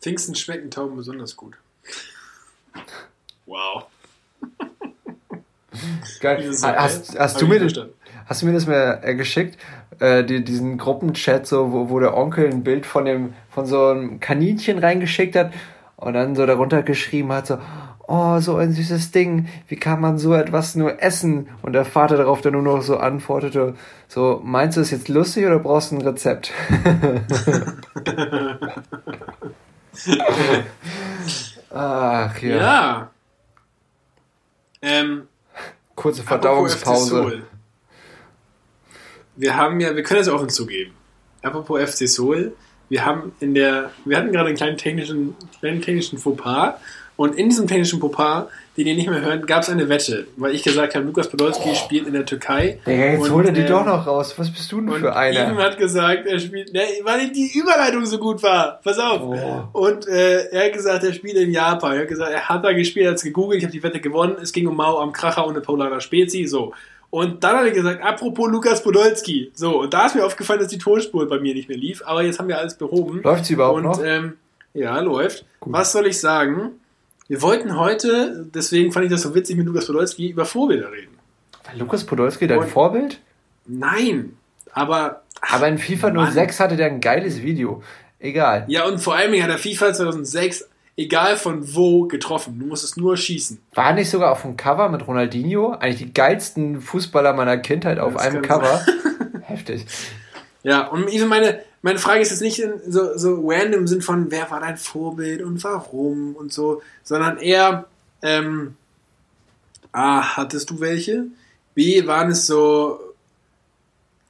Pfingsten 0.01 0.35
schmecken 0.35 0.71
Tauben 0.71 0.97
besonders 0.97 1.37
gut. 1.37 1.57
Wow. 3.45 3.87
Geil. 6.21 6.51
Hast, 6.63 7.19
hast, 7.19 7.41
du 7.41 7.47
mir 7.47 7.61
das, 7.61 7.73
hast 8.27 8.43
du 8.43 8.47
mir 8.47 8.53
das 8.53 8.67
mal 8.67 9.01
äh, 9.03 9.15
geschickt? 9.15 9.59
Äh, 9.99 10.25
die, 10.25 10.45
diesen 10.45 10.79
Gruppenchat, 10.79 11.47
so, 11.47 11.73
wo, 11.73 11.89
wo 11.91 12.01
der 12.01 12.17
Onkel 12.17 12.49
ein 12.51 12.63
Bild 12.63 12.87
von, 12.87 13.05
dem, 13.05 13.35
von 13.51 13.67
so 13.67 13.87
einem 13.87 14.21
Kaninchen 14.21 14.79
reingeschickt 14.79 15.37
hat 15.37 15.53
und 15.97 16.15
dann 16.15 16.35
so 16.35 16.47
darunter 16.47 16.83
geschrieben 16.83 17.33
hat, 17.33 17.47
so, 17.47 17.59
oh, 18.07 18.39
so 18.41 18.57
ein 18.57 18.73
süßes 18.73 19.13
Ding, 19.13 19.49
wie 19.69 19.77
kann 19.77 20.01
man 20.01 20.19
so 20.19 20.35
etwas 20.35 20.75
nur 20.75 21.03
essen? 21.03 21.49
Und 21.63 21.73
der 21.73 21.85
Vater 21.85 22.17
darauf 22.17 22.41
dann 22.41 22.55
nur 22.55 22.63
noch 22.63 22.83
so 22.83 22.97
antwortete, 22.97 23.75
so, 24.09 24.41
meinst 24.45 24.77
du 24.77 24.83
es 24.83 24.91
jetzt 24.91 25.09
lustig 25.09 25.47
oder 25.47 25.59
brauchst 25.59 25.93
du 25.93 25.97
ein 25.97 26.03
Rezept? 26.03 26.53
Ach 31.71 32.39
ja. 32.39 32.57
Ja. 32.57 33.11
Ähm, 34.83 35.29
Kurze 36.03 36.25
Verdauungspause. 36.25 37.43
Wir 39.37 39.57
haben 39.57 39.79
ja, 39.79 39.95
wir 39.95 40.03
können 40.03 40.19
das 40.19 40.29
offen 40.29 40.49
zugeben. 40.49 40.93
Apropos 41.43 41.81
FC 41.81 42.09
Soul, 42.09 42.57
wir 42.89 43.05
haben 43.05 43.33
in 43.39 43.55
der, 43.55 43.93
wir 44.05 44.17
hatten 44.17 44.33
gerade 44.33 44.49
einen 44.49 44.57
kleinen 44.57 44.77
technischen, 44.77 45.37
kleinen 45.61 45.81
technischen 45.81 46.19
Fauxpas 46.19 46.75
Und 47.23 47.37
in 47.37 47.49
diesem 47.49 47.69
technischen 47.69 48.01
Popa, 48.01 48.49
den 48.77 48.89
ihr 48.89 48.97
nicht 48.97 49.09
mehr 49.09 49.21
hört, 49.21 49.47
gab 49.47 49.63
es 49.63 49.71
eine 49.71 49.89
Wette, 49.89 50.27
weil 50.37 50.57
ich 50.57 50.65
gesagt 50.65 50.97
habe, 50.97 51.07
Lukas 51.07 51.29
Podolski 51.29 51.69
oh. 51.71 51.75
spielt 51.77 52.09
in 52.09 52.15
der 52.15 52.27
Türkei. 52.27 52.81
Digga, 52.85 53.05
jetzt 53.13 53.31
holt 53.31 53.47
er 53.47 53.53
die 53.53 53.61
ähm, 53.61 53.69
doch 53.69 53.87
noch 53.87 54.09
raus. 54.09 54.35
Was 54.39 54.51
bist 54.51 54.73
du 54.73 54.81
denn 54.81 54.91
für 54.95 55.15
einer? 55.15 55.47
Steven 55.47 55.59
hat 55.59 55.79
gesagt, 55.79 56.27
er 56.27 56.41
spielt, 56.41 56.73
ne, 56.73 56.81
weil 57.05 57.31
die 57.31 57.57
Überleitung 57.57 58.05
so 58.07 58.19
gut 58.19 58.43
war. 58.43 58.81
Pass 58.83 58.99
auf. 58.99 59.21
Oh. 59.23 59.69
Und 59.73 60.09
äh, 60.09 60.49
er 60.49 60.65
hat 60.65 60.73
gesagt, 60.73 61.05
er 61.05 61.13
spielt 61.13 61.37
in 61.37 61.53
Japan. 61.53 61.93
Er 61.93 62.01
hat 62.01 62.09
gesagt, 62.09 62.33
er 62.33 62.49
hat 62.49 62.65
da 62.65 62.73
gespielt, 62.73 63.07
er 63.07 63.11
hat 63.13 63.19
es 63.19 63.23
gegoogelt, 63.23 63.59
ich 63.59 63.65
habe 63.65 63.73
die 63.73 63.85
Wette 63.85 64.01
gewonnen. 64.01 64.35
Es 64.43 64.53
ging 64.53 64.67
um 64.67 64.75
Mao 64.75 64.99
am 64.99 65.13
Kracher 65.13 65.47
und 65.47 65.53
eine 65.53 65.61
Polana 65.61 66.01
Spezi. 66.01 66.49
So. 66.49 66.73
Und 67.11 67.45
dann 67.45 67.59
hat 67.59 67.67
er 67.67 67.71
gesagt, 67.71 68.03
apropos 68.03 68.51
Lukas 68.51 68.83
Podolski. 68.83 69.53
So, 69.55 69.83
und 69.83 69.95
da 69.95 70.07
ist 70.07 70.17
mir 70.17 70.27
aufgefallen, 70.27 70.59
dass 70.59 70.71
die 70.71 70.79
Tonspur 70.79 71.29
bei 71.29 71.39
mir 71.39 71.55
nicht 71.55 71.69
mehr 71.69 71.79
lief, 71.79 72.03
aber 72.05 72.25
jetzt 72.25 72.41
haben 72.41 72.49
wir 72.49 72.59
alles 72.59 72.75
behoben. 72.75 73.23
Läuft 73.23 73.45
sie 73.45 73.53
überhaupt 73.53 73.77
und, 73.77 73.85
noch? 73.85 74.03
Ähm, 74.03 74.33
ja, 74.75 74.99
läuft. 74.99 75.45
Gut. 75.61 75.73
Was 75.73 75.93
soll 75.93 76.09
ich 76.09 76.19
sagen? 76.19 76.81
Wir 77.33 77.41
wollten 77.41 77.79
heute, 77.79 78.45
deswegen 78.55 78.93
fand 78.93 79.07
ich 79.07 79.11
das 79.11 79.23
so 79.23 79.35
witzig 79.35 79.57
mit 79.57 79.65
Lukas 79.65 79.87
Podolski, 79.87 80.29
über 80.29 80.45
Vorbilder 80.45 80.93
reden. 80.93 81.17
War 81.65 81.75
Lukas 81.77 82.05
Podolski 82.05 82.47
dein 82.47 82.59
und, 82.59 82.69
Vorbild? 82.69 83.21
Nein, 83.65 84.37
aber. 84.75 85.23
Ach, 85.41 85.55
aber 85.55 85.69
in 85.69 85.79
FIFA 85.79 86.11
Mann. 86.11 86.31
06 86.31 86.61
hatte 86.61 86.77
der 86.77 86.89
ein 86.89 87.01
geiles 87.01 87.41
Video. 87.41 87.83
Egal. 88.19 88.67
Ja, 88.69 88.85
und 88.85 88.99
vor 88.99 89.15
allem 89.15 89.33
hat 89.43 89.49
er 89.49 89.57
FIFA 89.57 89.95
2006 89.95 90.69
egal 90.99 91.39
von 91.39 91.75
wo, 91.75 92.07
getroffen. 92.07 92.59
Du 92.59 92.67
musstest 92.67 92.99
nur 92.99 93.17
schießen. 93.17 93.63
War 93.73 93.95
nicht 93.95 94.11
sogar 94.11 94.31
auf 94.31 94.43
dem 94.43 94.59
Cover 94.59 94.91
mit 94.91 95.09
Ronaldinho? 95.09 95.71
Eigentlich 95.71 96.09
die 96.09 96.13
geilsten 96.13 96.83
Fußballer 96.83 97.33
meiner 97.33 97.57
Kindheit 97.57 97.99
auf 97.99 98.13
das 98.13 98.27
einem 98.27 98.43
Cover. 98.43 98.85
Heftig. 99.41 99.87
Ja, 100.63 100.87
und 100.89 101.13
meine, 101.29 101.61
meine 101.83 101.99
Frage 101.99 102.21
ist 102.21 102.31
jetzt 102.31 102.43
nicht 102.43 102.63
so, 102.87 103.19
so 103.19 103.43
random 103.49 103.81
im 103.81 103.89
Sinn 103.89 104.03
von, 104.03 104.31
wer 104.31 104.49
war 104.51 104.61
dein 104.61 104.77
Vorbild 104.77 105.43
und 105.43 105.65
warum 105.65 106.37
und 106.37 106.53
so, 106.53 106.83
sondern 107.03 107.39
eher, 107.39 107.87
ähm, 108.23 108.77
A, 109.91 110.37
hattest 110.37 110.71
du 110.71 110.79
welche? 110.81 111.25
B, 111.75 112.07
waren 112.07 112.31
es 112.31 112.47
so, 112.47 113.01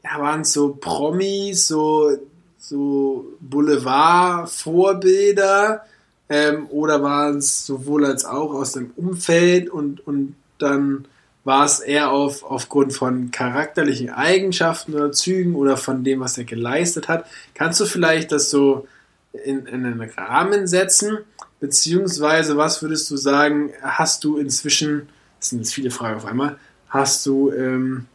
ja, 0.02 0.18
waren 0.20 0.40
es 0.40 0.52
so 0.52 0.74
Promis, 0.74 1.68
so, 1.68 2.16
so 2.58 3.26
Boulevard-Vorbilder? 3.40 5.84
Ähm, 6.28 6.68
oder 6.70 7.02
war 7.02 7.30
es 7.30 7.66
sowohl 7.66 8.06
als 8.06 8.24
auch 8.24 8.54
aus 8.54 8.70
dem 8.72 8.92
Umfeld 8.96 9.68
und, 9.68 10.06
und 10.06 10.36
dann 10.58 11.06
war 11.44 11.64
es 11.64 11.80
eher 11.80 12.10
auf, 12.10 12.44
aufgrund 12.44 12.92
von 12.92 13.30
charakterlichen 13.30 14.10
Eigenschaften 14.10 14.94
oder 14.94 15.12
Zügen 15.12 15.56
oder 15.56 15.76
von 15.76 16.04
dem, 16.04 16.20
was 16.20 16.38
er 16.38 16.44
geleistet 16.44 17.08
hat? 17.08 17.26
Kannst 17.54 17.80
du 17.80 17.84
vielleicht 17.84 18.30
das 18.30 18.50
so 18.50 18.86
in, 19.32 19.66
in 19.66 19.84
einen 19.86 20.00
Rahmen 20.00 20.66
setzen? 20.66 21.18
Beziehungsweise, 21.58 22.56
was 22.56 22.82
würdest 22.82 23.10
du 23.10 23.16
sagen, 23.16 23.70
hast 23.82 24.24
du 24.24 24.38
inzwischen, 24.38 25.08
das 25.38 25.50
sind 25.50 25.58
jetzt 25.58 25.74
viele 25.74 25.90
Fragen 25.90 26.16
auf 26.16 26.26
einmal, 26.26 26.56
hast 26.88 27.24
du 27.26 27.52
ähm, 27.52 28.06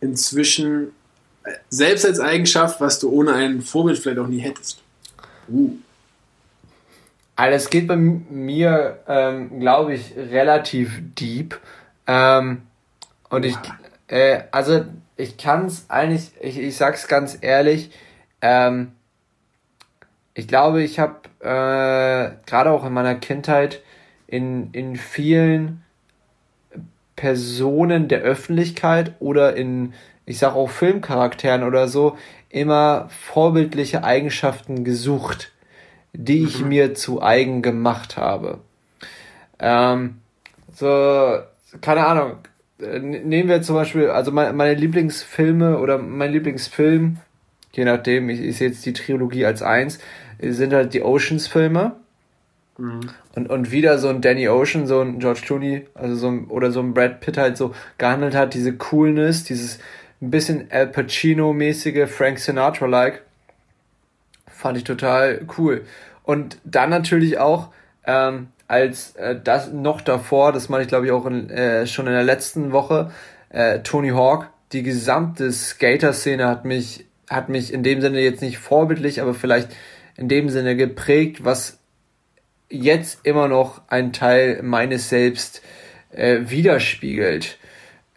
inzwischen 0.00 0.92
selbst 1.68 2.04
als 2.04 2.20
Eigenschaft, 2.20 2.80
was 2.80 2.98
du 2.98 3.10
ohne 3.10 3.34
ein 3.34 3.62
Vorbild 3.62 3.98
vielleicht 3.98 4.18
auch 4.18 4.28
nie 4.28 4.40
hättest? 4.40 4.82
Uh. 5.48 5.76
Also 7.36 7.56
es 7.56 7.70
geht 7.70 7.86
bei 7.86 7.96
mir, 7.96 8.98
ähm, 9.06 9.60
glaube 9.60 9.94
ich, 9.94 10.16
relativ 10.16 11.00
deep. 11.18 11.60
Ähm, 12.06 12.62
und 13.30 13.44
ich, 13.44 13.56
äh, 14.08 14.42
also 14.50 14.84
ich 15.16 15.36
kann 15.36 15.66
es 15.66 15.86
eigentlich, 15.88 16.30
ich, 16.40 16.58
ich 16.58 16.76
sag's 16.76 17.08
ganz 17.08 17.38
ehrlich, 17.40 17.90
ähm, 18.40 18.92
ich 20.34 20.46
glaube, 20.48 20.82
ich 20.82 20.98
habe 20.98 21.16
äh, 21.40 22.36
gerade 22.46 22.70
auch 22.70 22.84
in 22.84 22.92
meiner 22.92 23.14
Kindheit 23.14 23.82
in, 24.26 24.70
in 24.72 24.96
vielen 24.96 25.82
Personen 27.16 28.08
der 28.08 28.20
Öffentlichkeit 28.20 29.14
oder 29.18 29.56
in, 29.56 29.94
ich 30.26 30.38
sag 30.38 30.54
auch 30.54 30.68
Filmcharakteren 30.68 31.62
oder 31.62 31.88
so, 31.88 32.18
immer 32.50 33.08
vorbildliche 33.08 34.04
Eigenschaften 34.04 34.84
gesucht 34.84 35.52
die 36.16 36.44
ich 36.44 36.62
mhm. 36.62 36.68
mir 36.68 36.94
zu 36.94 37.22
eigen 37.22 37.62
gemacht 37.62 38.16
habe. 38.16 38.60
Ähm, 39.58 40.20
so, 40.72 41.38
keine 41.80 42.06
Ahnung. 42.06 42.38
Äh, 42.80 42.98
nehmen 42.98 43.48
wir 43.48 43.62
zum 43.62 43.76
Beispiel, 43.76 44.10
also 44.10 44.32
meine, 44.32 44.74
Lieblingsfilme 44.74 45.78
oder 45.78 45.98
mein 45.98 46.32
Lieblingsfilm, 46.32 47.18
je 47.72 47.84
nachdem, 47.84 48.28
ich, 48.28 48.40
ich 48.40 48.58
sehe 48.58 48.68
jetzt 48.68 48.84
die 48.86 48.92
Trilogie 48.92 49.46
als 49.46 49.62
eins, 49.62 49.98
sind 50.38 50.72
halt 50.72 50.94
die 50.94 51.02
Oceans-Filme. 51.02 51.96
Mhm. 52.78 53.00
Und, 53.34 53.50
und 53.50 53.70
wieder 53.70 53.98
so 53.98 54.08
ein 54.08 54.20
Danny 54.20 54.48
Ocean, 54.48 54.86
so 54.86 55.00
ein 55.00 55.18
George 55.18 55.40
Clooney, 55.44 55.86
also 55.94 56.14
so 56.14 56.28
ein, 56.28 56.46
oder 56.46 56.70
so 56.70 56.80
ein 56.80 56.94
Brad 56.94 57.20
Pitt 57.20 57.38
halt 57.38 57.56
so 57.56 57.74
gehandelt 57.98 58.34
hat, 58.34 58.54
diese 58.54 58.74
Coolness, 58.74 59.44
dieses 59.44 59.78
ein 60.20 60.30
bisschen 60.30 60.68
Al 60.70 60.86
Pacino-mäßige 60.86 62.06
Frank 62.06 62.38
Sinatra-like. 62.38 63.22
Fand 64.46 64.78
ich 64.78 64.84
total 64.84 65.46
cool. 65.58 65.84
Und 66.22 66.58
dann 66.64 66.90
natürlich 66.90 67.38
auch, 67.38 67.68
ähm, 68.06 68.48
als 68.68 69.14
äh, 69.16 69.38
das 69.42 69.72
noch 69.72 70.00
davor, 70.00 70.52
das 70.52 70.68
meine 70.68 70.82
ich 70.82 70.88
glaube 70.88 71.06
ich 71.06 71.12
auch 71.12 71.26
in, 71.26 71.50
äh, 71.50 71.86
schon 71.86 72.06
in 72.06 72.12
der 72.12 72.24
letzten 72.24 72.72
Woche, 72.72 73.12
äh, 73.50 73.80
Tony 73.80 74.10
Hawk, 74.10 74.48
die 74.72 74.82
gesamte 74.82 75.52
Skater-Szene 75.52 76.46
hat 76.46 76.64
mich, 76.64 77.06
hat 77.30 77.48
mich 77.48 77.72
in 77.72 77.82
dem 77.82 78.00
Sinne 78.00 78.20
jetzt 78.20 78.42
nicht 78.42 78.58
vorbildlich, 78.58 79.20
aber 79.20 79.34
vielleicht 79.34 79.68
in 80.16 80.28
dem 80.28 80.48
Sinne 80.48 80.76
geprägt, 80.76 81.44
was 81.44 81.78
jetzt 82.68 83.20
immer 83.24 83.48
noch 83.48 83.82
ein 83.88 84.12
Teil 84.12 84.62
meines 84.62 85.08
Selbst 85.08 85.62
äh, 86.10 86.40
widerspiegelt. 86.46 87.58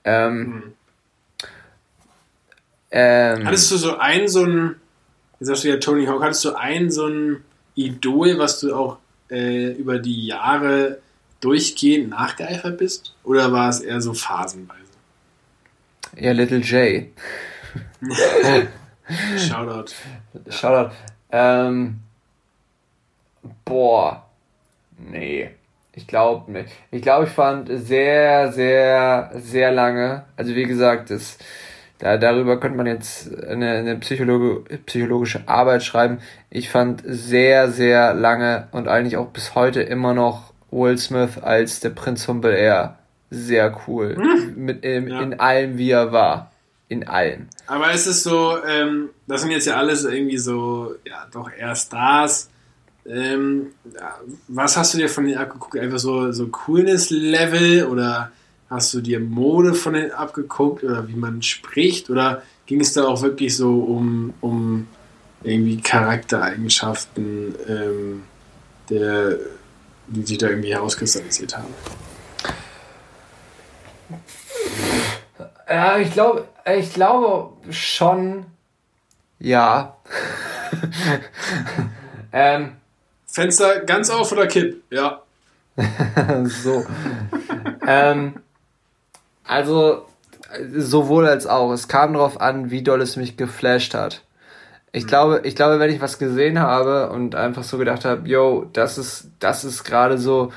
Ähm, 0.03 0.45
hm. 0.45 0.73
ähm, 2.91 3.45
hattest 3.45 3.71
du 3.71 3.77
so 3.77 3.97
einen, 3.97 4.27
so 4.27 4.43
ein, 4.43 4.75
jetzt 5.39 5.47
sagst 5.47 5.63
du 5.65 5.69
ja 5.69 5.77
Tony 5.77 6.05
Hawk, 6.05 6.23
hattest 6.23 6.45
du 6.45 6.55
einen, 6.55 6.89
so 6.89 7.05
ein 7.05 7.43
Idol, 7.75 8.39
was 8.39 8.59
du 8.59 8.73
auch 8.73 8.97
äh, 9.29 9.71
über 9.71 9.99
die 9.99 10.27
Jahre 10.27 10.99
durchgehend 11.39 12.09
nachgeeifert 12.09 12.77
bist? 12.77 13.15
Oder 13.23 13.51
war 13.51 13.69
es 13.69 13.79
eher 13.79 14.01
so 14.01 14.13
phasenweise? 14.13 14.79
Ja, 16.17 16.31
Little 16.31 16.59
J. 16.59 17.07
Shoutout. 19.37 19.93
Ja. 20.45 20.51
Shoutout. 20.51 20.95
Ähm, 21.31 21.99
boah. 23.65 24.25
Nee. 24.97 25.51
Ich 25.93 26.07
glaube 26.07 26.51
nicht. 26.51 26.69
Ich 26.91 27.01
glaube, 27.01 27.25
ich 27.25 27.31
fand 27.31 27.69
sehr, 27.71 28.53
sehr, 28.53 29.31
sehr 29.35 29.71
lange, 29.71 30.23
also 30.37 30.55
wie 30.55 30.63
gesagt, 30.63 31.09
das 31.09 31.37
da, 31.99 32.17
darüber 32.17 32.59
könnte 32.59 32.77
man 32.77 32.87
jetzt 32.87 33.33
eine, 33.43 33.71
eine 33.71 33.97
Psychologe, 33.97 34.77
psychologische 34.85 35.47
Arbeit 35.47 35.83
schreiben. 35.83 36.19
Ich 36.49 36.69
fand 36.69 37.03
sehr, 37.05 37.71
sehr 37.71 38.13
lange 38.13 38.67
und 38.71 38.87
eigentlich 38.87 39.17
auch 39.17 39.27
bis 39.27 39.53
heute 39.53 39.81
immer 39.81 40.13
noch 40.13 40.53
Will 40.71 40.97
Smith 40.97 41.37
als 41.41 41.81
der 41.81 41.89
Prinz 41.89 42.25
von 42.25 42.41
Bel 42.41 42.53
Air 42.53 42.99
sehr 43.29 43.77
cool. 43.87 44.15
Hm. 44.15 44.53
Mit, 44.55 44.83
in, 44.83 45.07
ja. 45.07 45.21
in 45.21 45.39
allem, 45.39 45.77
wie 45.77 45.91
er 45.91 46.11
war. 46.11 46.51
In 46.87 47.07
allem. 47.07 47.47
Aber 47.67 47.91
es 47.91 48.07
ist 48.07 48.23
so, 48.23 48.57
ähm, 48.65 49.09
das 49.27 49.41
sind 49.41 49.51
jetzt 49.51 49.67
ja 49.67 49.75
alles 49.75 50.05
irgendwie 50.05 50.39
so, 50.39 50.95
ja, 51.05 51.27
doch 51.31 51.51
eher 51.51 51.75
Stars. 51.75 52.49
Ähm, 53.05 53.67
was 54.47 54.75
hast 54.75 54.93
du 54.93 54.97
dir 54.97 55.09
von 55.09 55.25
denen 55.25 55.37
abgeguckt? 55.37 55.77
Einfach 55.77 55.99
so, 55.99 56.31
so 56.31 56.47
Coolness-Level 56.47 57.85
oder 57.85 58.31
Hast 58.69 58.93
du 58.93 59.01
dir 59.01 59.19
Mode 59.19 59.73
von 59.73 59.93
denen 59.93 60.11
abgeguckt 60.11 60.83
oder 60.83 61.07
wie 61.07 61.15
man 61.15 61.41
spricht? 61.41 62.09
Oder 62.09 62.43
ging 62.67 62.81
es 62.81 62.93
da 62.93 63.05
auch 63.05 63.21
wirklich 63.23 63.57
so 63.57 63.79
um, 63.79 64.33
um 64.41 64.87
irgendwie 65.43 65.77
Charaktereigenschaften, 65.77 67.55
ähm, 67.67 68.23
der, 68.89 69.37
die 70.07 70.21
sich 70.23 70.37
da 70.37 70.49
irgendwie 70.49 70.73
herauskristallisiert 70.73 71.57
haben? 71.57 71.73
Ja, 75.67 75.97
ich 75.97 76.11
glaube, 76.11 76.47
ich 76.77 76.93
glaube 76.93 77.53
schon, 77.71 78.45
ja. 79.39 79.97
ähm, 82.31 82.73
Fenster 83.25 83.79
ganz 83.79 84.09
auf 84.11 84.31
oder 84.31 84.45
kipp? 84.45 84.83
Ja. 84.91 85.23
so. 86.45 86.85
ähm, 87.87 88.35
also 89.49 90.05
sowohl 90.77 91.27
als 91.27 91.47
auch. 91.47 91.71
Es 91.71 91.87
kam 91.87 92.13
darauf 92.13 92.39
an, 92.39 92.69
wie 92.69 92.83
doll 92.83 93.01
es 93.01 93.15
mich 93.15 93.35
geflasht 93.35 93.95
hat. 93.95 94.21
Ich 94.91 95.05
mhm. 95.05 95.07
glaube, 95.07 95.41
ich 95.43 95.55
glaube, 95.55 95.79
wenn 95.79 95.89
ich 95.89 96.01
was 96.01 96.19
gesehen 96.19 96.59
habe 96.59 97.09
und 97.09 97.33
einfach 97.33 97.63
so 97.63 97.79
gedacht 97.79 98.05
habe, 98.05 98.27
yo, 98.29 98.67
das 98.73 98.99
ist, 98.99 99.31
das 99.39 99.63
ist 99.63 99.83
gerade 99.83 100.19
so, 100.19 100.51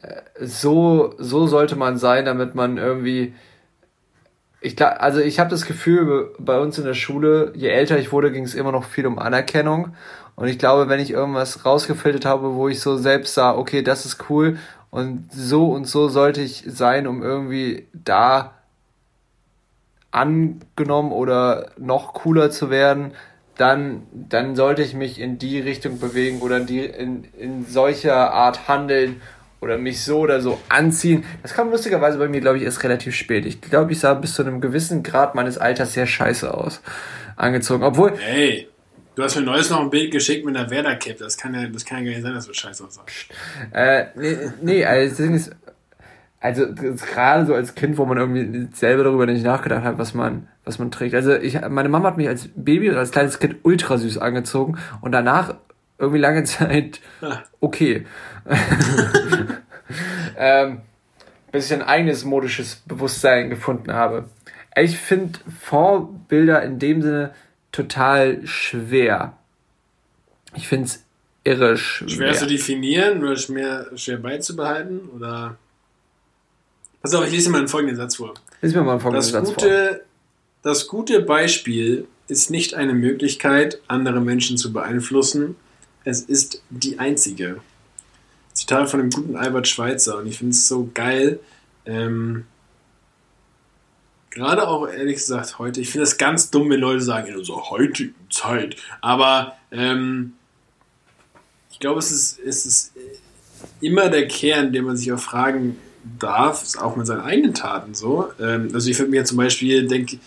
äh, 0.00 0.22
so, 0.40 1.14
so 1.18 1.48
sollte 1.48 1.74
man 1.74 1.98
sein, 1.98 2.24
damit 2.24 2.54
man 2.54 2.78
irgendwie, 2.78 3.34
ich 4.60 4.76
glaube, 4.76 5.00
also 5.00 5.18
ich 5.18 5.40
habe 5.40 5.50
das 5.50 5.66
Gefühl, 5.66 6.32
bei 6.38 6.60
uns 6.60 6.78
in 6.78 6.84
der 6.84 6.94
Schule, 6.94 7.52
je 7.56 7.68
älter 7.68 7.98
ich 7.98 8.12
wurde, 8.12 8.30
ging 8.30 8.44
es 8.44 8.54
immer 8.54 8.70
noch 8.70 8.84
viel 8.84 9.08
um 9.08 9.18
Anerkennung. 9.18 9.96
Und 10.36 10.46
ich 10.46 10.58
glaube, 10.58 10.88
wenn 10.88 11.00
ich 11.00 11.10
irgendwas 11.10 11.64
rausgefiltert 11.64 12.26
habe, 12.26 12.54
wo 12.54 12.68
ich 12.68 12.78
so 12.80 12.96
selbst 12.96 13.34
sah, 13.34 13.56
okay, 13.56 13.82
das 13.82 14.06
ist 14.06 14.30
cool 14.30 14.58
und 14.96 15.30
so 15.30 15.72
und 15.72 15.86
so 15.86 16.08
sollte 16.08 16.40
ich 16.40 16.64
sein, 16.66 17.06
um 17.06 17.22
irgendwie 17.22 17.86
da 17.92 18.54
angenommen 20.10 21.12
oder 21.12 21.72
noch 21.76 22.14
cooler 22.14 22.50
zu 22.50 22.70
werden, 22.70 23.12
dann, 23.58 24.06
dann 24.12 24.56
sollte 24.56 24.82
ich 24.82 24.94
mich 24.94 25.20
in 25.20 25.36
die 25.36 25.60
Richtung 25.60 25.98
bewegen 25.98 26.40
oder 26.40 26.56
in, 26.56 26.66
die, 26.66 26.80
in, 26.80 27.24
in 27.38 27.66
solcher 27.66 28.32
Art 28.32 28.68
handeln 28.68 29.20
oder 29.60 29.76
mich 29.76 30.02
so 30.02 30.20
oder 30.20 30.40
so 30.40 30.58
anziehen. 30.70 31.24
Das 31.42 31.52
kam 31.52 31.70
lustigerweise 31.70 32.16
bei 32.16 32.28
mir, 32.28 32.40
glaube 32.40 32.56
ich, 32.56 32.64
erst 32.64 32.82
relativ 32.82 33.14
spät. 33.14 33.44
Ich 33.44 33.60
glaube, 33.60 33.92
ich 33.92 34.00
sah 34.00 34.14
bis 34.14 34.32
zu 34.32 34.42
einem 34.42 34.62
gewissen 34.62 35.02
Grad 35.02 35.34
meines 35.34 35.58
Alters 35.58 35.92
sehr 35.92 36.06
scheiße 36.06 36.54
aus. 36.54 36.80
Angezogen. 37.36 37.84
Obwohl. 37.84 38.14
Hey, 38.16 38.68
du 39.16 39.22
hast 39.24 39.34
mir 39.34 39.42
neues 39.42 39.70
noch 39.70 39.80
ein 39.80 39.90
Bild 39.90 40.12
geschickt 40.12 40.44
mit 40.44 40.56
einer 40.56 40.70
Werder-Cap. 40.70 41.18
Das 41.18 41.36
kann 41.36 41.54
ja, 41.54 41.66
das 41.66 41.84
kann 41.84 41.98
ja 41.98 42.04
gar 42.04 42.10
nicht 42.10 42.22
sein, 42.22 42.34
dass 42.34 42.46
du 42.46 42.54
scheiße 42.54 42.84
aussahst. 42.84 43.08
Äh, 43.72 44.06
nee, 44.14 44.36
nee, 44.62 44.84
also 44.84 45.24
ist, 45.24 45.50
also 46.38 46.66
gerade 46.74 47.46
so 47.46 47.54
als 47.54 47.74
Kind, 47.74 47.98
wo 47.98 48.04
man 48.04 48.18
irgendwie 48.18 48.68
selber 48.72 49.04
darüber 49.04 49.26
nicht 49.26 49.44
nachgedacht 49.44 49.82
hat, 49.82 49.98
was 49.98 50.14
man, 50.14 50.48
was 50.64 50.78
man 50.78 50.90
trägt. 50.90 51.14
Also 51.14 51.34
ich, 51.34 51.60
meine 51.68 51.88
Mama 51.88 52.08
hat 52.08 52.18
mich 52.18 52.28
als 52.28 52.48
Baby 52.54 52.90
oder 52.90 53.00
als 53.00 53.10
kleines 53.10 53.38
Kind 53.38 53.56
ultra 53.62 53.96
süß 53.98 54.18
angezogen 54.18 54.78
und 55.00 55.12
danach 55.12 55.54
irgendwie 55.98 56.20
lange 56.20 56.44
Zeit 56.44 57.00
okay. 57.60 58.06
ähm, 60.36 60.82
bis 61.50 61.66
ich 61.66 61.72
ein 61.72 61.82
eigenes 61.82 62.24
modisches 62.24 62.76
Bewusstsein 62.86 63.48
gefunden 63.48 63.94
habe. 63.94 64.26
Ich 64.76 64.98
finde 64.98 65.38
Vorbilder 65.62 66.62
in 66.62 66.78
dem 66.78 67.00
Sinne 67.00 67.32
total 67.76 68.46
schwer. 68.46 69.36
Ich 70.54 70.68
finde 70.68 70.86
es 70.86 71.04
irre 71.44 71.76
schwer. 71.76 72.08
Schwer 72.08 72.34
zu 72.34 72.46
definieren 72.46 73.22
oder 73.22 73.36
schwer, 73.36 73.90
schwer 73.96 74.16
beizubehalten? 74.16 75.08
Oder 75.14 75.56
Pass 77.06 77.14
auf, 77.14 77.24
ich 77.24 77.32
lese 77.32 77.50
mal 77.50 77.58
einen 77.58 77.68
folgenden 77.68 77.96
Satz 77.96 78.16
vor. 78.16 78.34
Lies 78.62 78.74
mir 78.74 78.82
mal 78.82 78.92
einen 78.92 79.00
folgenden 79.00 79.22
das 79.22 79.30
Satz 79.30 79.48
gute, 79.48 79.88
vor. 79.88 80.00
Das 80.62 80.88
gute 80.88 81.20
Beispiel 81.20 82.08
ist 82.26 82.50
nicht 82.50 82.74
eine 82.74 82.94
Möglichkeit, 82.94 83.80
andere 83.86 84.20
Menschen 84.20 84.56
zu 84.56 84.72
beeinflussen. 84.72 85.54
Es 86.02 86.22
ist 86.22 86.62
die 86.68 86.98
einzige. 86.98 87.60
Zitat 88.54 88.90
von 88.90 88.98
dem 88.98 89.10
guten 89.10 89.36
Albert 89.36 89.68
Schweitzer. 89.68 90.18
Und 90.18 90.26
ich 90.26 90.38
finde 90.38 90.50
es 90.50 90.66
so 90.66 90.90
geil. 90.94 91.38
Ähm, 91.84 92.46
gerade 94.36 94.68
auch 94.68 94.86
ehrlich 94.86 95.16
gesagt 95.16 95.58
heute, 95.58 95.80
ich 95.80 95.88
finde 95.88 96.04
es 96.04 96.18
ganz 96.18 96.50
dumm, 96.50 96.68
wenn 96.68 96.80
Leute 96.80 97.00
sagen, 97.00 97.28
in 97.28 97.36
unserer 97.36 97.70
heutigen 97.70 98.14
Zeit. 98.30 98.76
Aber 99.00 99.56
ähm, 99.72 100.34
ich 101.70 101.80
glaube, 101.80 102.00
es 102.00 102.12
ist, 102.12 102.38
es 102.38 102.66
ist 102.66 102.92
immer 103.80 104.10
der 104.10 104.28
Kern, 104.28 104.74
den 104.74 104.84
man 104.84 104.98
sich 104.98 105.10
auch 105.10 105.18
fragen 105.18 105.78
darf, 106.18 106.62
ist 106.62 106.78
auch 106.78 106.96
mit 106.96 107.06
seinen 107.06 107.22
eigenen 107.22 107.54
Taten 107.54 107.94
so. 107.94 108.28
Ähm, 108.38 108.68
also 108.74 108.90
ich 108.90 108.96
finde 108.96 109.12
mir 109.12 109.24
zum 109.24 109.38
Beispiel, 109.38 109.88
denke 109.88 110.18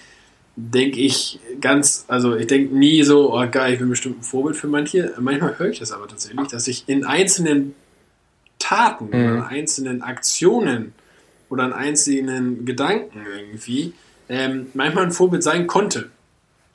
denk 0.56 0.98
ich 0.98 1.40
ganz, 1.62 2.06
also 2.08 2.36
ich 2.36 2.48
denke 2.48 2.76
nie 2.76 3.04
so, 3.04 3.34
oh 3.34 3.48
geil, 3.50 3.74
ich 3.74 3.80
bin 3.80 3.90
bestimmt 3.90 4.20
ein 4.20 4.24
Vorbild 4.24 4.58
für 4.58 4.68
manche. 4.68 5.14
Manchmal 5.20 5.58
höre 5.58 5.70
ich 5.70 5.80
das 5.80 5.92
aber 5.92 6.08
tatsächlich, 6.08 6.48
dass 6.48 6.68
ich 6.68 6.84
in 6.88 7.06
einzelnen 7.06 7.76
Taten 8.58 9.06
mhm. 9.06 9.34
oder 9.34 9.48
einzelnen 9.48 10.02
Aktionen 10.02 10.94
oder 11.50 11.64
an 11.64 11.74
einzelnen 11.74 12.66
Gedanken 12.66 13.26
irgendwie 13.38 13.94
ähm, 14.30 14.68
manchmal 14.74 15.06
ein 15.06 15.12
Vorbild 15.12 15.44
sein 15.44 15.68
konnte. 15.68 16.10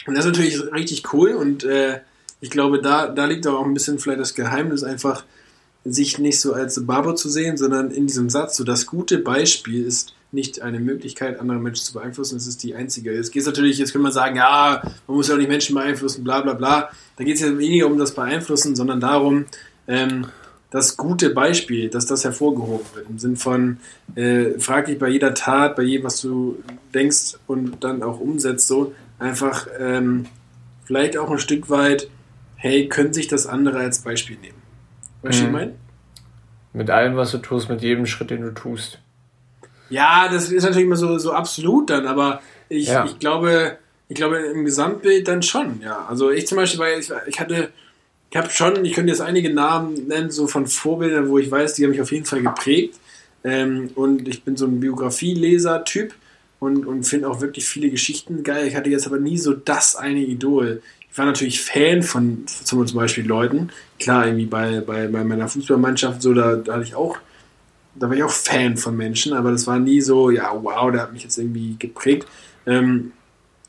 Und 0.06 0.16
das 0.16 0.24
ist 0.24 0.32
natürlich 0.32 0.72
richtig 0.72 1.12
cool 1.12 1.30
und 1.30 1.64
äh, 1.64 2.00
ich 2.40 2.50
glaube, 2.50 2.82
da, 2.82 3.08
da 3.08 3.24
liegt 3.24 3.46
auch 3.46 3.64
ein 3.64 3.72
bisschen 3.72 3.98
vielleicht 3.98 4.20
das 4.20 4.34
Geheimnis 4.34 4.82
einfach, 4.82 5.24
sich 5.86 6.18
nicht 6.18 6.40
so 6.40 6.52
als 6.54 6.84
Barber 6.86 7.14
zu 7.14 7.28
sehen, 7.28 7.56
sondern 7.56 7.90
in 7.90 8.06
diesem 8.06 8.30
Satz, 8.30 8.56
so 8.56 8.64
das 8.64 8.86
gute 8.86 9.18
Beispiel 9.18 9.84
ist 9.84 10.14
nicht 10.32 10.62
eine 10.62 10.80
Möglichkeit, 10.80 11.38
andere 11.38 11.58
Menschen 11.58 11.84
zu 11.84 11.92
beeinflussen, 11.92 12.36
es 12.36 12.46
ist 12.46 12.62
die 12.62 12.74
einzige. 12.74 13.14
Jetzt 13.14 13.32
geht 13.32 13.42
es 13.42 13.46
natürlich, 13.46 13.78
jetzt 13.78 13.92
kann 13.92 14.02
man 14.02 14.12
sagen, 14.12 14.36
ja, 14.36 14.82
man 15.06 15.16
muss 15.16 15.28
ja 15.28 15.34
auch 15.34 15.38
nicht 15.38 15.48
Menschen 15.48 15.74
beeinflussen, 15.74 16.24
bla 16.24 16.40
bla 16.40 16.54
bla. 16.54 16.90
Da 17.16 17.24
geht 17.24 17.36
es 17.36 17.42
ja 17.42 17.56
weniger 17.56 17.86
um 17.86 17.98
das 17.98 18.14
Beeinflussen, 18.14 18.74
sondern 18.74 19.00
darum, 19.00 19.46
ähm, 19.86 20.26
das 20.74 20.96
gute 20.96 21.30
Beispiel, 21.30 21.88
dass 21.88 22.06
das 22.06 22.24
hervorgehoben 22.24 22.84
wird. 22.94 23.08
Im 23.08 23.16
Sinn 23.16 23.36
von, 23.36 23.78
äh, 24.16 24.58
frag 24.58 24.86
dich 24.86 24.98
bei 24.98 25.08
jeder 25.08 25.32
Tat, 25.32 25.76
bei 25.76 25.84
jedem, 25.84 26.06
was 26.06 26.20
du 26.20 26.64
denkst 26.92 27.36
und 27.46 27.84
dann 27.84 28.02
auch 28.02 28.18
umsetzt, 28.18 28.66
so 28.66 28.92
einfach 29.20 29.68
ähm, 29.78 30.26
vielleicht 30.84 31.16
auch 31.16 31.30
ein 31.30 31.38
Stück 31.38 31.70
weit, 31.70 32.08
hey, 32.56 32.88
können 32.88 33.12
sich 33.12 33.28
das 33.28 33.46
andere 33.46 33.78
als 33.78 34.00
Beispiel 34.00 34.36
nehmen. 34.36 34.60
Weißt 35.22 35.38
du, 35.38 35.42
mhm. 35.42 35.48
ich 35.48 35.52
meine? 35.52 35.74
Mit 36.72 36.90
allem, 36.90 37.14
was 37.14 37.30
du 37.30 37.38
tust, 37.38 37.68
mit 37.68 37.80
jedem 37.80 38.04
Schritt, 38.04 38.30
den 38.30 38.42
du 38.42 38.52
tust. 38.52 38.98
Ja, 39.90 40.28
das 40.28 40.50
ist 40.50 40.64
natürlich 40.64 40.86
immer 40.86 40.96
so, 40.96 41.18
so 41.18 41.34
absolut 41.34 41.88
dann, 41.88 42.08
aber 42.08 42.40
ich, 42.68 42.88
ja. 42.88 43.04
ich 43.04 43.20
glaube, 43.20 43.78
ich 44.08 44.16
glaube 44.16 44.38
im 44.38 44.64
Gesamtbild 44.64 45.28
dann 45.28 45.44
schon, 45.44 45.80
ja. 45.82 46.04
Also 46.08 46.32
ich 46.32 46.48
zum 46.48 46.56
Beispiel, 46.56 46.80
weil 46.80 46.98
ich, 46.98 47.12
ich 47.28 47.38
hatte, 47.38 47.70
ich 48.34 48.36
habe 48.36 48.50
schon, 48.50 48.84
ich 48.84 48.94
könnte 48.94 49.12
jetzt 49.12 49.20
einige 49.20 49.54
Namen 49.54 50.08
nennen, 50.08 50.32
so 50.32 50.48
von 50.48 50.66
Vorbildern, 50.66 51.28
wo 51.28 51.38
ich 51.38 51.48
weiß, 51.48 51.74
die 51.74 51.84
haben 51.84 51.92
mich 51.92 52.00
auf 52.00 52.10
jeden 52.10 52.24
Fall 52.24 52.42
geprägt. 52.42 52.98
Ähm, 53.44 53.90
und 53.94 54.26
ich 54.26 54.42
bin 54.42 54.56
so 54.56 54.66
ein 54.66 54.80
Biografieleser-Typ 54.80 56.12
und, 56.58 56.84
und 56.84 57.04
finde 57.04 57.28
auch 57.28 57.40
wirklich 57.40 57.64
viele 57.64 57.90
Geschichten 57.90 58.42
geil. 58.42 58.66
Ich 58.66 58.74
hatte 58.74 58.90
jetzt 58.90 59.06
aber 59.06 59.20
nie 59.20 59.38
so 59.38 59.52
das 59.52 59.94
eine 59.94 60.18
Idol 60.18 60.82
ich 61.08 61.18
war 61.18 61.26
natürlich 61.26 61.62
Fan 61.62 62.02
von 62.02 62.44
zum 62.48 62.84
Beispiel 62.92 63.24
Leuten. 63.24 63.70
Klar, 64.00 64.26
irgendwie 64.26 64.46
bei, 64.46 64.80
bei, 64.80 65.06
bei 65.06 65.22
meiner 65.22 65.46
Fußballmannschaft, 65.46 66.20
so, 66.20 66.34
da, 66.34 66.56
da 66.56 66.72
hatte 66.72 66.82
ich 66.82 66.96
auch, 66.96 67.18
da 67.94 68.08
war 68.08 68.16
ich 68.16 68.24
auch 68.24 68.32
Fan 68.32 68.76
von 68.76 68.96
Menschen, 68.96 69.32
aber 69.32 69.52
das 69.52 69.68
war 69.68 69.78
nie 69.78 70.00
so, 70.00 70.30
ja, 70.30 70.50
wow, 70.60 70.90
der 70.90 71.02
hat 71.02 71.12
mich 71.12 71.22
jetzt 71.22 71.38
irgendwie 71.38 71.76
geprägt. 71.78 72.26
Ähm, 72.66 73.12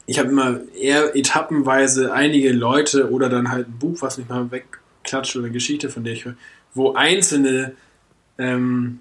ich 0.07 0.19
habe 0.19 0.29
immer 0.29 0.59
eher 0.79 1.15
etappenweise 1.15 2.13
einige 2.13 2.51
Leute 2.51 3.11
oder 3.11 3.29
dann 3.29 3.51
halt 3.51 3.67
ein 3.67 3.79
Buch, 3.79 3.97
was 4.01 4.17
mich 4.17 4.29
mal 4.29 4.51
wegklatscht 4.51 5.35
oder 5.35 5.45
eine 5.45 5.53
Geschichte, 5.53 5.89
von 5.89 6.03
der 6.03 6.13
ich 6.13 6.25
höre, 6.25 6.35
wo 6.73 6.93
einzelne, 6.93 7.73
ähm, 8.37 8.99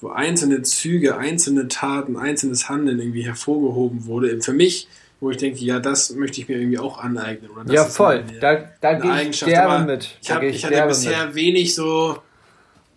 wo 0.00 0.08
einzelne 0.08 0.62
Züge, 0.62 1.16
einzelne 1.16 1.68
Taten, 1.68 2.16
einzelnes 2.16 2.68
Handeln 2.68 2.98
irgendwie 2.98 3.24
hervorgehoben 3.24 4.06
wurde. 4.06 4.40
Für 4.40 4.52
mich 4.52 4.88
wo 5.22 5.30
ich 5.30 5.36
denke, 5.36 5.60
ja, 5.60 5.78
das 5.78 6.10
möchte 6.16 6.40
ich 6.40 6.48
mir 6.48 6.56
irgendwie 6.56 6.80
auch 6.80 6.98
aneignen. 6.98 7.48
ja, 7.70 7.84
voll. 7.84 8.24
Eine, 8.28 8.40
da 8.40 8.64
da 8.80 8.94
gehe 8.94 9.30
ich 9.30 9.38
derbe 9.38 9.84
mit. 9.86 10.18
Ich, 10.20 10.32
hab, 10.32 10.42
ich 10.42 10.64
hatte 10.64 10.84
bisher 10.88 11.26
mit. 11.26 11.36
wenig 11.36 11.76
so, 11.76 12.18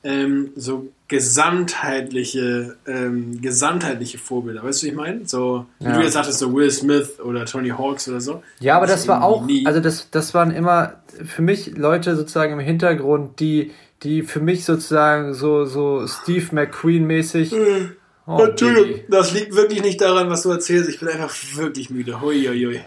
ähm, 0.03 0.51
so 0.55 0.87
gesamtheitliche, 1.08 2.78
ähm, 2.88 3.41
gesamtheitliche 3.41 4.18
Vorbilder. 4.18 4.64
Weißt 4.64 4.82
du, 4.82 4.88
was 4.88 4.91
ich 4.91 4.95
meine? 4.95 5.28
So, 5.28 5.66
wie 5.80 5.86
ja. 5.86 5.97
du 5.97 6.01
jetzt 6.01 6.14
sagtest, 6.14 6.39
so 6.39 6.53
Will 6.53 6.72
Smith 6.72 7.20
oder 7.20 7.45
Tony 7.45 7.70
Hawks 7.70 8.08
oder 8.08 8.22
so. 8.22 8.43
Ja, 8.60 8.78
aber 8.78 8.88
das, 8.88 9.01
das 9.01 9.08
war 9.08 9.24
auch, 9.24 9.45
nie. 9.45 9.66
also 9.66 9.80
das, 9.80 10.10
das 10.10 10.34
waren 10.34 10.51
immer 10.51 10.93
für 11.24 11.41
mich 11.41 11.78
Leute 11.78 12.16
sozusagen 12.16 12.53
im 12.53 12.60
Hintergrund, 12.60 13.39
die, 13.39 13.72
die 14.03 14.24
für 14.24 14.39
mich 14.39 14.66
sozusagen 14.66 15.34
so, 15.34 15.66
so 15.66 16.08
Steve 16.08 16.47
McQueen 16.51 17.06
mäßig. 17.06 17.51
Mhm 17.51 17.91
Oh, 18.28 18.39
Entschuldigung, 18.39 19.01
das 19.08 19.34
liegt 19.34 19.56
wirklich 19.56 19.84
nicht 19.84 20.01
daran, 20.01 20.30
was 20.32 20.41
du 20.41 20.49
erzählst. 20.49 20.89
Ich 20.89 20.99
bin 20.99 21.10
einfach 21.10 21.32
wirklich 21.53 21.91
müde. 21.91 22.22
Hui, 22.22 22.43
hui, 22.47 22.66
hui. 22.66 22.82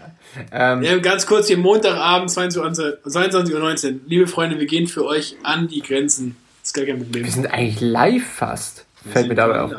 Ähm, 0.51 0.83
ja, 0.83 0.97
ganz 0.97 1.25
kurz 1.25 1.47
hier 1.47 1.57
Montagabend, 1.57 2.29
22.19 2.29 3.93
Uhr. 3.93 3.99
Liebe 4.05 4.27
Freunde, 4.27 4.59
wir 4.59 4.65
gehen 4.65 4.87
für 4.87 5.05
euch 5.05 5.37
an 5.43 5.69
die 5.69 5.81
Grenzen. 5.81 6.35
Das 6.61 6.69
ist 6.69 6.73
gar 6.73 6.85
kein 6.85 6.99
Problem. 6.99 7.25
Wir 7.25 7.31
sind 7.31 7.51
eigentlich 7.51 7.81
live 7.81 8.25
fast. 8.25 8.85
Wir 9.03 9.13
Fällt 9.13 9.27
mir 9.29 9.35
dabei 9.35 9.61
auf. 9.61 9.71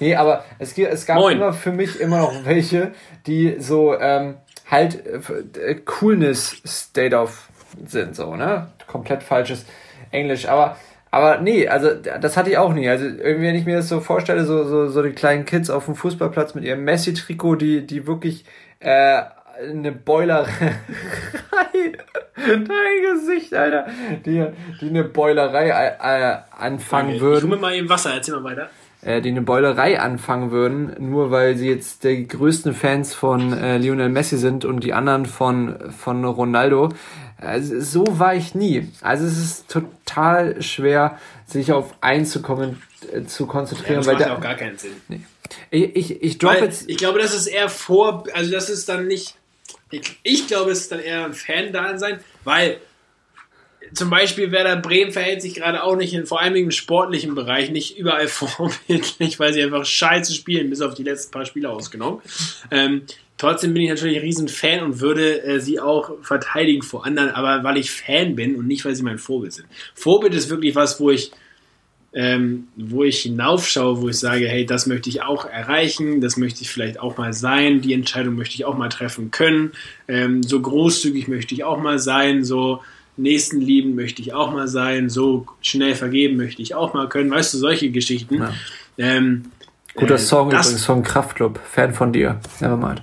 Nee, 0.00 0.16
aber 0.16 0.44
es, 0.58 0.76
es 0.76 1.06
gab 1.06 1.18
Moin. 1.18 1.36
immer 1.36 1.52
für 1.52 1.72
mich 1.72 2.00
immer 2.00 2.18
noch 2.18 2.44
welche, 2.44 2.92
die 3.26 3.56
so 3.58 3.96
ähm, 3.98 4.36
halt 4.68 5.06
äh, 5.06 5.74
Coolness 5.84 6.60
State 6.66 7.16
of 7.16 7.48
sind, 7.86 8.16
so, 8.16 8.34
ne? 8.34 8.68
Komplett 8.86 9.22
falsches 9.22 9.64
Englisch. 10.10 10.48
Aber 10.48 10.76
aber 11.14 11.38
nee, 11.38 11.68
also 11.68 11.90
das 11.94 12.36
hatte 12.36 12.50
ich 12.50 12.58
auch 12.58 12.72
nie. 12.72 12.88
Also 12.88 13.04
irgendwie, 13.04 13.46
wenn 13.46 13.54
ich 13.54 13.66
mir 13.66 13.76
das 13.76 13.88
so 13.88 14.00
vorstelle, 14.00 14.44
so, 14.44 14.64
so, 14.64 14.88
so 14.88 15.00
die 15.00 15.12
kleinen 15.12 15.44
Kids 15.44 15.70
auf 15.70 15.84
dem 15.84 15.94
Fußballplatz 15.94 16.56
mit 16.56 16.64
ihrem 16.64 16.82
Messi-Trikot, 16.82 17.54
die, 17.54 17.86
die 17.86 18.08
wirklich 18.08 18.44
äh, 18.80 19.22
eine 19.60 19.92
Boilerei. 19.92 20.48
Dein 22.36 23.14
Gesicht, 23.14 23.54
Alter. 23.54 23.86
Die, 24.24 24.46
die 24.80 24.88
eine 24.88 25.04
Boilerei 25.04 25.68
äh, 25.68 26.38
anfangen 26.58 27.10
okay. 27.10 27.20
würden. 27.20 27.44
Ich 27.44 27.50
mir 27.50 27.56
mal 27.56 27.74
eben 27.74 27.88
Wasser, 27.88 28.14
erzähl 28.14 28.34
mal 28.34 28.44
weiter. 28.44 28.70
Äh, 29.02 29.20
die 29.20 29.28
eine 29.30 29.42
Boilerei 29.42 30.00
anfangen 30.00 30.50
würden, 30.50 30.94
nur 30.98 31.30
weil 31.30 31.56
sie 31.56 31.68
jetzt 31.68 32.04
die 32.04 32.26
größten 32.26 32.74
Fans 32.74 33.14
von 33.14 33.52
äh, 33.52 33.78
Lionel 33.78 34.08
Messi 34.08 34.38
sind 34.38 34.64
und 34.64 34.82
die 34.82 34.94
anderen 34.94 35.26
von, 35.26 35.92
von 35.92 36.24
Ronaldo. 36.24 36.90
Also, 37.36 37.80
so 37.80 38.18
war 38.18 38.34
ich 38.34 38.54
nie. 38.54 38.88
Also 39.02 39.26
es 39.26 39.36
ist 39.36 39.70
total 39.70 40.62
schwer, 40.62 41.18
sich 41.46 41.72
auf 41.72 41.94
eins 42.00 42.30
zu, 42.30 42.40
kommen, 42.40 42.82
äh, 43.12 43.24
zu 43.24 43.46
konzentrieren. 43.46 43.94
Ja, 43.94 43.98
das 43.98 44.06
weil 44.06 44.14
macht 44.14 44.26
da, 44.26 44.34
auch 44.36 44.40
gar 44.40 44.54
keinen 44.54 44.78
Sinn. 44.78 44.92
Nee. 45.08 45.20
Ich, 45.70 45.96
ich, 45.96 46.22
ich 46.22 46.38
drop 46.38 46.60
jetzt. 46.60 46.88
Ich 46.88 46.96
glaube, 46.96 47.18
das 47.18 47.34
ist 47.34 47.46
eher 47.46 47.68
vor. 47.68 48.24
Also 48.32 48.50
das 48.50 48.70
ist 48.70 48.88
dann 48.88 49.06
nicht. 49.06 49.36
Ich, 50.22 50.46
glaube, 50.46 50.70
es 50.70 50.80
ist 50.80 50.92
dann 50.92 51.00
eher 51.00 51.24
ein 51.24 51.34
Fan 51.34 51.72
da 51.72 51.96
sein, 51.98 52.20
weil 52.44 52.78
zum 53.92 54.10
Beispiel 54.10 54.50
Werder 54.50 54.76
Bremen 54.76 55.12
verhält 55.12 55.42
sich 55.42 55.54
gerade 55.54 55.82
auch 55.82 55.96
nicht, 55.96 56.14
in, 56.14 56.26
vor 56.26 56.40
allem 56.40 56.56
im 56.56 56.70
sportlichen 56.70 57.34
Bereich, 57.34 57.70
nicht 57.70 57.98
überall 57.98 58.28
vorbildlich, 58.28 59.38
weil 59.38 59.52
sie 59.52 59.62
einfach 59.62 59.84
scheiße 59.84 60.32
spielen, 60.32 60.70
bis 60.70 60.80
auf 60.80 60.94
die 60.94 61.02
letzten 61.02 61.30
paar 61.30 61.44
Spiele 61.44 61.70
ausgenommen. 61.70 62.20
Ähm, 62.70 63.02
trotzdem 63.36 63.74
bin 63.74 63.82
ich 63.82 63.90
natürlich 63.90 64.16
ein 64.16 64.22
riesen 64.22 64.48
Fan 64.48 64.82
und 64.82 65.00
würde 65.00 65.42
äh, 65.42 65.60
sie 65.60 65.80
auch 65.80 66.12
verteidigen 66.22 66.82
vor 66.82 67.04
anderen, 67.04 67.30
aber 67.30 67.62
weil 67.64 67.76
ich 67.76 67.90
Fan 67.90 68.34
bin 68.34 68.56
und 68.56 68.66
nicht, 68.66 68.84
weil 68.84 68.94
sie 68.94 69.02
mein 69.02 69.18
Vorbild 69.18 69.52
sind. 69.52 69.68
Vorbild 69.94 70.34
ist 70.34 70.50
wirklich 70.50 70.74
was, 70.74 70.98
wo 71.00 71.10
ich 71.10 71.30
ähm, 72.14 72.68
wo 72.76 73.02
ich 73.02 73.22
hinaufschaue, 73.22 74.00
wo 74.00 74.08
ich 74.08 74.18
sage, 74.18 74.46
hey, 74.46 74.64
das 74.64 74.86
möchte 74.86 75.10
ich 75.10 75.22
auch 75.22 75.46
erreichen, 75.46 76.20
das 76.20 76.36
möchte 76.36 76.62
ich 76.62 76.70
vielleicht 76.70 77.00
auch 77.00 77.16
mal 77.16 77.32
sein, 77.32 77.80
die 77.80 77.92
Entscheidung 77.92 78.36
möchte 78.36 78.54
ich 78.54 78.64
auch 78.64 78.76
mal 78.76 78.88
treffen 78.88 79.32
können, 79.32 79.72
ähm, 80.06 80.44
so 80.44 80.60
großzügig 80.60 81.26
möchte 81.26 81.54
ich 81.54 81.64
auch 81.64 81.80
mal 81.80 81.98
sein, 81.98 82.44
so 82.44 82.80
Nächstenlieben 83.16 83.94
möchte 83.94 84.22
ich 84.22 84.32
auch 84.32 84.52
mal 84.52 84.68
sein, 84.68 85.08
so 85.08 85.46
schnell 85.60 85.94
vergeben 85.94 86.36
möchte 86.36 86.62
ich 86.62 86.74
auch 86.74 86.94
mal 86.94 87.08
können, 87.08 87.30
weißt 87.30 87.54
du, 87.54 87.58
solche 87.58 87.90
Geschichten. 87.90 88.38
Ja. 88.38 88.52
Ähm, 88.96 89.46
Guter 89.94 90.14
äh, 90.14 90.18
Song 90.18 90.50
das, 90.50 90.66
übrigens, 90.66 90.84
Song 90.84 91.02
Kraftclub, 91.02 91.60
Fan 91.64 91.94
von 91.94 92.12
dir, 92.12 92.40
nevermind. 92.60 93.02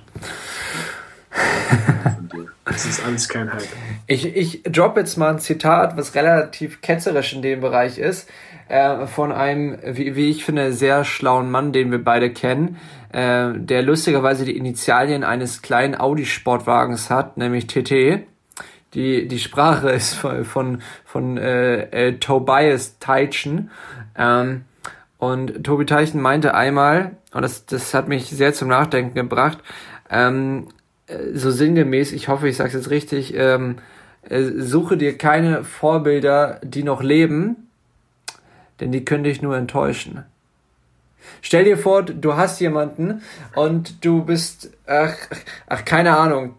Das 2.64 2.86
ist 2.86 3.04
alles 3.04 3.28
kein 3.28 3.52
Hype. 3.52 3.68
Ich, 4.06 4.24
ich 4.24 4.62
drop 4.64 4.96
jetzt 4.96 5.16
mal 5.16 5.30
ein 5.30 5.38
Zitat, 5.38 5.96
was 5.96 6.14
relativ 6.14 6.80
ketzerisch 6.80 7.32
in 7.32 7.42
dem 7.42 7.60
Bereich 7.60 7.98
ist 7.98 8.28
äh, 8.72 9.06
von 9.06 9.32
einem, 9.32 9.78
wie, 9.84 10.16
wie 10.16 10.30
ich 10.30 10.46
finde, 10.46 10.72
sehr 10.72 11.04
schlauen 11.04 11.50
Mann, 11.50 11.72
den 11.72 11.90
wir 11.90 12.02
beide 12.02 12.32
kennen, 12.32 12.78
äh, 13.12 13.50
der 13.54 13.82
lustigerweise 13.82 14.46
die 14.46 14.56
Initialien 14.56 15.24
eines 15.24 15.60
kleinen 15.60 15.94
Audi-Sportwagens 15.94 17.10
hat, 17.10 17.36
nämlich 17.36 17.66
TT. 17.66 18.24
Die, 18.94 19.28
die 19.28 19.38
Sprache 19.38 19.90
ist 19.94 20.14
von, 20.14 20.46
von, 20.46 20.82
von 21.04 21.36
äh, 21.36 21.82
äh, 21.82 22.18
Tobias 22.18 22.98
Teichen. 22.98 23.70
Ähm, 24.16 24.64
und 25.18 25.64
Tobi 25.64 25.84
Teichen 25.84 26.22
meinte 26.22 26.54
einmal, 26.54 27.12
und 27.34 27.42
das, 27.42 27.66
das 27.66 27.92
hat 27.92 28.08
mich 28.08 28.30
sehr 28.30 28.54
zum 28.54 28.68
Nachdenken 28.68 29.14
gebracht, 29.14 29.58
ähm, 30.08 30.68
äh, 31.08 31.18
so 31.34 31.50
sinngemäß, 31.50 32.12
ich 32.12 32.28
hoffe, 32.28 32.48
ich 32.48 32.56
sage 32.56 32.68
es 32.68 32.74
jetzt 32.74 32.90
richtig, 32.90 33.34
ähm, 33.36 33.76
äh, 34.22 34.44
suche 34.56 34.96
dir 34.96 35.18
keine 35.18 35.62
Vorbilder, 35.62 36.58
die 36.64 36.84
noch 36.84 37.02
leben, 37.02 37.68
denn 38.82 38.92
die 38.92 39.04
können 39.04 39.24
dich 39.24 39.40
nur 39.40 39.56
enttäuschen. 39.56 40.24
Stell 41.40 41.64
dir 41.64 41.78
vor, 41.78 42.02
du 42.02 42.36
hast 42.36 42.60
jemanden 42.60 43.22
und 43.54 44.04
du 44.04 44.24
bist, 44.24 44.72
ach, 44.86 45.14
ach 45.68 45.84
keine 45.84 46.16
Ahnung, 46.16 46.56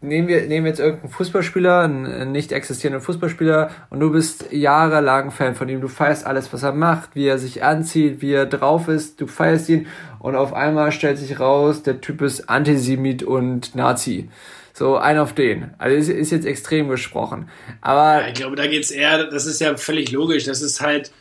nehmen 0.00 0.26
wir, 0.26 0.42
nehmen 0.42 0.64
wir 0.64 0.70
jetzt 0.70 0.80
irgendeinen 0.80 1.12
Fußballspieler, 1.12 1.80
einen 1.82 2.32
nicht 2.32 2.50
existierenden 2.50 3.02
Fußballspieler 3.02 3.70
und 3.90 4.00
du 4.00 4.10
bist 4.10 4.52
jahrelang 4.52 5.30
Fan 5.30 5.54
von 5.54 5.68
ihm, 5.68 5.80
du 5.80 5.88
feierst 5.88 6.26
alles, 6.26 6.52
was 6.52 6.64
er 6.64 6.72
macht, 6.72 7.14
wie 7.14 7.26
er 7.26 7.38
sich 7.38 7.62
anzieht, 7.62 8.20
wie 8.20 8.32
er 8.32 8.46
drauf 8.46 8.88
ist, 8.88 9.20
du 9.20 9.28
feierst 9.28 9.68
ihn 9.68 9.86
und 10.18 10.34
auf 10.34 10.52
einmal 10.52 10.90
stellt 10.90 11.18
sich 11.18 11.38
raus, 11.38 11.84
der 11.84 12.00
Typ 12.00 12.20
ist 12.22 12.48
Antisemit 12.48 13.22
und 13.22 13.76
Nazi. 13.76 14.28
So, 14.72 14.96
ein 14.96 15.18
auf 15.18 15.34
den. 15.34 15.74
Also 15.78 15.96
ist, 15.96 16.08
ist 16.08 16.30
jetzt 16.30 16.46
extrem 16.46 16.88
gesprochen. 16.88 17.50
Aber. 17.82 18.22
Ja, 18.22 18.28
ich 18.28 18.34
glaube, 18.34 18.56
da 18.56 18.66
geht's 18.66 18.90
eher, 18.90 19.26
das 19.26 19.44
ist 19.44 19.60
ja 19.60 19.76
völlig 19.76 20.10
logisch, 20.10 20.44
das 20.44 20.62
ist 20.62 20.80
halt, 20.80 21.12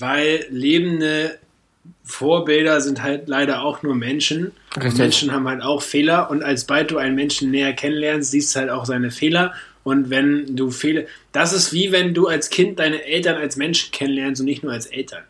weil 0.00 0.46
lebende 0.50 1.38
Vorbilder 2.04 2.80
sind 2.80 3.02
halt 3.02 3.28
leider 3.28 3.62
auch 3.62 3.82
nur 3.82 3.94
Menschen. 3.94 4.52
Menschen 4.96 5.32
haben 5.32 5.48
halt 5.48 5.62
auch 5.62 5.82
Fehler 5.82 6.30
und 6.30 6.42
als 6.42 6.64
bald 6.64 6.90
du 6.90 6.98
einen 6.98 7.14
Menschen 7.14 7.50
näher 7.50 7.72
kennenlernst, 7.72 8.30
siehst 8.30 8.54
du 8.54 8.60
halt 8.60 8.70
auch 8.70 8.84
seine 8.84 9.10
Fehler. 9.10 9.54
Und 9.82 10.10
wenn 10.10 10.56
du 10.56 10.70
Fehler, 10.70 11.04
das 11.32 11.52
ist 11.52 11.72
wie 11.72 11.92
wenn 11.92 12.12
du 12.12 12.26
als 12.26 12.50
Kind 12.50 12.78
deine 12.78 13.04
Eltern 13.04 13.36
als 13.36 13.56
Menschen 13.56 13.92
kennenlernst 13.92 14.40
und 14.40 14.46
nicht 14.46 14.62
nur 14.62 14.72
als 14.72 14.86
Eltern. 14.86 15.22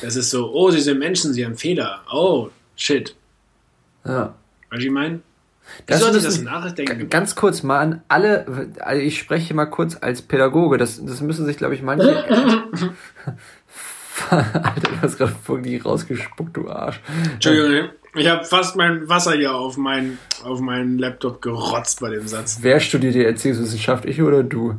Das 0.00 0.16
ist 0.16 0.30
so, 0.30 0.52
oh, 0.52 0.70
sie 0.70 0.80
sind 0.80 0.98
Menschen, 0.98 1.32
sie 1.32 1.44
haben 1.44 1.56
Fehler. 1.56 2.02
Oh, 2.12 2.50
shit. 2.76 3.14
Ja. 4.04 4.34
Weißt 4.70 4.82
du, 4.82 4.86
ich 4.86 4.92
meine? 4.92 5.20
Das, 5.86 6.00
das, 6.00 6.22
das 6.22 6.42
nachdenken? 6.42 7.08
Ganz 7.10 7.34
kurz 7.34 7.62
mal 7.62 7.80
an 7.80 8.02
alle, 8.08 8.70
also 8.78 9.02
ich 9.02 9.18
spreche 9.18 9.52
mal 9.52 9.66
kurz 9.66 9.96
als 10.00 10.22
Pädagoge, 10.22 10.78
das, 10.78 11.04
das 11.04 11.20
müssen 11.20 11.44
sich, 11.44 11.56
glaube 11.56 11.74
ich, 11.74 11.82
manche. 11.82 12.24
Alter, 14.30 14.80
du 14.80 15.02
hast 15.02 15.18
gerade 15.18 15.34
wirklich 15.46 15.84
rausgespuckt, 15.84 16.56
du 16.56 16.68
Arsch. 16.68 17.00
Entschuldigung, 17.34 17.90
ich 18.14 18.26
habe 18.28 18.44
fast 18.44 18.76
mein 18.76 19.08
Wasser 19.08 19.32
hier 19.32 19.54
auf, 19.54 19.76
mein, 19.76 20.18
auf 20.42 20.60
meinen 20.60 20.98
Laptop 20.98 21.42
gerotzt 21.42 22.00
bei 22.00 22.10
dem 22.10 22.26
Satz. 22.26 22.58
Wer 22.62 22.80
studiert 22.80 23.14
die 23.14 23.24
Erziehungswissenschaft, 23.24 24.06
ich 24.06 24.22
oder 24.22 24.42
du? 24.42 24.76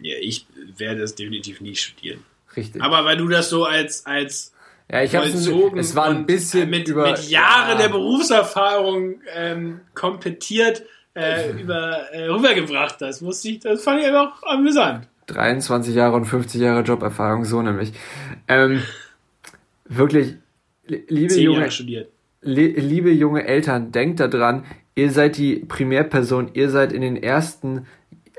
Ja, 0.00 0.16
ich 0.20 0.46
werde 0.76 1.00
das 1.00 1.14
definitiv 1.14 1.60
nie 1.60 1.76
studieren. 1.76 2.24
Richtig. 2.56 2.82
Aber 2.82 3.04
weil 3.04 3.16
du 3.16 3.28
das 3.28 3.50
so 3.50 3.64
als, 3.64 4.06
als 4.06 4.52
ja, 4.90 5.02
ich 5.02 5.14
habe 5.14 5.26
es 5.26 5.94
war 5.94 6.06
ein 6.06 6.26
bisschen 6.26 6.68
mit, 6.68 6.88
über, 6.88 7.10
mit 7.10 7.28
Jahren 7.28 7.78
ja. 7.78 7.82
der 7.82 7.88
Berufserfahrung 7.90 9.20
ähm, 9.34 9.80
kompetiert 9.94 10.82
äh, 11.14 11.50
über, 11.50 12.10
äh, 12.12 12.24
rübergebracht 12.26 12.96
hast, 13.00 13.20
musste 13.20 13.50
ich, 13.50 13.60
das 13.60 13.84
fand 13.84 14.00
ich 14.00 14.06
einfach 14.06 14.42
amüsant. 14.42 15.06
23 15.34 15.94
Jahre 15.94 16.16
und 16.16 16.24
50 16.24 16.60
Jahre 16.60 16.82
Joberfahrung, 16.82 17.44
so 17.44 17.62
nämlich. 17.62 17.92
Ähm, 18.48 18.82
wirklich, 19.86 20.34
liebe 20.86 21.34
junge, 21.34 21.68
liebe 22.42 23.10
junge 23.10 23.46
Eltern, 23.46 23.92
denkt 23.92 24.20
daran, 24.20 24.64
ihr 24.94 25.10
seid 25.10 25.36
die 25.36 25.56
Primärperson, 25.56 26.50
ihr 26.54 26.70
seid 26.70 26.92
in 26.92 27.02
den 27.02 27.16
ersten 27.16 27.86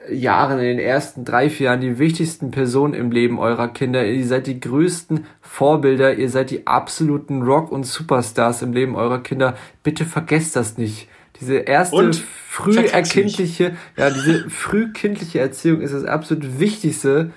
Jahren, 0.10 0.60
in 0.60 0.66
den 0.66 0.80
ersten 0.80 1.26
drei, 1.26 1.50
vier 1.50 1.66
Jahren 1.66 1.82
die 1.82 2.00
wichtigsten 2.00 2.52
Personen 2.52 2.94
im 2.94 3.12
Leben 3.12 3.40
eurer 3.40 3.68
Kinder. 3.68 4.06
Ihr 4.06 4.26
seid 4.26 4.48
die 4.48 4.60
größten 4.60 5.26
Vorbilder, 5.42 6.16
ihr 6.16 6.30
seid 6.30 6.50
die 6.50 6.66
absoluten 6.66 7.44
Rock- 7.44 7.72
und 7.72 7.86
Superstars 7.86 8.62
im 8.64 8.74
Leben 8.74 8.96
eurer 8.96 9.22
Kinder. 9.22 9.56
Bitte 9.84 10.06
vergesst 10.06 10.56
das 10.56 10.78
nicht. 10.78 11.08
Diese 11.42 11.58
erste 11.58 11.96
und 11.96 12.16
früherkindliche, 12.16 13.76
ja, 13.98 14.10
diese 14.10 14.50
frühkindliche 14.50 15.40
Erziehung 15.40 15.82
ist 15.82 15.94
das 15.94 16.06
absolut 16.06 16.60
Wichtigste 16.60 17.32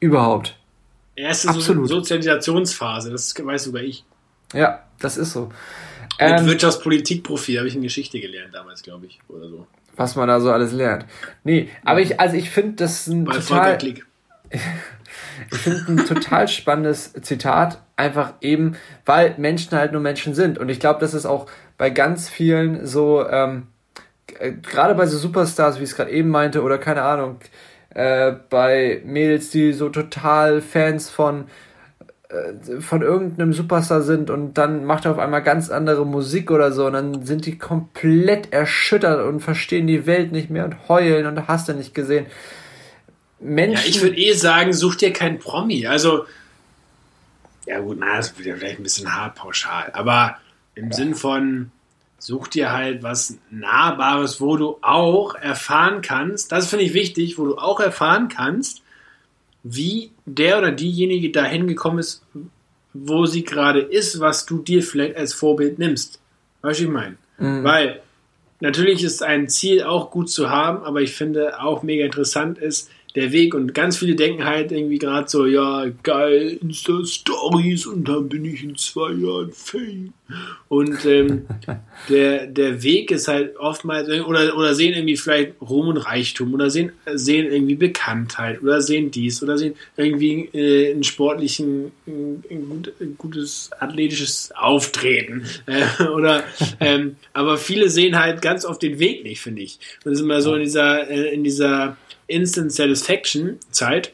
überhaupt. 0.00 0.58
Erste 1.14 1.50
absolut. 1.50 1.88
So 1.88 1.96
Sozialisationsphase, 1.96 3.10
das 3.10 3.34
weiß 3.38 3.64
sogar 3.64 3.82
ich. 3.82 4.04
Ja, 4.52 4.82
das 4.98 5.16
ist 5.16 5.32
so. 5.32 5.50
Mit 6.20 6.40
ähm, 6.40 6.46
Wirtschaftspolitikprofi 6.46 7.54
habe 7.54 7.68
ich 7.68 7.74
in 7.74 7.82
Geschichte 7.82 8.20
gelernt 8.20 8.54
damals, 8.54 8.82
glaube 8.82 9.06
ich, 9.06 9.20
oder 9.28 9.48
so. 9.48 9.66
Was 9.96 10.16
man 10.16 10.28
da 10.28 10.40
so 10.40 10.50
alles 10.50 10.72
lernt. 10.72 11.06
Nee, 11.44 11.68
aber 11.84 12.00
ich, 12.00 12.18
also 12.20 12.36
ich 12.36 12.50
finde 12.50 12.76
das 12.76 13.06
ein 13.06 13.24
Bei 13.24 13.34
total. 13.34 13.78
ich 15.50 15.58
finde 15.58 15.84
ein 15.88 16.06
total 16.06 16.48
spannendes 16.48 17.12
Zitat, 17.22 17.82
einfach 17.96 18.34
eben, 18.40 18.76
weil 19.04 19.34
Menschen 19.38 19.76
halt 19.76 19.92
nur 19.92 20.00
Menschen 20.00 20.34
sind. 20.34 20.58
Und 20.58 20.68
ich 20.68 20.80
glaube, 20.80 21.00
das 21.00 21.14
ist 21.14 21.26
auch 21.26 21.46
bei 21.78 21.90
ganz 21.90 22.28
vielen 22.28 22.86
so, 22.86 23.26
ähm, 23.28 23.68
äh, 24.38 24.52
gerade 24.52 24.94
bei 24.94 25.06
so 25.06 25.18
Superstars, 25.18 25.78
wie 25.78 25.84
ich 25.84 25.90
es 25.90 25.96
gerade 25.96 26.10
eben 26.10 26.28
meinte, 26.28 26.62
oder 26.62 26.78
keine 26.78 27.02
Ahnung, 27.02 27.38
äh, 27.90 28.32
bei 28.50 29.02
Mädels, 29.04 29.50
die 29.50 29.72
so 29.72 29.88
total 29.88 30.60
Fans 30.60 31.10
von 31.10 31.46
äh, 32.28 32.80
von 32.80 33.02
irgendeinem 33.02 33.52
Superstar 33.52 34.02
sind 34.02 34.30
und 34.30 34.54
dann 34.54 34.84
macht 34.84 35.04
er 35.04 35.12
auf 35.12 35.18
einmal 35.18 35.42
ganz 35.42 35.70
andere 35.70 36.06
Musik 36.06 36.50
oder 36.50 36.72
so 36.72 36.86
und 36.86 36.94
dann 36.94 37.24
sind 37.24 37.46
die 37.46 37.58
komplett 37.58 38.52
erschüttert 38.52 39.26
und 39.26 39.40
verstehen 39.40 39.86
die 39.86 40.06
Welt 40.06 40.32
nicht 40.32 40.50
mehr 40.50 40.64
und 40.64 40.88
heulen 40.88 41.26
und 41.26 41.46
hast 41.48 41.68
du 41.68 41.74
nicht 41.74 41.94
gesehen. 41.94 42.26
Menschen. 43.40 43.84
Ja, 43.84 43.88
ich 43.88 44.02
würde 44.02 44.16
eh 44.16 44.32
sagen, 44.32 44.72
such 44.72 44.96
dir 44.96 45.12
keinen 45.12 45.38
Promi. 45.38 45.86
Also, 45.86 46.24
ja 47.66 47.80
gut, 47.80 47.98
na, 48.00 48.16
das 48.16 48.36
wird 48.38 48.48
ja 48.48 48.56
vielleicht 48.56 48.80
ein 48.80 48.84
bisschen 48.84 49.14
hart 49.14 49.36
pauschal, 49.36 49.90
aber 49.92 50.38
im 50.74 50.86
ja. 50.86 50.92
Sinn 50.92 51.14
von, 51.14 51.70
such 52.18 52.48
dir 52.48 52.72
halt 52.72 53.02
was 53.02 53.38
Nahbares, 53.50 54.40
wo 54.40 54.56
du 54.56 54.78
auch 54.80 55.34
erfahren 55.34 56.00
kannst, 56.02 56.52
das 56.52 56.68
finde 56.68 56.84
ich 56.84 56.94
wichtig, 56.94 57.38
wo 57.38 57.46
du 57.46 57.58
auch 57.58 57.80
erfahren 57.80 58.28
kannst, 58.28 58.82
wie 59.62 60.10
der 60.26 60.58
oder 60.58 60.72
diejenige 60.72 61.30
dahin 61.30 61.66
gekommen 61.66 61.98
ist, 61.98 62.22
wo 62.92 63.26
sie 63.26 63.44
gerade 63.44 63.80
ist, 63.80 64.20
was 64.20 64.46
du 64.46 64.58
dir 64.58 64.82
vielleicht 64.82 65.16
als 65.16 65.34
Vorbild 65.34 65.78
nimmst. 65.78 66.20
Weißt 66.62 66.80
du, 66.80 66.84
ich 66.84 66.90
meine? 66.90 67.16
Mhm. 67.38 67.64
Weil 67.64 68.00
natürlich 68.60 69.02
ist 69.02 69.22
ein 69.22 69.48
Ziel 69.48 69.82
auch 69.82 70.10
gut 70.10 70.30
zu 70.30 70.50
haben, 70.50 70.84
aber 70.84 71.00
ich 71.02 71.14
finde 71.14 71.60
auch 71.60 71.82
mega 71.82 72.04
interessant 72.04 72.58
ist, 72.58 72.90
der 73.14 73.30
Weg 73.30 73.54
und 73.54 73.74
ganz 73.74 73.98
viele 73.98 74.16
denken 74.16 74.44
halt 74.44 74.72
irgendwie 74.72 74.98
gerade 74.98 75.28
so, 75.28 75.46
ja, 75.46 75.86
geil, 76.02 76.58
Insta-Stories 76.60 77.86
und 77.86 78.08
dann 78.08 78.28
bin 78.28 78.44
ich 78.44 78.64
in 78.64 78.76
zwei 78.76 79.12
Jahren 79.12 79.52
Fame. 79.52 80.12
Und 80.68 81.04
ähm, 81.04 81.46
der, 82.08 82.46
der 82.46 82.82
Weg 82.82 83.12
ist 83.12 83.28
halt 83.28 83.56
oftmals, 83.56 84.08
oder, 84.08 84.56
oder 84.56 84.74
sehen 84.74 84.94
irgendwie 84.94 85.16
vielleicht 85.16 85.60
Ruhm 85.60 85.88
und 85.88 85.98
Reichtum 85.98 86.54
oder 86.54 86.70
sehen, 86.70 86.90
sehen 87.12 87.52
irgendwie 87.52 87.76
Bekanntheit 87.76 88.60
oder 88.62 88.80
sehen 88.80 89.12
dies 89.12 89.42
oder 89.44 89.58
sehen 89.58 89.74
irgendwie 89.96 90.48
äh, 90.52 90.92
einen 90.92 91.04
sportlichen, 91.04 91.92
ein, 92.08 92.42
gut, 92.68 92.92
ein 93.00 93.16
gutes 93.16 93.70
athletisches 93.78 94.50
Auftreten. 94.56 95.44
Äh, 95.66 96.04
oder, 96.08 96.42
ähm, 96.80 97.14
aber 97.32 97.58
viele 97.58 97.90
sehen 97.90 98.18
halt 98.18 98.42
ganz 98.42 98.64
oft 98.64 98.82
den 98.82 98.98
Weg 98.98 99.22
nicht, 99.22 99.40
finde 99.40 99.62
ich. 99.62 99.78
Und 100.04 100.10
das 100.10 100.18
ist 100.18 100.24
immer 100.24 100.40
so 100.40 100.54
in 100.54 100.64
dieser, 100.64 101.08
äh, 101.08 101.32
in 101.32 101.44
dieser 101.44 101.96
Instant 102.26 102.72
Satisfaction 102.72 103.58
Zeit 103.70 104.12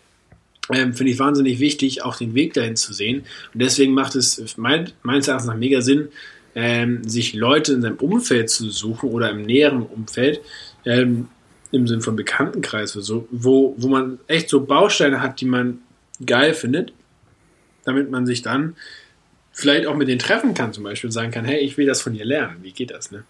ähm, 0.72 0.94
finde 0.94 1.12
ich 1.12 1.18
wahnsinnig 1.18 1.60
wichtig, 1.60 2.02
auch 2.02 2.16
den 2.16 2.34
Weg 2.34 2.54
dahin 2.54 2.76
zu 2.76 2.92
sehen. 2.92 3.24
Und 3.52 3.62
deswegen 3.62 3.92
macht 3.92 4.14
es 4.14 4.56
mein, 4.56 4.92
meines 5.02 5.28
Erachtens 5.28 5.48
nach 5.48 5.56
mega 5.56 5.80
Sinn, 5.80 6.08
ähm, 6.54 7.04
sich 7.08 7.34
Leute 7.34 7.72
in 7.72 7.82
seinem 7.82 7.96
Umfeld 7.96 8.50
zu 8.50 8.70
suchen 8.70 9.10
oder 9.10 9.30
im 9.30 9.42
näheren 9.42 9.82
Umfeld, 9.82 10.40
ähm, 10.84 11.28
im 11.72 11.86
Sinne 11.86 12.02
von 12.02 12.16
Bekanntenkreis 12.16 12.96
oder 12.96 13.04
so, 13.04 13.28
wo, 13.30 13.74
wo 13.78 13.88
man 13.88 14.18
echt 14.26 14.48
so 14.48 14.64
Bausteine 14.64 15.20
hat, 15.20 15.40
die 15.40 15.44
man 15.46 15.78
geil 16.24 16.54
findet, 16.54 16.92
damit 17.84 18.10
man 18.10 18.26
sich 18.26 18.42
dann 18.42 18.74
vielleicht 19.52 19.86
auch 19.86 19.94
mit 19.94 20.08
denen 20.08 20.18
treffen 20.18 20.54
kann, 20.54 20.72
zum 20.72 20.84
Beispiel 20.84 21.12
sagen 21.12 21.30
kann, 21.30 21.44
hey, 21.44 21.60
ich 21.60 21.76
will 21.76 21.86
das 21.86 22.02
von 22.02 22.14
dir 22.14 22.24
lernen. 22.24 22.58
Wie 22.62 22.72
geht 22.72 22.90
das, 22.90 23.10
ne? 23.10 23.24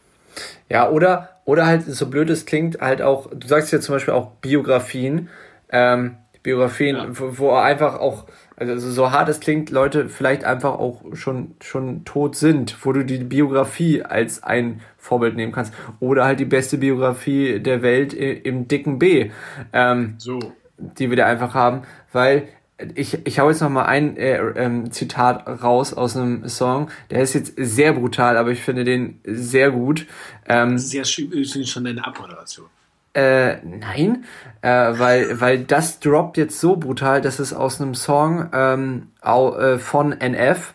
Ja, 0.69 0.89
oder, 0.89 1.31
oder 1.45 1.67
halt, 1.67 1.85
so 1.85 2.07
blöd 2.09 2.31
es 2.31 2.47
klingt, 2.47 2.81
halt 2.81 3.03
auch, 3.03 3.31
du 3.35 3.47
sagst 3.47 3.73
ja 3.73 3.81
zum 3.81 3.95
Beispiel 3.95 4.15
auch 4.15 4.31
Biografien, 4.41 5.29
ähm, 5.71 6.17
Biografien, 6.43 6.97
ja. 6.97 7.07
wo, 7.11 7.39
wo 7.39 7.51
einfach 7.53 7.99
auch, 7.99 8.27
also 8.57 8.91
so 8.91 9.11
hart 9.11 9.29
es 9.29 9.41
klingt, 9.41 9.71
Leute 9.71 10.09
vielleicht 10.09 10.45
einfach 10.45 10.79
auch 10.79 11.03
schon, 11.13 11.55
schon 11.63 12.05
tot 12.05 12.37
sind, 12.37 12.77
wo 12.85 12.93
du 12.93 13.05
die 13.05 13.19
Biografie 13.19 14.03
als 14.03 14.43
ein 14.43 14.81
Vorbild 14.97 15.37
nehmen 15.37 15.53
kannst. 15.53 15.75
Oder 15.99 16.25
halt 16.25 16.41
die 16.41 16.47
beste 16.47 16.79
Biografie 16.79 17.61
der 17.61 17.83
Welt 17.83 18.13
im 18.13 18.69
dicken 18.69 18.99
B. 18.99 19.31
Ähm, 19.73 20.15
so. 20.19 20.39
Die 20.79 21.11
wir 21.11 21.17
da 21.17 21.27
einfach 21.27 21.53
haben, 21.55 21.83
weil 22.11 22.49
ich, 22.95 23.27
ich 23.27 23.39
hau 23.39 23.49
jetzt 23.49 23.61
noch 23.61 23.71
mal 23.71 23.85
ein 23.85 24.17
äh, 24.17 24.37
ähm, 24.37 24.91
Zitat 24.91 25.47
raus 25.63 25.93
aus 25.95 26.17
einem 26.17 26.49
Song. 26.49 26.89
Der 27.11 27.23
ist 27.23 27.35
jetzt 27.35 27.55
sehr 27.57 27.93
brutal, 27.93 28.37
aber 28.37 28.51
ich 28.51 28.61
finde 28.61 28.85
den 28.85 29.21
sehr 29.25 29.71
gut. 29.71 30.07
Ähm, 30.49 30.73
das 30.73 30.85
ist 30.85 30.93
ja 30.93 31.05
schon 31.05 31.85
deine 31.85 32.05
Abmoderation. 32.05 32.67
Äh, 33.13 33.57
nein, 33.65 34.25
äh, 34.63 34.69
weil, 34.71 35.41
weil 35.41 35.59
das 35.65 35.99
droppt 35.99 36.37
jetzt 36.37 36.61
so 36.61 36.77
brutal, 36.77 37.21
dass 37.21 37.41
es 37.41 37.53
aus 37.53 37.81
einem 37.81 37.97
Song 37.97 38.49
ähm, 38.53 39.09
au, 39.21 39.57
äh, 39.57 39.79
von 39.81 40.13
NF 40.13 40.75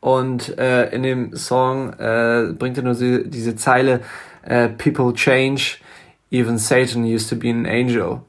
und 0.00 0.56
äh, 0.56 0.88
in 0.90 1.02
dem 1.02 1.36
Song 1.36 1.92
äh, 1.98 2.54
bringt 2.58 2.78
er 2.78 2.82
nur 2.84 2.94
die, 2.94 3.28
diese 3.28 3.56
Zeile 3.56 4.00
äh, 4.42 4.68
People 4.68 5.12
change, 5.12 5.78
even 6.30 6.56
Satan 6.56 7.04
used 7.04 7.28
to 7.28 7.36
be 7.36 7.50
an 7.50 7.66
angel. 7.66 8.22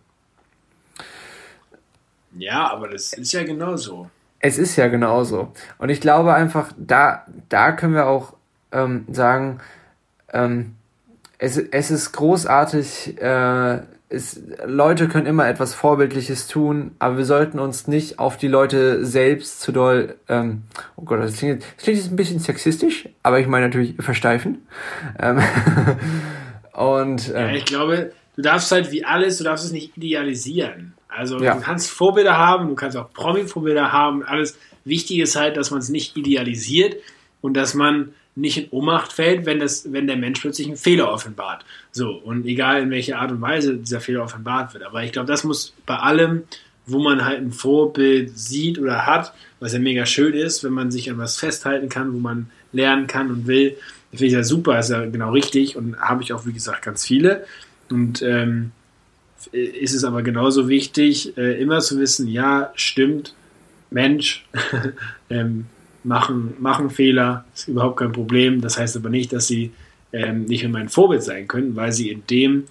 Ja, 2.37 2.71
aber 2.71 2.89
das 2.89 3.13
ist 3.13 3.31
ja 3.31 3.43
genauso. 3.43 4.09
Es 4.39 4.57
ist 4.57 4.75
ja 4.75 4.87
genauso. 4.87 5.51
Und 5.77 5.89
ich 5.89 6.01
glaube 6.01 6.33
einfach, 6.33 6.71
da, 6.77 7.25
da 7.49 7.71
können 7.71 7.93
wir 7.93 8.07
auch 8.07 8.33
ähm, 8.71 9.05
sagen, 9.09 9.59
ähm, 10.31 10.75
es, 11.39 11.57
es 11.57 11.91
ist 11.91 12.11
großartig, 12.13 13.21
äh, 13.21 13.79
es, 14.09 14.41
Leute 14.65 15.07
können 15.07 15.25
immer 15.25 15.47
etwas 15.47 15.73
Vorbildliches 15.73 16.47
tun, 16.47 16.91
aber 16.99 17.17
wir 17.17 17.25
sollten 17.25 17.59
uns 17.59 17.87
nicht 17.87 18.19
auf 18.19 18.37
die 18.37 18.47
Leute 18.47 19.05
selbst 19.05 19.61
zu 19.61 19.71
doll, 19.71 20.15
ähm, 20.29 20.63
oh 20.95 21.03
Gott, 21.03 21.19
das 21.19 21.37
klingt, 21.37 21.63
das 21.63 21.83
klingt 21.83 21.99
jetzt 21.99 22.11
ein 22.11 22.15
bisschen 22.15 22.39
sexistisch, 22.39 23.09
aber 23.23 23.39
ich 23.39 23.47
meine 23.47 23.65
natürlich 23.65 23.95
versteifen. 23.99 24.67
Ähm, 25.19 25.41
und, 26.73 27.29
ähm, 27.29 27.35
ja, 27.35 27.51
ich 27.53 27.65
glaube, 27.65 28.13
du 28.35 28.41
darfst 28.41 28.71
halt 28.71 28.91
wie 28.91 29.03
alles, 29.03 29.37
du 29.39 29.43
darfst 29.43 29.65
es 29.65 29.71
nicht 29.71 29.97
idealisieren. 29.97 30.93
Also 31.17 31.41
ja. 31.41 31.55
du 31.55 31.61
kannst 31.61 31.89
Vorbilder 31.89 32.37
haben, 32.37 32.67
du 32.67 32.75
kannst 32.75 32.95
auch 32.95 33.11
Promi-Vorbilder 33.11 33.91
haben, 33.91 34.23
alles. 34.23 34.57
Wichtig 34.85 35.19
ist 35.19 35.35
halt, 35.35 35.57
dass 35.57 35.71
man 35.71 35.79
es 35.79 35.89
nicht 35.89 36.15
idealisiert 36.15 36.95
und 37.41 37.55
dass 37.55 37.73
man 37.73 38.13
nicht 38.35 38.57
in 38.57 38.69
Ohnmacht 38.69 39.11
fällt, 39.11 39.45
wenn, 39.45 39.59
das, 39.59 39.91
wenn 39.91 40.07
der 40.07 40.15
Mensch 40.15 40.39
plötzlich 40.39 40.67
einen 40.67 40.77
Fehler 40.77 41.11
offenbart. 41.11 41.65
So, 41.91 42.11
und 42.11 42.45
egal 42.45 42.83
in 42.83 42.91
welcher 42.91 43.19
Art 43.19 43.31
und 43.31 43.41
Weise 43.41 43.77
dieser 43.77 43.99
Fehler 43.99 44.23
offenbart 44.23 44.73
wird. 44.73 44.83
Aber 44.83 45.03
ich 45.03 45.11
glaube, 45.11 45.27
das 45.27 45.43
muss 45.43 45.73
bei 45.85 45.97
allem, 45.97 46.43
wo 46.85 46.99
man 46.99 47.25
halt 47.25 47.39
ein 47.39 47.51
Vorbild 47.51 48.37
sieht 48.37 48.79
oder 48.79 49.05
hat, 49.05 49.33
was 49.59 49.73
ja 49.73 49.79
mega 49.79 50.05
schön 50.05 50.33
ist, 50.33 50.63
wenn 50.63 50.73
man 50.73 50.91
sich 50.91 51.09
an 51.09 51.17
was 51.17 51.37
festhalten 51.37 51.89
kann, 51.89 52.13
wo 52.13 52.19
man 52.19 52.49
lernen 52.71 53.07
kann 53.07 53.31
und 53.31 53.47
will, 53.47 53.75
finde 54.11 54.25
ich 54.27 54.33
ja 54.33 54.43
super, 54.43 54.79
ist 54.79 54.91
ja 54.91 55.03
genau 55.05 55.31
richtig 55.31 55.75
und 55.75 55.99
habe 55.99 56.21
ich 56.21 56.31
auch, 56.31 56.45
wie 56.45 56.53
gesagt, 56.53 56.83
ganz 56.83 57.05
viele. 57.05 57.45
Und 57.89 58.21
ähm, 58.21 58.71
ist 59.51 59.93
es 59.93 60.03
aber 60.03 60.23
genauso 60.23 60.67
wichtig, 60.67 61.37
äh, 61.37 61.61
immer 61.61 61.79
zu 61.79 61.99
wissen, 61.99 62.27
ja, 62.27 62.71
stimmt, 62.75 63.33
Mensch, 63.89 64.45
ähm, 65.29 65.65
machen, 66.03 66.53
machen 66.59 66.89
Fehler, 66.89 67.45
ist 67.53 67.67
überhaupt 67.67 67.97
kein 67.97 68.11
Problem. 68.11 68.61
Das 68.61 68.77
heißt 68.77 68.97
aber 68.97 69.09
nicht, 69.09 69.33
dass 69.33 69.47
sie 69.47 69.71
ähm, 70.13 70.45
nicht 70.45 70.63
mehr 70.63 70.71
mein 70.71 70.89
Vorbild 70.89 71.23
sein 71.23 71.47
können, 71.47 71.75
weil 71.75 71.91
sie 71.91 72.09
in 72.09 72.25
dem, 72.27 72.65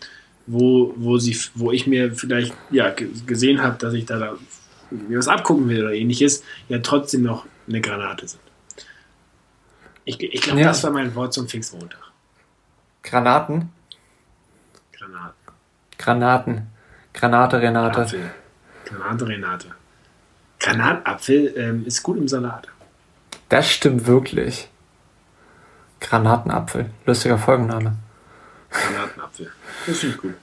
wo, 0.46 0.92
wo, 0.96 1.18
sie, 1.18 1.36
wo 1.54 1.70
ich 1.70 1.86
mir 1.86 2.12
vielleicht 2.12 2.54
ja, 2.70 2.94
gesehen 3.26 3.62
habe, 3.62 3.76
dass 3.78 3.94
ich 3.94 4.06
da, 4.06 4.18
da 4.18 4.36
mir 4.90 5.18
was 5.18 5.28
abgucken 5.28 5.68
will 5.68 5.82
oder 5.82 5.94
ähnliches, 5.94 6.42
ja 6.68 6.78
trotzdem 6.78 7.22
noch 7.22 7.46
eine 7.68 7.80
Granate 7.80 8.28
sind. 8.28 8.40
Ich, 10.04 10.20
ich 10.20 10.40
glaube, 10.40 10.60
ja. 10.60 10.68
das 10.68 10.82
war 10.84 10.92
mein 10.92 11.14
Wort 11.14 11.34
zum 11.34 11.48
Pfingstmontag. 11.48 12.00
Granaten? 13.02 13.54
Granaten. 13.54 13.75
Granaten. 15.98 16.70
Granate 17.12 17.60
Renate. 17.60 18.00
Apfel. 18.02 18.30
Granate 18.84 19.26
Renate. 19.26 19.68
Granatapfel 20.60 21.54
ähm, 21.56 21.86
ist 21.86 22.02
gut 22.02 22.18
im 22.18 22.28
Salat. 22.28 22.68
Das 23.48 23.70
stimmt 23.70 24.06
wirklich. 24.06 24.68
Granatenapfel. 26.00 26.90
Lustiger 27.04 27.38
Folgenname. 27.38 27.96
Granatenapfel. 28.70 29.52
Das 29.86 29.98
finde 29.98 30.14
ich 30.14 30.20
gut. 30.20 30.34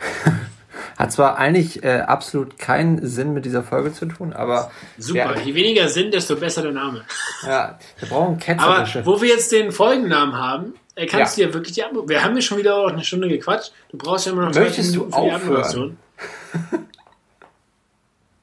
Hat 1.00 1.12
zwar 1.12 1.38
eigentlich 1.38 1.82
äh, 1.82 2.00
absolut 2.00 2.58
keinen 2.58 3.06
Sinn 3.06 3.32
mit 3.32 3.46
dieser 3.46 3.62
Folge 3.62 3.90
zu 3.90 4.04
tun, 4.04 4.34
aber. 4.34 4.70
Super, 4.98 5.34
ja, 5.34 5.40
je 5.40 5.54
weniger 5.54 5.88
Sinn, 5.88 6.10
desto 6.10 6.36
besser 6.36 6.60
der 6.60 6.72
Name. 6.72 7.06
Ja, 7.42 7.78
wir 7.98 8.08
brauchen 8.10 8.38
Ketzerische. 8.38 8.98
Aber 8.98 9.06
wo 9.06 9.22
wir 9.22 9.30
jetzt 9.30 9.50
den 9.50 9.72
Folgennamen 9.72 10.36
haben, 10.36 10.74
äh, 10.96 11.06
kannst 11.06 11.38
ja. 11.38 11.46
du 11.46 11.48
ja 11.48 11.54
wirklich 11.54 11.72
die 11.72 11.84
Ab 11.84 11.92
Wir 12.04 12.22
haben 12.22 12.34
ja 12.34 12.42
schon 12.42 12.58
wieder 12.58 12.76
auch 12.76 12.92
eine 12.92 13.02
Stunde 13.02 13.30
gequatscht. 13.30 13.72
Du 13.90 13.96
brauchst 13.96 14.26
ja 14.26 14.32
immer 14.32 14.44
noch 14.44 14.54
Möchtest 14.54 14.94
du 14.94 15.06
aufhören? 15.10 15.96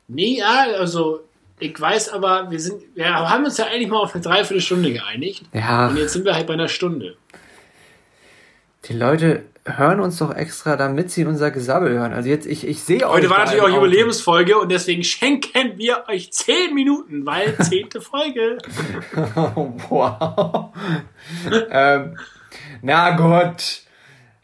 nee, 0.08 0.39
ja, 0.39 0.66
also 0.80 1.20
ich 1.60 1.80
weiß 1.80 2.10
aber, 2.10 2.49
wir 2.49 2.60
sind, 2.60 2.82
wir 2.95 3.08
haben 3.08 3.45
uns 3.45 3.60
ja 3.60 3.66
eigentlich 3.66 3.89
mal 3.89 3.99
auf 3.99 4.16
eine 4.16 4.24
Dreiviertelstunde 4.24 4.93
geeinigt. 4.93 5.43
Ja. 5.53 5.89
Und 5.89 5.97
jetzt 5.97 6.14
sind 6.14 6.26
wir 6.26 6.34
halt 6.34 6.47
bei 6.47 6.53
einer 6.53 6.70
Stunde. 6.70 7.18
Die 8.86 8.93
Leute 8.93 9.43
hören 9.76 9.99
uns 9.99 10.18
doch 10.18 10.34
extra, 10.34 10.76
damit 10.76 11.11
sie 11.11 11.26
unser 11.26 11.51
Gesabbel 11.51 11.89
hören. 11.89 12.13
Also 12.13 12.30
jetzt, 12.30 12.45
ich, 12.45 12.68
ich 12.68 12.84
sehe 12.84 13.07
euch. 13.07 13.15
Heute 13.15 13.30
war 13.30 13.39
natürlich 13.39 13.61
auch 13.61 13.70
Jubiläumsfolge 13.70 14.57
und 14.57 14.72
deswegen 14.72 15.03
schenken 15.03 15.78
wir 15.78 16.05
euch 16.07 16.32
zehn 16.32 16.74
Minuten, 16.74 17.26
weil 17.26 17.57
zehnte 17.61 18.01
Folge. 18.01 18.57
wow. 19.89 20.74
ähm, 21.70 22.18
na 22.82 23.15
gut. 23.15 23.82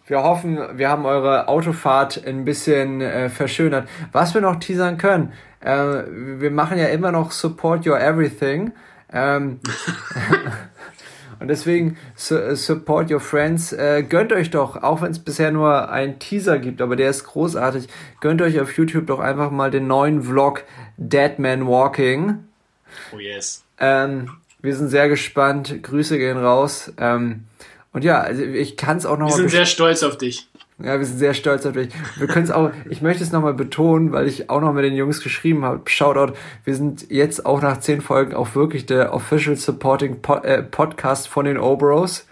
Wir 0.05 0.21
hoffen, 0.21 0.59
wir 0.77 0.89
haben 0.89 1.05
eure 1.05 1.47
Autofahrt 1.47 2.21
ein 2.27 2.43
bisschen 2.43 2.99
äh, 2.99 3.29
verschönert. 3.29 3.87
Was 4.11 4.33
wir 4.33 4.41
noch 4.41 4.57
teasern 4.57 4.97
können, 4.97 5.31
äh, 5.61 6.03
wir 6.41 6.51
machen 6.51 6.77
ja 6.77 6.87
immer 6.87 7.13
noch 7.13 7.31
Support 7.31 7.87
Your 7.87 7.99
Everything. 7.99 8.73
Ähm, 9.13 9.61
und 11.43 11.49
deswegen 11.49 11.97
su 12.15 12.55
Support 12.55 13.11
Your 13.11 13.19
Friends. 13.19 13.73
Äh, 13.73 14.03
gönnt 14.07 14.31
euch 14.31 14.49
doch, 14.49 14.81
auch 14.81 15.01
wenn 15.01 15.11
es 15.11 15.19
bisher 15.19 15.51
nur 15.51 15.89
einen 15.89 16.17
Teaser 16.17 16.57
gibt, 16.57 16.81
aber 16.81 16.95
der 16.95 17.09
ist 17.09 17.25
großartig. 17.25 17.89
Gönnt 18.21 18.41
euch 18.41 18.61
auf 18.61 18.77
YouTube 18.77 19.07
doch 19.07 19.19
einfach 19.19 19.51
mal 19.51 19.69
den 19.69 19.85
neuen 19.85 20.23
Vlog 20.23 20.63
Dead 20.95 21.37
Man 21.39 21.67
Walking. 21.67 22.45
Oh 23.13 23.19
yes. 23.19 23.61
Ähm, 23.77 24.29
wir 24.61 24.73
sind 24.73 24.87
sehr 24.87 25.09
gespannt. 25.09 25.83
Grüße 25.83 26.17
gehen 26.17 26.37
raus. 26.37 26.93
Ähm, 26.97 27.43
und 27.91 28.05
ja, 28.05 28.21
also 28.21 28.41
ich 28.41 28.77
kann 28.77 28.95
es 28.95 29.05
auch 29.05 29.17
noch 29.17 29.27
Wir 29.27 29.35
sind 29.35 29.51
sehr 29.51 29.65
stolz 29.65 30.01
auf 30.01 30.17
dich. 30.17 30.47
Ja, 30.83 30.99
wir 30.99 31.05
sind 31.05 31.17
sehr 31.17 31.33
stolz 31.33 31.65
auf 31.65 31.73
dich. 31.73 31.89
Wir 32.17 32.27
können 32.27 32.43
es 32.43 32.51
auch, 32.51 32.71
ich 32.89 33.01
möchte 33.01 33.23
es 33.23 33.31
nochmal 33.31 33.53
betonen, 33.53 34.11
weil 34.11 34.27
ich 34.27 34.49
auch 34.49 34.59
noch 34.59 34.73
mit 34.73 34.83
den 34.83 34.95
Jungs 34.95 35.21
geschrieben 35.21 35.63
habe. 35.63 35.89
Shoutout, 35.89 36.33
wir 36.65 36.75
sind 36.75 37.09
jetzt 37.09 37.45
auch 37.45 37.61
nach 37.61 37.79
zehn 37.79 38.01
Folgen 38.01 38.33
auch 38.33 38.53
wirklich 38.53 38.85
der 38.85 39.13
Official 39.13 39.55
Supporting 39.55 40.21
po 40.21 40.35
äh, 40.35 40.61
Podcast 40.61 41.29
von 41.29 41.45
den 41.45 41.57
Obros. 41.57 42.27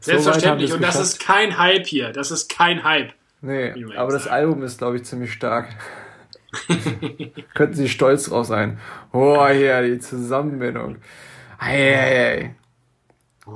Selbstverständlich. 0.00 0.70
So 0.70 0.76
Und 0.76 0.82
das 0.82 1.00
ist 1.00 1.20
kein 1.20 1.58
Hype 1.58 1.86
hier. 1.86 2.12
Das 2.12 2.30
ist 2.30 2.48
kein 2.48 2.84
Hype. 2.84 3.12
Nee, 3.40 3.74
aber 3.96 4.12
das 4.12 4.28
Album 4.28 4.62
ist, 4.62 4.78
glaube 4.78 4.96
ich, 4.96 5.04
ziemlich 5.04 5.32
stark. 5.32 5.68
Könnten 7.54 7.74
sie 7.74 7.88
stolz 7.88 8.24
drauf 8.24 8.46
sein. 8.46 8.78
Oh, 9.12 9.46
hier, 9.48 9.82
die 9.82 9.98
Zusammenbindung. 9.98 10.96
Hey, 11.58 11.92
hey, 11.94 12.54
hey. 13.46 13.54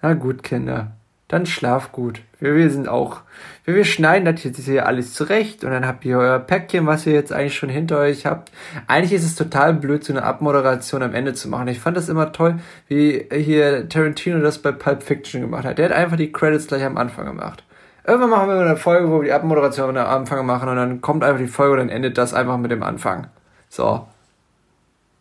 Na 0.00 0.14
gut, 0.14 0.42
Kinder 0.42 0.92
dann 1.30 1.46
schlaf 1.46 1.92
gut. 1.92 2.22
Wir, 2.40 2.54
wir 2.54 2.70
sind 2.70 2.88
auch, 2.88 3.20
wir, 3.64 3.74
wir 3.74 3.84
schneiden 3.84 4.24
das 4.24 4.42
jetzt 4.42 4.64
hier 4.64 4.86
alles 4.86 5.14
zurecht 5.14 5.62
und 5.62 5.70
dann 5.70 5.86
habt 5.86 6.04
ihr 6.04 6.18
euer 6.18 6.38
Päckchen, 6.38 6.86
was 6.86 7.06
ihr 7.06 7.12
jetzt 7.12 7.32
eigentlich 7.32 7.56
schon 7.56 7.68
hinter 7.68 7.98
euch 7.98 8.26
habt. 8.26 8.50
Eigentlich 8.86 9.12
ist 9.12 9.24
es 9.24 9.34
total 9.36 9.74
blöd, 9.74 10.02
so 10.02 10.12
eine 10.12 10.24
Abmoderation 10.24 11.02
am 11.02 11.14
Ende 11.14 11.34
zu 11.34 11.48
machen. 11.48 11.68
Ich 11.68 11.80
fand 11.80 11.96
das 11.96 12.08
immer 12.08 12.32
toll, 12.32 12.58
wie 12.88 13.26
hier 13.32 13.88
Tarantino 13.88 14.40
das 14.40 14.58
bei 14.58 14.72
Pulp 14.72 15.02
Fiction 15.02 15.42
gemacht 15.42 15.64
hat. 15.64 15.78
Der 15.78 15.90
hat 15.90 15.96
einfach 15.96 16.16
die 16.16 16.32
Credits 16.32 16.66
gleich 16.66 16.84
am 16.84 16.96
Anfang 16.96 17.26
gemacht. 17.26 17.62
Irgendwann 18.06 18.30
machen 18.30 18.48
wir 18.48 18.58
eine 18.58 18.76
Folge, 18.76 19.10
wo 19.10 19.20
wir 19.20 19.24
die 19.24 19.32
Abmoderation 19.32 19.96
am 19.96 20.06
Anfang 20.06 20.44
machen 20.46 20.68
und 20.68 20.76
dann 20.76 21.00
kommt 21.00 21.22
einfach 21.22 21.40
die 21.40 21.46
Folge 21.46 21.74
und 21.74 21.78
dann 21.78 21.88
endet 21.90 22.18
das 22.18 22.34
einfach 22.34 22.56
mit 22.56 22.70
dem 22.70 22.82
Anfang. 22.82 23.28
So. 23.68 24.08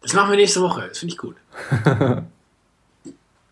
Das 0.01 0.13
machen 0.13 0.31
wir 0.31 0.37
nächste 0.37 0.61
Woche. 0.61 0.87
Das 0.87 0.99
finde 0.99 1.13
ich 1.13 1.17
gut. 1.17 1.35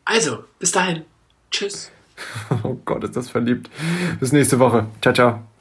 also, 0.05 0.45
bis 0.59 0.71
dahin. 0.71 1.03
Tschüss. 1.51 1.91
Oh 2.63 2.77
Gott, 2.85 3.03
ist 3.03 3.15
das 3.15 3.29
verliebt. 3.29 3.69
Bis 4.19 4.31
nächste 4.31 4.59
Woche. 4.59 4.87
Ciao, 5.01 5.13
ciao. 5.13 5.56